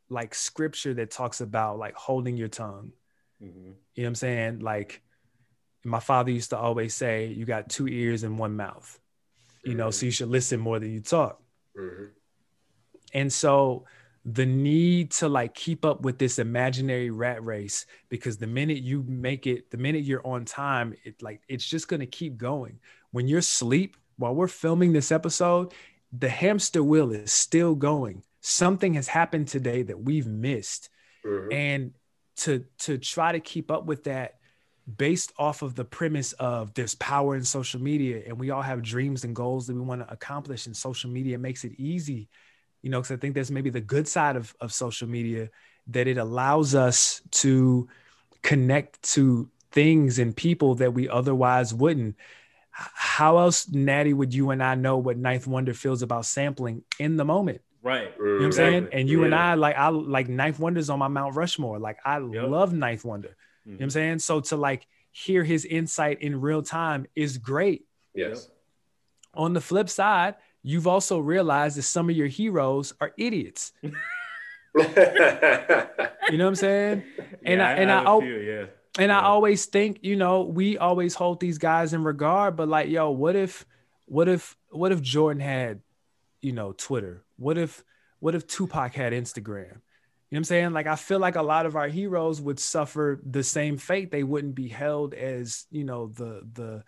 [0.10, 2.92] like scripture that talks about like holding your tongue.
[3.42, 3.46] Mhm.
[3.46, 4.60] You know what I'm saying?
[4.60, 5.02] Like
[5.84, 9.00] my father used to always say, you got two ears and one mouth,
[9.64, 11.42] you know, so you should listen more than you talk.
[11.78, 12.10] Mhm.
[13.14, 13.86] And so
[14.24, 19.04] the need to like keep up with this imaginary rat race, because the minute you
[19.08, 22.80] make it, the minute you're on time, it like it's just gonna keep going.
[23.12, 25.74] When you're asleep, while we're filming this episode,
[26.12, 28.24] the hamster wheel is still going.
[28.42, 30.90] Something has happened today that we've missed.
[31.26, 31.54] Mhm.
[31.54, 31.94] and
[32.38, 34.40] to to try to keep up with that
[34.98, 38.82] based off of the premise of there's power in social media and we all have
[38.82, 42.28] dreams and goals that we want to accomplish and social media makes it easy
[42.82, 45.50] you know because i think that's maybe the good side of, of social media
[45.88, 47.88] that it allows us to
[48.42, 52.16] connect to things and people that we otherwise wouldn't
[52.72, 57.18] how else natty would you and i know what ninth wonder feels about sampling in
[57.18, 58.14] the moment Right.
[58.16, 58.72] you know what I'm Exactly.
[58.74, 58.88] saying?
[58.94, 61.80] And you and I like I like Ninth Wonder's on my Mount Rushmore.
[61.80, 63.36] Like I love Ninth Wonder.
[63.66, 63.92] You know what I'm Mhm.
[63.92, 64.20] saying?
[64.20, 67.88] So to like hear his insight in real time is great.
[68.14, 68.52] Yes.
[69.34, 73.74] On the flip side, you've also realized that some of your heroes are idiots.
[74.74, 77.04] You know what I'm saying?
[77.44, 78.66] And Yeah, I- and I- a few, yeah.
[79.00, 82.90] And I always think, you know, we always hold these guys in regard, but like,
[82.90, 83.66] yo, what if,
[84.06, 85.80] what if, what if Jordan had,
[86.42, 87.24] you know, Twitter?
[87.38, 87.84] What if,
[88.20, 89.66] what if Tupac had Instagram?
[89.66, 89.78] You know
[90.30, 90.74] what I'm saying?
[90.74, 94.12] Like, I feel like a lot of our heroes would suffer the same fate.
[94.12, 96.84] They wouldn't be held as, you know, the the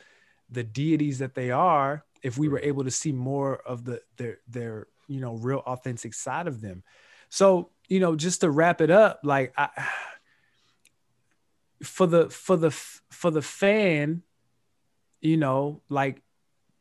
[0.50, 4.40] the deities that they are if we were able to see more of the their
[4.48, 6.84] their you know real authentic side of them.
[7.30, 9.70] So you know, just to wrap it up, like I
[11.84, 14.24] for the for the for the fan,
[15.22, 16.22] you know, like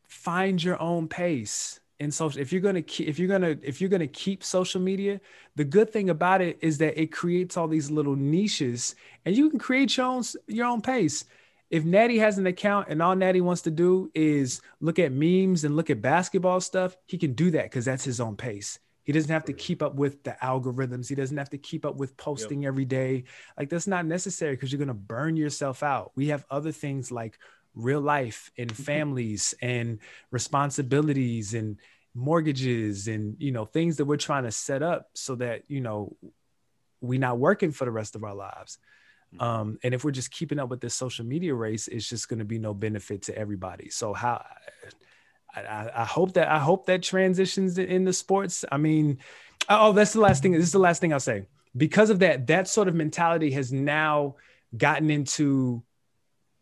[0.07, 3.57] find your own pace in social if you're going to keep if you're going to
[3.67, 5.21] if you're going to keep social media
[5.55, 8.95] the good thing about it is that it creates all these little niches
[9.25, 11.25] and you can create your own your own pace
[11.73, 15.63] if natty has an account and all natty wants to do is look at memes
[15.63, 19.11] and look at basketball stuff he can do that because that's his own pace he
[19.11, 21.09] doesn't have to keep up with the algorithms.
[21.09, 22.69] He doesn't have to keep up with posting yep.
[22.69, 23.25] every day.
[23.57, 26.13] Like that's not necessary because you're going to burn yourself out.
[26.15, 27.37] We have other things like
[27.75, 29.99] real life and families and
[30.31, 31.77] responsibilities and
[32.15, 36.15] mortgages and you know things that we're trying to set up so that you know
[37.01, 38.77] we're not working for the rest of our lives.
[39.39, 42.39] Um, and if we're just keeping up with this social media race it's just going
[42.39, 44.43] to be no benefit to everybody so how
[45.55, 48.65] I, I, hope that I hope that transitions in the sports.
[48.71, 49.19] I mean,
[49.69, 50.53] oh, that's the last thing.
[50.53, 51.45] This is the last thing I'll say.
[51.75, 54.35] Because of that, that sort of mentality has now
[54.75, 55.83] gotten into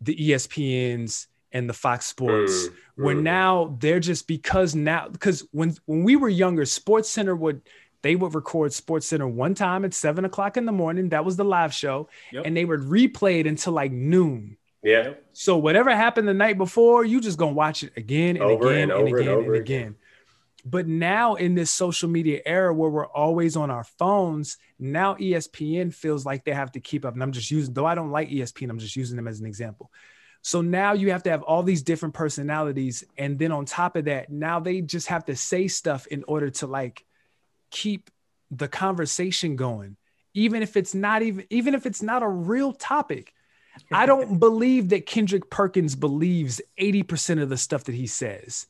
[0.01, 3.23] the ESPNs and the Fox Sports, mm, where mm.
[3.23, 7.61] now they're just because now because when when we were younger, Sports Center would
[8.01, 11.09] they would record Sports Center one time at seven o'clock in the morning.
[11.09, 12.45] That was the live show, yep.
[12.45, 14.57] and they would replay it until like noon.
[14.83, 15.13] Yeah.
[15.33, 18.89] So whatever happened the night before, you just gonna watch it again and over again
[18.91, 19.61] and, and again and, and again.
[19.61, 19.95] again.
[20.63, 25.93] But now in this social media era where we're always on our phones, now ESPN
[25.93, 27.13] feels like they have to keep up.
[27.13, 29.47] And I'm just using, though I don't like ESPN, I'm just using them as an
[29.47, 29.91] example.
[30.43, 33.03] So now you have to have all these different personalities.
[33.17, 36.49] And then on top of that, now they just have to say stuff in order
[36.51, 37.05] to like
[37.71, 38.09] keep
[38.49, 39.97] the conversation going.
[40.33, 43.33] Even if it's not even, even if it's not a real topic.
[43.91, 48.67] I don't believe that Kendrick Perkins believes 80% of the stuff that he says.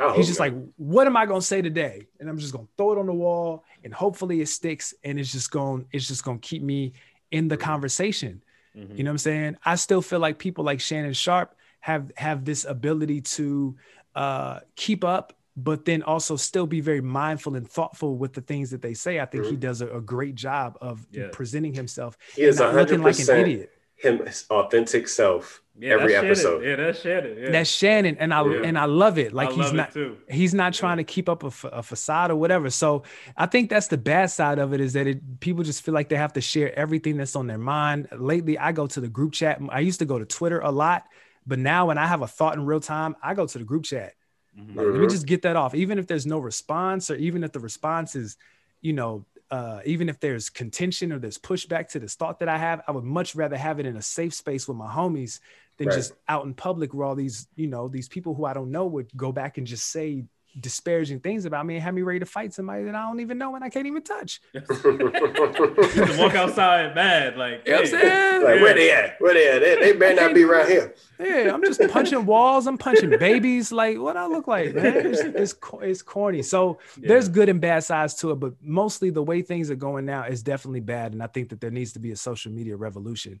[0.00, 2.06] Oh, He's just like, what am I gonna say today?
[2.20, 5.32] And I'm just gonna throw it on the wall and hopefully it sticks and it's
[5.32, 6.92] just going, it's just gonna keep me
[7.30, 7.64] in the mm-hmm.
[7.64, 8.42] conversation.
[8.76, 8.96] Mm-hmm.
[8.96, 9.56] You know what I'm saying?
[9.64, 13.76] I still feel like people like Shannon Sharpe have have this ability to
[14.14, 15.32] uh, keep up,
[15.64, 19.20] but then also still be very mindful and thoughtful with the things that they say.
[19.20, 19.50] I think mm-hmm.
[19.52, 21.28] he does a, a, great job of yeah.
[21.32, 22.16] presenting himself.
[22.34, 26.62] He is not looking like an idiot him his authentic self yeah, every episode.
[26.62, 26.68] Shannon.
[26.68, 27.38] Yeah, that's Shannon.
[27.38, 27.50] Yeah.
[27.50, 28.62] That's Shannon, and I yeah.
[28.64, 29.32] and I love it.
[29.32, 29.96] Like I he's not
[30.28, 32.70] he's not trying to keep up a, a, facade or whatever.
[32.70, 33.04] So
[33.36, 36.08] I think that's the bad side of it is that it, people just feel like
[36.08, 38.08] they have to share everything that's on their mind.
[38.12, 39.60] Lately, I go to the group chat.
[39.68, 41.04] I used to go to Twitter a lot,
[41.46, 43.84] but now when I have a thought in real time, I go to the group
[43.84, 44.14] chat.
[44.58, 44.78] Mm-hmm.
[44.78, 45.08] Like, let me mm-hmm.
[45.08, 48.36] just get that off, even if there's no response, or even if the response is,
[48.80, 52.58] you know, uh, even if there's contention or there's pushback to this thought that I
[52.58, 55.40] have, I would much rather have it in a safe space with my homies
[55.78, 55.96] than right.
[55.96, 58.86] just out in public where all these, you know, these people who I don't know
[58.86, 60.24] would go back and just say
[60.58, 63.38] disparaging things about me and have me ready to fight somebody that I don't even
[63.38, 64.40] know and I can't even touch.
[64.54, 68.42] walk outside mad, like, you know what I'm saying?
[68.42, 69.20] Like, where they at?
[69.20, 69.60] Where they at?
[69.60, 70.94] They, they better not be right here.
[71.20, 72.68] Yeah, I'm just punching walls.
[72.68, 73.72] I'm punching babies.
[73.72, 75.06] Like, what I look like, man?
[75.06, 76.42] It's, it's, it's corny.
[76.42, 77.08] So yeah.
[77.08, 80.22] there's good and bad sides to it, but mostly the way things are going now
[80.22, 81.14] is definitely bad.
[81.14, 83.40] And I think that there needs to be a social media revolution.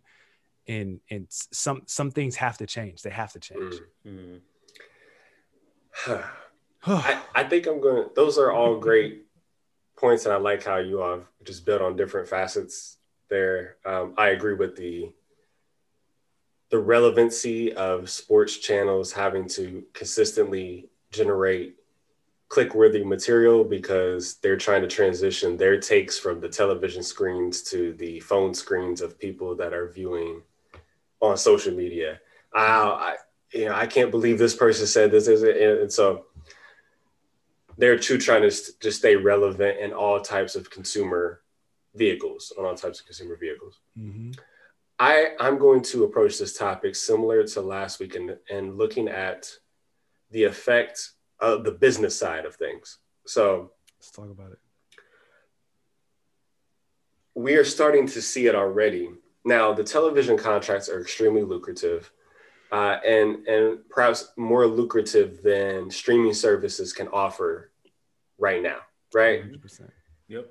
[0.66, 3.02] And, and some some things have to change.
[3.02, 3.74] They have to change.
[4.04, 4.38] Mm-hmm.
[6.96, 9.26] I, I think I'm going to, those are all great
[9.96, 10.24] points.
[10.24, 12.96] And I like how you have just built on different facets
[13.28, 13.76] there.
[13.84, 15.12] Um, I agree with the,
[16.70, 21.76] the relevancy of sports channels having to consistently generate
[22.48, 27.92] click worthy material because they're trying to transition their takes from the television screens to
[27.94, 30.40] the phone screens of people that are viewing
[31.20, 32.18] on social media.
[32.54, 33.16] I, I
[33.52, 36.26] you know, I can't believe this person said this, Is it, and so
[37.78, 41.42] they're too trying to just stay relevant in all types of consumer
[41.94, 43.80] vehicles, on all types of consumer vehicles.
[43.96, 44.32] Mm-hmm.
[44.98, 49.48] I, I'm going to approach this topic similar to last week and, and looking at
[50.32, 52.98] the effect of the business side of things.
[53.26, 54.58] So let's talk about it.
[57.34, 59.10] We are starting to see it already.
[59.44, 62.10] Now, the television contracts are extremely lucrative
[62.70, 67.70] uh, and and perhaps more lucrative than streaming services can offer
[68.38, 68.78] right now,
[69.14, 69.42] right?
[69.42, 69.90] 100%.
[70.28, 70.50] Yep.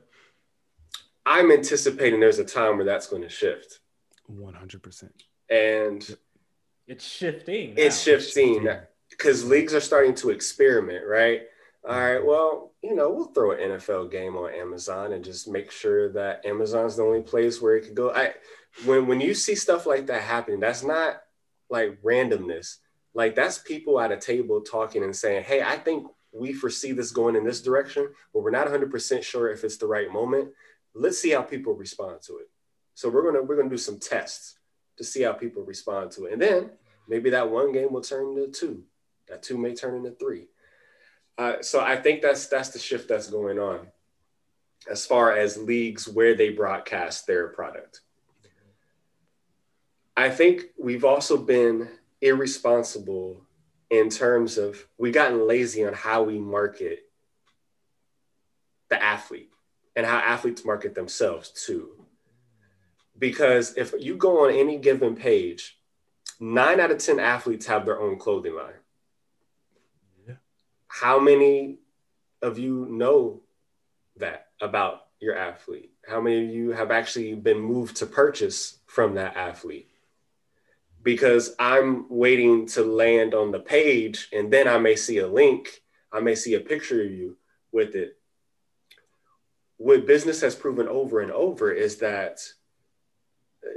[1.26, 3.80] I'm anticipating there's a time where that's going to shift.
[4.31, 5.10] 100%.
[5.49, 6.18] And
[6.88, 7.76] it's shifting.
[7.76, 7.81] Now.
[7.81, 8.69] It's shifting
[9.10, 11.44] because leagues are starting to experiment, right?
[11.88, 15.72] All right, well, you know, we'll throw an NFL game on Amazon and just make
[15.72, 18.14] sure that Amazon's the only place where it could go.
[18.14, 18.34] I
[18.85, 21.22] when when you see stuff like that happening, that's not
[21.69, 22.77] like randomness.
[23.14, 27.11] Like that's people at a table talking and saying, "Hey, I think we foresee this
[27.11, 30.52] going in this direction, but we're not 100% sure if it's the right moment.
[30.94, 32.49] Let's see how people respond to it."
[32.94, 34.60] So we're gonna we're gonna do some tests
[34.98, 36.72] to see how people respond to it, and then
[37.07, 38.84] maybe that one game will turn into two.
[39.27, 40.48] That two may turn into three.
[41.38, 43.88] Uh, so I think that's that's the shift that's going on
[44.89, 48.02] as far as leagues where they broadcast their product.
[50.18, 51.88] I think we've also been
[52.22, 53.45] irresponsible
[53.91, 57.03] in terms of we've gotten lazy on how we market
[58.89, 59.52] the athlete
[59.95, 61.91] and how athletes market themselves too.
[63.19, 65.77] Because if you go on any given page,
[66.39, 68.73] nine out of 10 athletes have their own clothing line.
[70.27, 70.35] Yeah.
[70.88, 71.77] How many
[72.41, 73.41] of you know
[74.18, 75.91] that about your athlete?
[76.07, 79.91] How many of you have actually been moved to purchase from that athlete?
[81.07, 85.81] Because I'm waiting to land on the page and then I may see a link,
[86.11, 87.38] I may see a picture of you
[87.71, 88.17] with it.
[89.77, 92.41] What business has proven over and over is that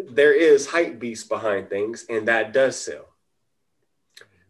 [0.09, 3.07] there is hype beast behind things and that does sell.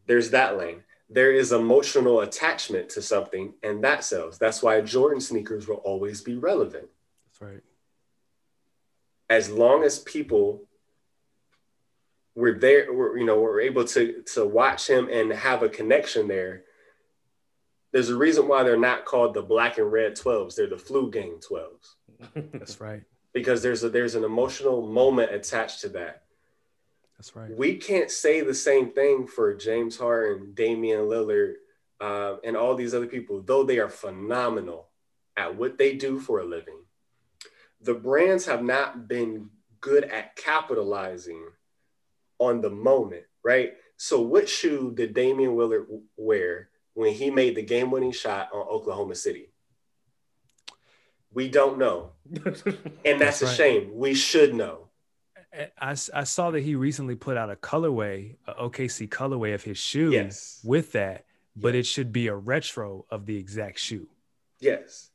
[0.06, 4.38] There's that lane there is emotional attachment to something and that sells.
[4.38, 6.86] That's why Jordan sneakers will always be relevant.
[7.26, 7.62] That's right.
[9.28, 10.62] As long as people
[12.34, 16.28] were there, were, you know, we're able to to watch him and have a connection
[16.28, 16.64] there.
[17.92, 20.54] There's a reason why they're not called the black and red 12s.
[20.54, 22.52] They're the flu game 12s.
[22.52, 23.02] That's right.
[23.32, 26.22] Because there's a there's an emotional moment attached to that.
[27.16, 27.54] That's right.
[27.54, 31.54] We can't say the same thing for James Harden, Damian Lillard,
[32.00, 34.88] uh, and all these other people, though they are phenomenal
[35.36, 36.78] at what they do for a living.
[37.82, 39.50] The brands have not been
[39.80, 41.44] good at capitalizing
[42.40, 43.74] on the moment, right?
[43.96, 45.86] So, what shoe did Damian Lillard
[46.16, 49.52] wear when he made the game winning shot on Oklahoma City?
[51.32, 52.12] We don't know.
[52.34, 53.56] and that's, that's a right.
[53.56, 53.90] shame.
[53.94, 54.88] We should know.
[55.80, 59.78] I, I saw that he recently put out a colorway, a OKC colorway of his
[59.78, 60.60] shoe yes.
[60.64, 61.26] with that,
[61.56, 64.08] but it should be a retro of the exact shoe.
[64.60, 65.10] Yes.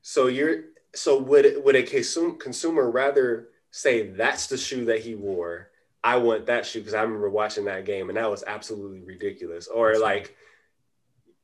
[0.00, 0.64] So you're
[0.94, 5.70] so would would a consumer rather say that's the shoe that he wore?
[6.04, 9.66] I want that shoe because I remember watching that game and that was absolutely ridiculous.
[9.66, 10.30] Or that's like right.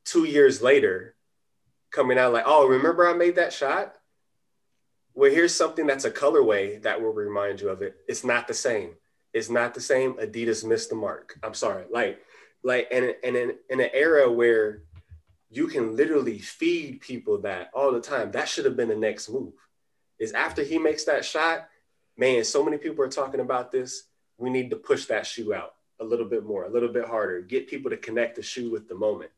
[0.05, 1.16] two years later,
[1.91, 3.97] coming out like, oh, remember I made that shot?
[5.15, 7.97] well, here's something that's a colorway that will remind you of it.
[8.09, 8.95] It's not the same.
[9.32, 10.15] It's not the same.
[10.15, 11.39] Adidas missed the mark.
[11.43, 11.85] I'm sorry.
[11.91, 12.20] Like,
[12.62, 14.82] like, and, and in, in an era where
[15.51, 19.28] you can literally feed people that all the time, that should have been the next
[19.28, 19.53] move.
[20.19, 21.69] Is after he makes that shot,
[22.16, 24.05] man, so many people are talking about this.
[24.40, 27.40] We need to push that shoe out a little bit more, a little bit harder,
[27.42, 29.30] get people to connect the shoe with the moment.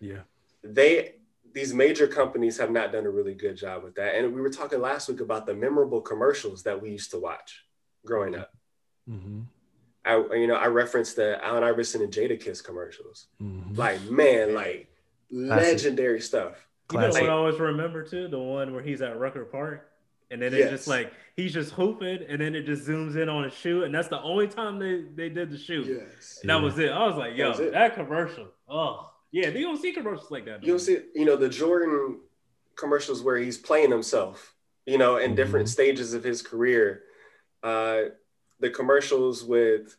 [0.00, 0.20] Yeah.
[0.62, 1.16] They
[1.52, 4.14] these major companies have not done a really good job with that.
[4.14, 7.64] And we were talking last week about the memorable commercials that we used to watch
[8.04, 8.52] growing up.
[9.08, 9.40] Mm-hmm.
[10.04, 13.28] I, you know, I referenced the Allen Iverson and Jadakiss commercials.
[13.42, 13.74] Mm-hmm.
[13.74, 14.88] Like, man, like
[15.30, 15.66] Classic.
[15.66, 16.66] legendary stuff.
[16.92, 18.28] You know what I always remember too?
[18.28, 19.88] The one where he's at Rucker Park.
[20.30, 20.70] And then it's yes.
[20.70, 23.94] just like he's just hooping, and then it just zooms in on a shoe, and
[23.94, 25.84] that's the only time they, they did the shoe.
[25.86, 26.56] Yes, and yeah.
[26.56, 26.90] that was it.
[26.90, 28.48] I was like, yo, that, that commercial.
[28.68, 30.62] Oh, yeah, you don't see commercials like that.
[30.62, 32.20] You don't see, you know, the Jordan
[32.76, 34.54] commercials where he's playing himself,
[34.86, 35.36] you know, in mm-hmm.
[35.36, 37.02] different stages of his career.
[37.62, 38.02] Uh,
[38.60, 39.96] the commercials with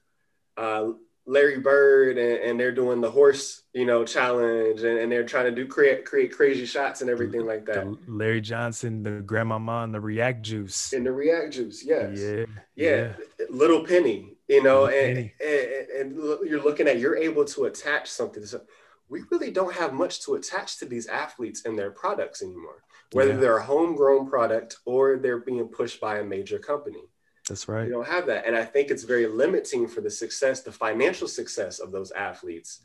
[0.58, 0.90] uh,
[1.28, 5.44] Larry Bird and, and, they're doing the horse, you know, challenge and, and, they're trying
[5.44, 7.86] to do create create crazy shots and everything like that.
[7.86, 10.94] The Larry Johnson, the grandmama and the react juice.
[10.94, 12.18] And the react juice, yes.
[12.18, 12.46] Yeah.
[12.76, 13.14] Yeah.
[13.38, 13.46] yeah.
[13.50, 16.16] Little Penny, you know, and, and, and,
[16.50, 18.62] you're looking at you're able to attach something So
[19.10, 23.34] we really don't have much to attach to these athletes and their products anymore, whether
[23.34, 23.38] yeah.
[23.38, 27.04] they're a homegrown product or they're being pushed by a major company.
[27.48, 27.86] That's right.
[27.86, 28.46] You don't have that.
[28.46, 32.82] And I think it's very limiting for the success, the financial success of those athletes.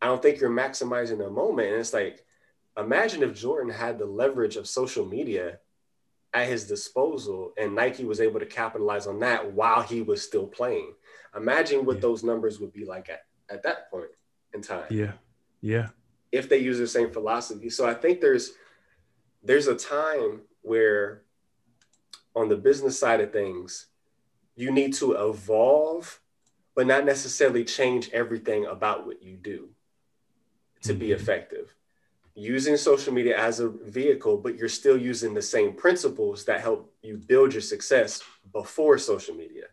[0.00, 1.68] I don't think you're maximizing the moment.
[1.68, 2.24] And it's like,
[2.76, 5.58] imagine if Jordan had the leverage of social media
[6.34, 10.46] at his disposal and Nike was able to capitalize on that while he was still
[10.46, 10.92] playing.
[11.34, 12.02] Imagine what yeah.
[12.02, 14.10] those numbers would be like at, at that point
[14.54, 14.84] in time.
[14.90, 15.12] Yeah.
[15.60, 15.88] Yeah.
[16.30, 17.70] If they use the same philosophy.
[17.70, 18.52] So I think there's
[19.42, 21.22] there's a time where
[22.36, 23.86] on the business side of things,
[24.54, 26.20] you need to evolve,
[26.74, 29.70] but not necessarily change everything about what you do
[30.82, 31.00] to mm-hmm.
[31.00, 31.74] be effective.
[32.34, 36.94] Using social media as a vehicle, but you're still using the same principles that help
[37.02, 38.22] you build your success
[38.52, 39.64] before social media.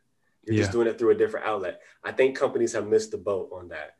[0.45, 0.61] You're yeah.
[0.61, 1.81] just doing it through a different outlet.
[2.03, 3.95] I think companies have missed the boat on that.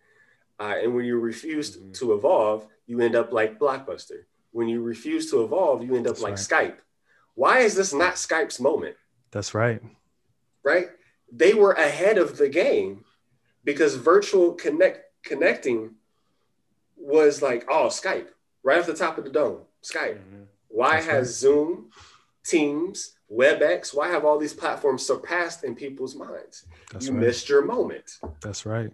[0.57, 1.91] Uh, and when you refuse mm-hmm.
[1.94, 4.23] to evolve, you end up like Blockbuster.
[4.52, 6.73] When you refuse to evolve, you end up That's like right.
[6.73, 6.77] Skype.
[7.35, 8.95] Why is this not Skype's moment?
[9.31, 9.81] That's right.
[10.64, 10.88] Right?
[11.31, 13.03] They were ahead of the game
[13.64, 15.95] because virtual connect connecting
[16.95, 18.27] was like, oh, Skype.
[18.64, 20.18] right off the top of the dome, Skype.
[20.18, 20.43] Mm-hmm.
[20.68, 21.35] Why That's has right.
[21.35, 21.89] Zoom,
[22.45, 26.65] Teams, WebEx, why have all these platforms surpassed in people's minds?
[26.91, 27.22] That's you right.
[27.22, 28.19] missed your moment.
[28.41, 28.91] That's right.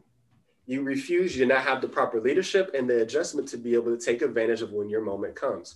[0.65, 3.95] You refuse, you did not have the proper leadership and the adjustment to be able
[3.95, 5.75] to take advantage of when your moment comes.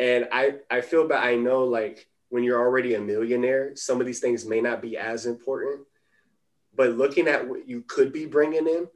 [0.00, 4.06] And I, I feel that I know like when you're already a millionaire, some of
[4.06, 5.82] these things may not be as important.
[6.74, 8.88] But looking at what you could be bringing in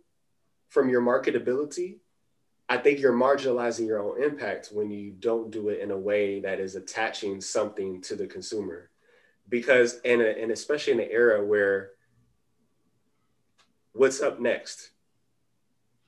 [0.70, 1.98] from your marketability,
[2.70, 6.40] I think you're marginalizing your own impact when you don't do it in a way
[6.40, 8.88] that is attaching something to the consumer.
[9.46, 11.90] Because, and, and especially in an era where
[13.92, 14.92] what's up next?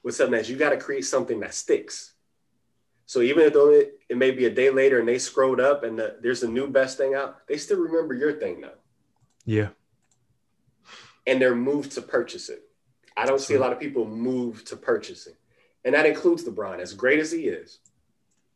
[0.01, 0.49] What's up next?
[0.49, 2.15] You got to create something that sticks.
[3.07, 5.97] So even though it, it may be a day later and they scrolled up and
[5.99, 8.79] the, there's a new best thing out, they still remember your thing though.
[9.45, 9.69] Yeah.
[11.25, 12.63] And they're moved to purchase it.
[13.17, 15.35] I don't see a lot of people move to purchasing.
[15.85, 17.79] And that includes LeBron, as great as he is.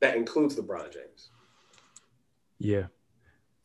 [0.01, 1.31] That includes LeBron James.
[2.59, 2.87] Yeah.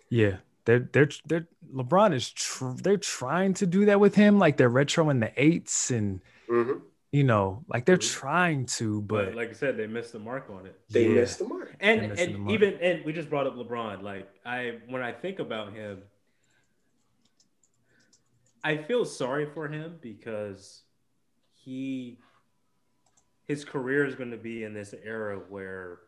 [0.09, 0.37] Yeah.
[0.65, 4.69] They're they're they're LeBron is tr- they're trying to do that with him, like they're
[4.69, 6.79] retro in the eights and mm-hmm
[7.15, 10.49] you know, like they're trying to, but, but, like I said, they missed the mark
[10.49, 10.77] on it.
[10.89, 11.21] They yeah.
[11.21, 11.73] missed the mark.
[11.79, 12.53] And and mark.
[12.53, 14.01] even and we just brought up LeBron.
[14.01, 16.01] Like I when I think about him,
[18.65, 20.81] I feel sorry for him because
[21.53, 22.19] he
[23.45, 25.99] his career is going to be in this era where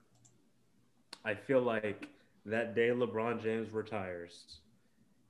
[1.24, 2.10] I feel like
[2.46, 4.60] that day LeBron James retires,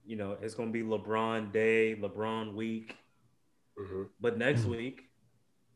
[0.07, 2.97] you know, it's going to be LeBron day, LeBron week.
[3.79, 4.03] Mm-hmm.
[4.19, 4.71] But next mm-hmm.
[4.71, 5.06] week,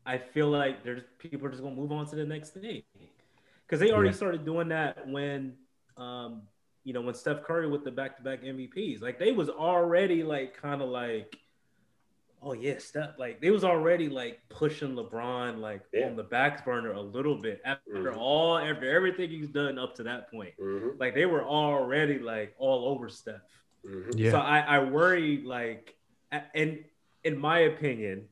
[0.04, 2.82] I feel like there's people are just gonna move on to the next thing
[3.66, 4.16] because they already yeah.
[4.16, 5.54] started doing that when,
[5.96, 6.42] um,
[6.84, 10.82] you know, when Steph Curry with the back-to-back MVPs, like they was already like kind
[10.82, 11.36] of like,
[12.42, 16.06] oh yeah, Steph, like they was already like pushing LeBron like yeah.
[16.06, 18.18] on the back burner a little bit after mm-hmm.
[18.18, 20.54] all after everything he's done up to that point.
[20.60, 20.98] Mm-hmm.
[20.98, 23.36] Like they were already like all over Steph.
[23.86, 24.18] Mm-hmm.
[24.18, 24.32] Yeah.
[24.32, 25.94] So I, I worry like,
[26.54, 26.84] and
[27.22, 28.26] in my opinion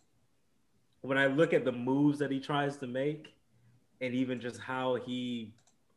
[1.02, 3.35] when I look at the moves that he tries to make,
[4.01, 5.55] and even just how he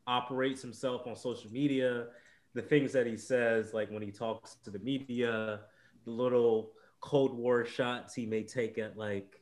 [0.07, 2.07] operates himself on social media,
[2.53, 5.61] the things that he says, like when he talks to the media,
[6.05, 9.41] the little Cold War shots he may take at like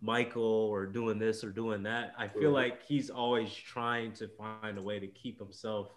[0.00, 2.14] Michael or doing this or doing that.
[2.18, 2.54] I feel mm-hmm.
[2.54, 5.88] like he's always trying to find a way to keep himself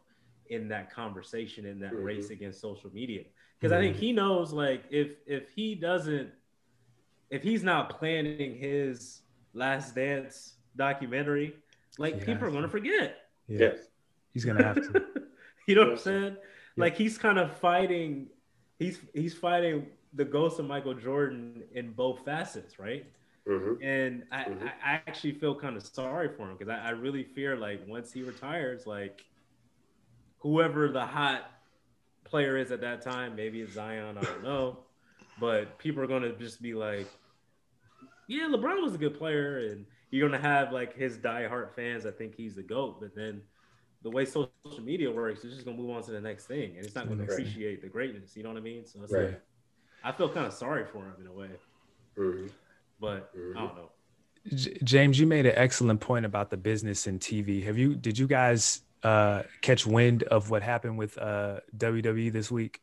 [0.50, 2.04] in that conversation in that mm-hmm.
[2.04, 3.24] race against social media
[3.60, 3.80] because mm-hmm.
[3.80, 4.06] I think mm-hmm.
[4.06, 6.30] he knows like if if he doesn't
[7.30, 9.22] if he's not planning his
[9.54, 11.56] Last Dance documentary,
[11.98, 13.18] like people are gonna forget.
[13.48, 13.74] Yeah,
[14.34, 15.06] he's gonna have to.
[15.68, 16.38] you know what I'm saying?
[16.76, 16.84] Yeah.
[16.84, 18.28] Like he's kind of fighting.
[18.78, 23.06] He's he's fighting the ghost of Michael Jordan in both facets, right?
[23.48, 23.84] Mm-hmm.
[23.84, 24.68] And I, mm-hmm.
[24.84, 28.12] I, actually feel kind of sorry for him because I, I really fear like once
[28.12, 29.26] he retires, like
[30.40, 31.52] whoever the hot
[32.26, 34.80] player is at that time, maybe it's Zion, I don't know,
[35.40, 37.08] but people are gonna just be like,
[38.28, 42.18] yeah, LeBron was a good player, and you're gonna have like his die-hard fans that
[42.18, 43.00] think he's the goat.
[43.00, 43.42] But then
[44.04, 44.52] the way social
[44.82, 47.24] media works, it's just gonna move on to the next thing, and it's not gonna
[47.24, 47.32] right.
[47.32, 48.36] appreciate the greatness.
[48.36, 48.86] You know what I mean?
[48.86, 49.26] So it's right.
[49.26, 49.42] like
[50.04, 51.50] I feel kind of sorry for him in a way,
[52.18, 52.48] mm-hmm.
[53.00, 53.58] but mm-hmm.
[53.58, 53.90] I don't know.
[54.84, 57.64] James, you made an excellent point about the business and TV.
[57.66, 57.96] Have you?
[57.96, 62.82] Did you guys uh, catch wind of what happened with uh, WWE this week?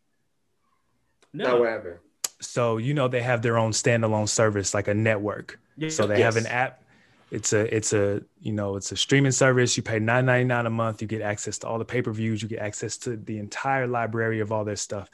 [1.32, 1.98] No, what happened?
[2.40, 5.58] So you know they have their own standalone service like a network.
[5.76, 6.34] Yeah, so they yes.
[6.34, 6.82] have an app.
[7.30, 9.76] It's a it's a you know it's a streaming service.
[9.76, 11.02] You pay 9.99 a month.
[11.02, 12.42] You get access to all the pay-per-views.
[12.42, 15.10] You get access to the entire library of all their stuff.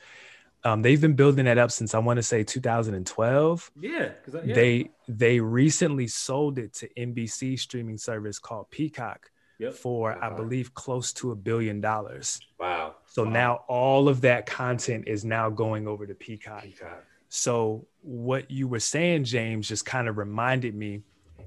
[0.65, 4.11] Um, they've been building that up since i want to say 2012 yeah,
[4.45, 4.55] yeah.
[4.55, 9.75] They they recently sold it to nbc streaming service called peacock yep.
[9.75, 12.39] for i believe close to a billion dollars.
[12.61, 12.95] Wow.
[13.07, 13.31] So wow.
[13.31, 17.03] now all of that content is now going over to peacock, peacock
[17.35, 21.01] so what you were saying, James, just kind of reminded me.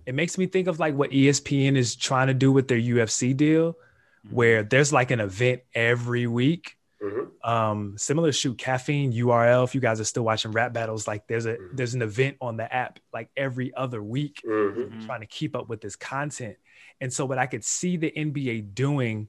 [0.08, 3.38] It makes me think of like what ESPN is trying to do with their UFC
[3.38, 4.36] deal, mm-hmm.
[4.36, 6.76] where there's like an event every week.
[7.04, 7.48] Mm-hmm.
[7.48, 9.64] Um, similar to shoot caffeine URL.
[9.64, 11.76] If you guys are still watching rap battles, like there's a mm-hmm.
[11.76, 15.06] there's an event on the app like every other week, mm-hmm.
[15.06, 16.58] trying to keep up with this content.
[17.00, 19.28] And so what I could see the NBA doing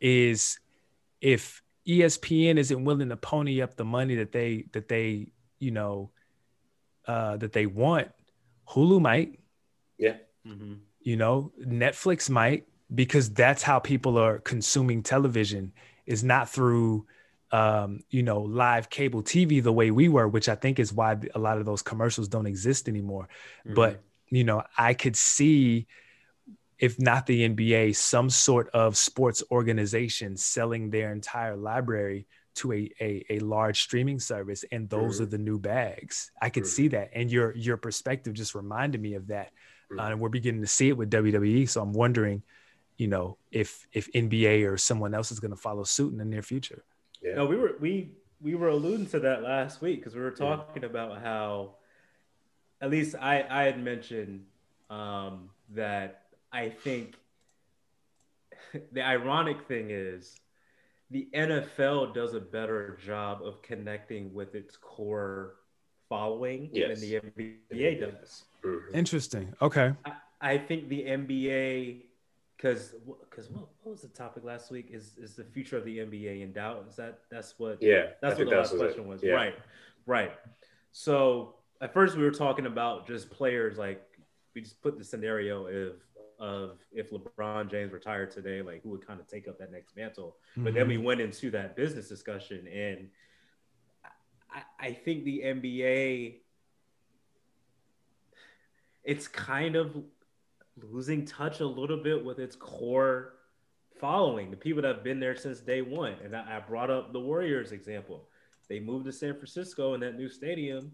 [0.00, 0.60] is
[1.20, 6.10] if ESPN isn't willing to pony up the money that they that they you know,
[7.06, 8.08] uh, that they want,
[8.68, 9.38] Hulu might.
[9.96, 10.16] Yeah.
[10.46, 10.74] Mm-hmm.
[11.00, 15.72] You know, Netflix might because that's how people are consuming television
[16.06, 17.06] is not through
[17.50, 21.16] um, you know, live cable TV the way we were, which I think is why
[21.34, 23.28] a lot of those commercials don't exist anymore.
[23.64, 23.74] Mm-hmm.
[23.74, 25.86] But, you know, I could see
[26.78, 32.26] if not the NBA, some sort of sports organization selling their entire library
[32.58, 35.24] to a, a, a large streaming service and those mm-hmm.
[35.24, 36.70] are the new bags i could mm-hmm.
[36.70, 39.52] see that and your your perspective just reminded me of that
[39.90, 40.00] mm-hmm.
[40.00, 42.42] uh, and we're beginning to see it with wwe so i'm wondering
[42.96, 46.24] you know if if nba or someone else is going to follow suit in the
[46.24, 46.84] near future
[47.22, 47.34] yeah.
[47.34, 48.10] no we were we
[48.40, 50.88] we were alluding to that last week because we were talking yeah.
[50.88, 51.74] about how
[52.80, 54.44] at least i i had mentioned
[54.90, 56.22] um that
[56.52, 57.14] i think
[58.92, 60.36] the ironic thing is
[61.10, 65.54] the NFL does a better job of connecting with its core
[66.08, 67.00] following yes.
[67.00, 68.44] than the NBA does.
[68.64, 68.94] Mm-hmm.
[68.94, 69.54] Interesting.
[69.62, 69.92] Okay.
[70.04, 72.02] I, I think the NBA,
[72.56, 72.94] because
[73.28, 74.88] because what, what, was the topic last week?
[74.90, 76.86] Is is the future of the NBA in doubt?
[76.88, 77.82] Is that that's what?
[77.82, 79.06] Yeah, that's what the last question it.
[79.06, 79.22] was.
[79.22, 79.32] Yeah.
[79.32, 79.54] Right,
[80.06, 80.32] right.
[80.92, 84.02] So at first we were talking about just players like
[84.54, 85.92] we just put the scenario of
[86.38, 89.96] of if LeBron James retired today, like who would kind of take up that next
[89.96, 90.36] mantle.
[90.52, 90.64] Mm-hmm.
[90.64, 91.04] But then we mm-hmm.
[91.04, 93.08] went into that business discussion, and
[94.50, 96.36] I, I think the NBA,
[99.04, 99.96] it's kind of
[100.80, 103.34] losing touch a little bit with its core
[104.00, 106.14] following, the people that have been there since day one.
[106.24, 108.28] And I, I brought up the Warriors example.
[108.68, 110.92] They moved to San Francisco in that new stadium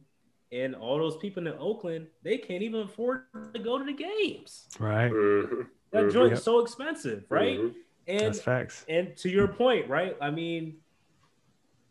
[0.54, 4.68] and all those people in Oakland, they can't even afford to go to the games.
[4.78, 5.10] Right.
[5.10, 5.62] Mm-hmm.
[5.90, 7.58] That joint is so expensive, right?
[7.58, 7.78] Mm-hmm.
[8.06, 8.84] And That's facts.
[8.88, 10.16] And to your point, right?
[10.20, 10.76] I mean,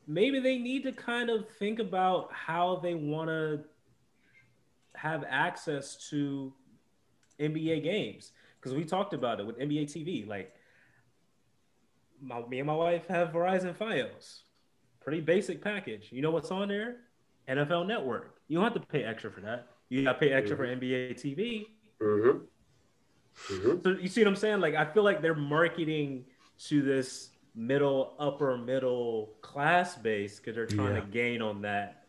[0.07, 3.61] maybe they need to kind of think about how they want to
[4.95, 6.53] have access to
[7.39, 10.25] NBA games because we talked about it with NBA TV.
[10.25, 10.53] Like,
[12.21, 14.41] my, me and my wife have Verizon FiOS,
[15.01, 16.09] pretty basic package.
[16.11, 16.97] You know what's on there?
[17.49, 18.37] NFL Network.
[18.53, 19.69] You don't have to pay extra for that.
[19.89, 20.79] You got to pay extra mm-hmm.
[20.79, 21.65] for NBA TV.
[21.99, 22.37] Mm-hmm.
[23.51, 23.81] Mm-hmm.
[23.81, 24.61] So you see what I'm saying?
[24.61, 26.25] Like I feel like they're marketing
[26.65, 31.01] to this middle, upper middle class base because they're trying yeah.
[31.01, 32.03] to gain on that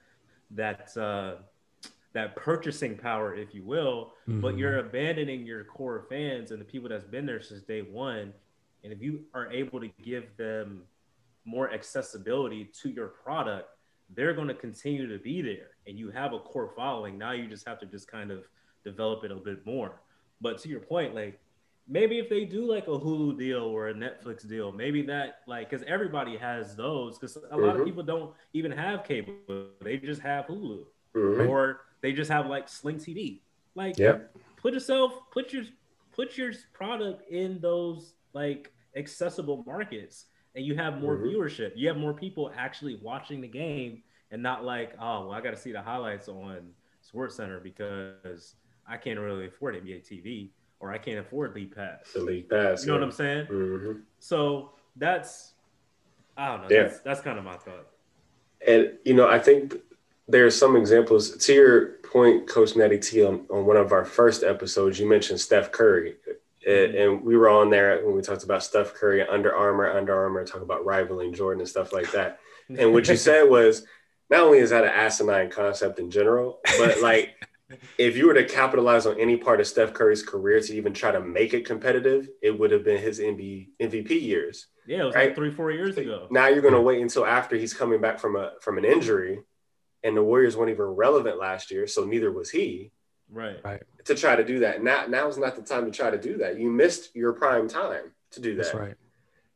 [0.50, 1.36] that uh,
[2.12, 4.12] that purchasing power, if you will.
[4.26, 4.58] But mm-hmm.
[4.58, 8.34] you're abandoning your core fans and the people that's been there since day one.
[8.82, 10.82] And if you are able to give them
[11.46, 13.70] more accessibility to your product,
[14.10, 17.46] they're going to continue to be there and you have a core following now you
[17.46, 18.44] just have to just kind of
[18.84, 20.00] develop it a bit more
[20.40, 21.40] but to your point like
[21.88, 25.68] maybe if they do like a hulu deal or a netflix deal maybe that like
[25.68, 27.56] because everybody has those because a mm-hmm.
[27.56, 27.84] lot of mm-hmm.
[27.84, 29.34] people don't even have cable
[29.82, 31.48] they just have hulu mm-hmm.
[31.48, 33.40] or they just have like sling tv
[33.74, 34.18] like yeah
[34.56, 35.64] put yourself put your
[36.12, 41.26] put your product in those like accessible markets and you have more mm-hmm.
[41.26, 41.72] viewership.
[41.74, 45.50] You have more people actually watching the game and not like, oh, well, I got
[45.50, 46.70] to see the highlights on
[47.02, 48.54] Sports Center because
[48.86, 50.50] I can't really afford NBA TV
[50.80, 52.12] or I can't afford League Pass.
[52.12, 52.82] The League Pass.
[52.82, 53.00] You know yeah.
[53.00, 53.46] what I'm saying?
[53.46, 54.00] Mm-hmm.
[54.18, 55.52] So that's,
[56.36, 56.76] I don't know.
[56.76, 56.82] Yeah.
[56.84, 57.86] That's, that's kind of my thought.
[58.66, 59.76] And, you know, I think
[60.28, 64.04] there are some examples to your point, Coach Natty T, on, on one of our
[64.04, 66.16] first episodes, you mentioned Steph Curry
[66.66, 66.96] and, mm-hmm.
[66.96, 70.44] and, we were on there when we talked about Steph Curry, Under Armour, Under Armour,
[70.44, 72.38] talk about rivaling Jordan and stuff like that.
[72.78, 73.86] And what you said was
[74.30, 77.34] not only is that an asinine concept in general, but like
[77.98, 81.10] if you were to capitalize on any part of Steph Curry's career to even try
[81.12, 84.66] to make it competitive, it would have been his MVP years.
[84.86, 85.28] Yeah, it was right?
[85.28, 86.28] like three, four years ago.
[86.30, 89.40] Now you're going to wait until after he's coming back from a from an injury,
[90.02, 92.92] and the Warriors weren't even relevant last year, so neither was he.
[93.30, 93.56] Right.
[93.64, 93.82] Right.
[94.04, 94.82] To try to do that.
[94.82, 96.58] Now now's not the time to try to do that.
[96.58, 98.64] You missed your prime time to do that.
[98.64, 98.94] That's right.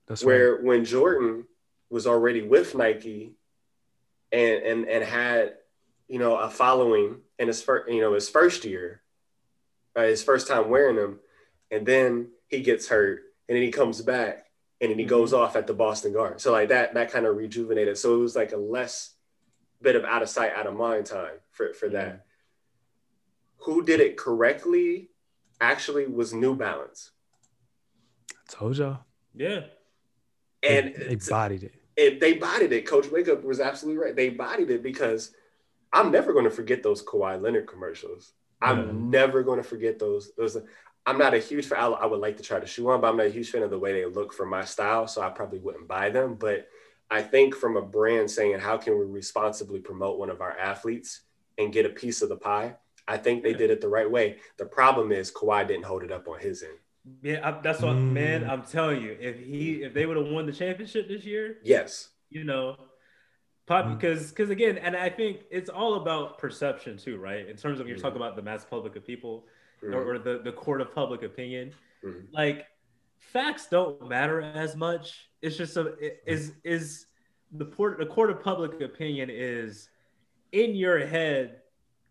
[0.06, 0.64] That's where right.
[0.64, 1.44] when Jordan
[1.90, 3.34] was already with Nike
[4.32, 5.54] and and and had
[6.08, 9.02] you know a following in his first you know his first year,
[9.94, 11.20] uh, his first time wearing them,
[11.70, 14.46] and then he gets hurt and then he comes back
[14.80, 15.10] and then he mm-hmm.
[15.10, 16.38] goes off at the Boston Garden.
[16.38, 17.98] So like that that kind of rejuvenated.
[17.98, 19.14] So it was like a less
[19.82, 22.24] bit of out of sight, out of mind time for for that
[23.59, 25.10] who did it correctly
[25.60, 27.10] actually was New Balance.
[28.32, 29.01] I told y'all.
[29.35, 29.62] Yeah.
[30.62, 31.74] And they, they bodied it.
[31.97, 32.86] And they bodied it.
[32.86, 34.16] Coach Wake Up was absolutely right.
[34.16, 35.32] They bodied it because
[35.93, 38.32] I'm never going to forget those Kawhi Leonard commercials.
[38.60, 38.93] I'm yeah.
[38.93, 40.32] never going to forget those.
[40.36, 40.56] Those.
[41.06, 41.78] I'm not a huge fan.
[41.78, 43.70] I would like to try to shoe on, but I'm not a huge fan of
[43.70, 46.35] the way they look for my style, so I probably wouldn't buy them.
[46.35, 46.68] But
[47.10, 51.22] I think from a brand saying, how can we responsibly promote one of our athletes
[51.56, 52.76] and get a piece of the pie?
[53.09, 54.36] I think they did it the right way.
[54.59, 56.78] The problem is Kawhi didn't hold it up on his end.
[57.22, 58.12] Yeah, I, that's what mm.
[58.12, 58.48] man.
[58.48, 62.10] I'm telling you, if he if they would have won the championship this year, yes,
[62.28, 62.76] you know,
[63.66, 63.98] pop mm.
[63.98, 67.48] because because again, and I think it's all about perception too, right?
[67.48, 68.02] In terms of you're mm.
[68.02, 69.47] talking about the mass public of people
[69.82, 69.94] mm.
[69.94, 71.72] or, or, the the court of public opinion.
[72.05, 72.26] mm-hmm.
[72.32, 72.66] like
[73.18, 75.28] facts don't matter as much.
[75.43, 75.94] It's just a
[76.30, 77.06] is is
[77.52, 79.89] the port the court of public opinion is
[80.52, 81.62] in your head.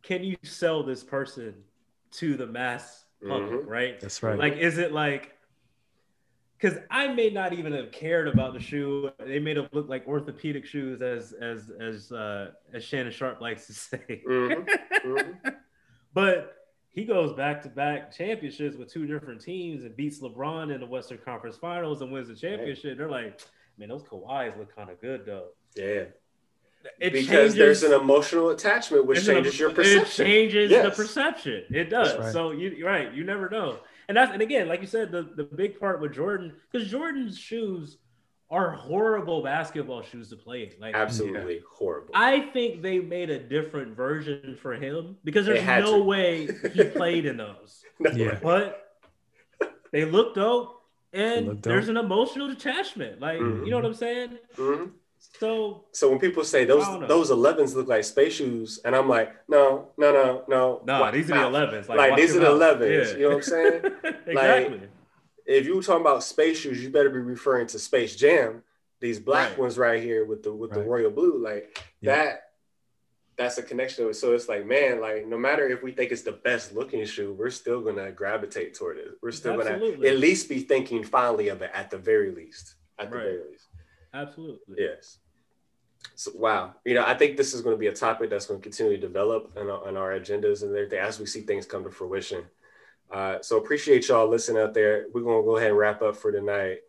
[0.07, 1.53] Can you sell this person
[2.11, 3.51] to the mass public?
[3.51, 3.69] Mm-hmm.
[3.69, 3.99] Right.
[3.99, 4.39] That's right.
[4.39, 5.33] Like, is it like?
[6.57, 9.11] Because I may not even have cared about the shoe.
[9.19, 13.67] They made it look like orthopedic shoes, as as as uh, as Shannon Sharpe likes
[13.67, 14.21] to say.
[14.25, 15.09] Mm-hmm.
[15.11, 15.49] mm-hmm.
[16.13, 16.55] but
[16.87, 20.87] he goes back to back championships with two different teams and beats LeBron in the
[20.87, 22.97] Western Conference Finals and wins the championship.
[22.97, 23.41] They're like,
[23.77, 25.49] man, those Kawhis look kind of good though.
[25.75, 26.05] Yeah.
[26.99, 30.25] It because changes, there's an emotional attachment which changes an, your perception.
[30.25, 30.85] It changes yes.
[30.85, 31.65] the perception.
[31.69, 32.17] It does.
[32.17, 32.33] Right.
[32.33, 33.79] So you right, you never know.
[34.07, 37.37] And that's and again, like you said, the, the big part with Jordan, because Jordan's
[37.37, 37.97] shoes
[38.49, 40.79] are horrible basketball shoes to play in.
[40.79, 41.61] Like absolutely yeah.
[41.69, 42.11] horrible.
[42.13, 46.03] I think they made a different version for him because there's no to.
[46.03, 47.83] way he played in those.
[47.99, 48.39] no yeah.
[48.41, 48.95] But
[49.91, 50.81] they look dope
[51.11, 51.63] and look dope.
[51.63, 53.19] there's an emotional attachment.
[53.19, 53.65] Like, mm-hmm.
[53.65, 54.37] you know what I'm saying?
[54.55, 54.91] Mm-hmm.
[55.39, 59.35] So So when people say those those 11s look like space shoes and I'm like,
[59.47, 60.81] no, no, no, no.
[60.85, 61.87] No, nah, these are the 11s.
[61.87, 63.11] Like, like these are the 11s.
[63.11, 63.17] Yeah.
[63.17, 63.85] You know what I'm saying?
[64.25, 64.79] exactly.
[64.79, 64.89] Like,
[65.45, 68.63] if you were talking about space shoes, you better be referring to Space Jam.
[68.99, 69.59] These black right.
[69.59, 70.79] ones right here with the with right.
[70.79, 72.15] the royal blue, like yeah.
[72.15, 72.43] that.
[73.37, 74.11] That's a connection.
[74.15, 77.35] So it's like, man, like no matter if we think it's the best looking shoe,
[77.37, 79.09] we're still gonna gravitate toward it.
[79.21, 79.97] We're still Absolutely.
[79.97, 82.75] gonna at least be thinking fondly of it at the very least.
[82.97, 83.23] At the right.
[83.23, 83.67] very least.
[84.13, 84.75] Absolutely.
[84.77, 85.19] Yes.
[86.15, 86.75] So, wow.
[86.85, 88.95] You know, I think this is going to be a topic that's going to continue
[88.95, 92.43] to develop in our, our agendas and everything as we see things come to fruition.
[93.11, 95.05] Uh, so appreciate y'all listening out there.
[95.13, 96.79] We're gonna go ahead and wrap up for tonight.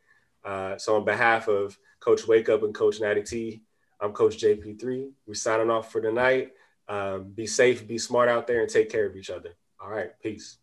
[0.44, 3.62] Uh, so on behalf of Coach Wake Up and Coach Natty T,
[4.00, 5.10] I'm Coach JP3.
[5.26, 6.52] We're signing off for tonight.
[6.88, 9.50] Um, be safe, be smart out there, and take care of each other.
[9.80, 10.58] All right, peace.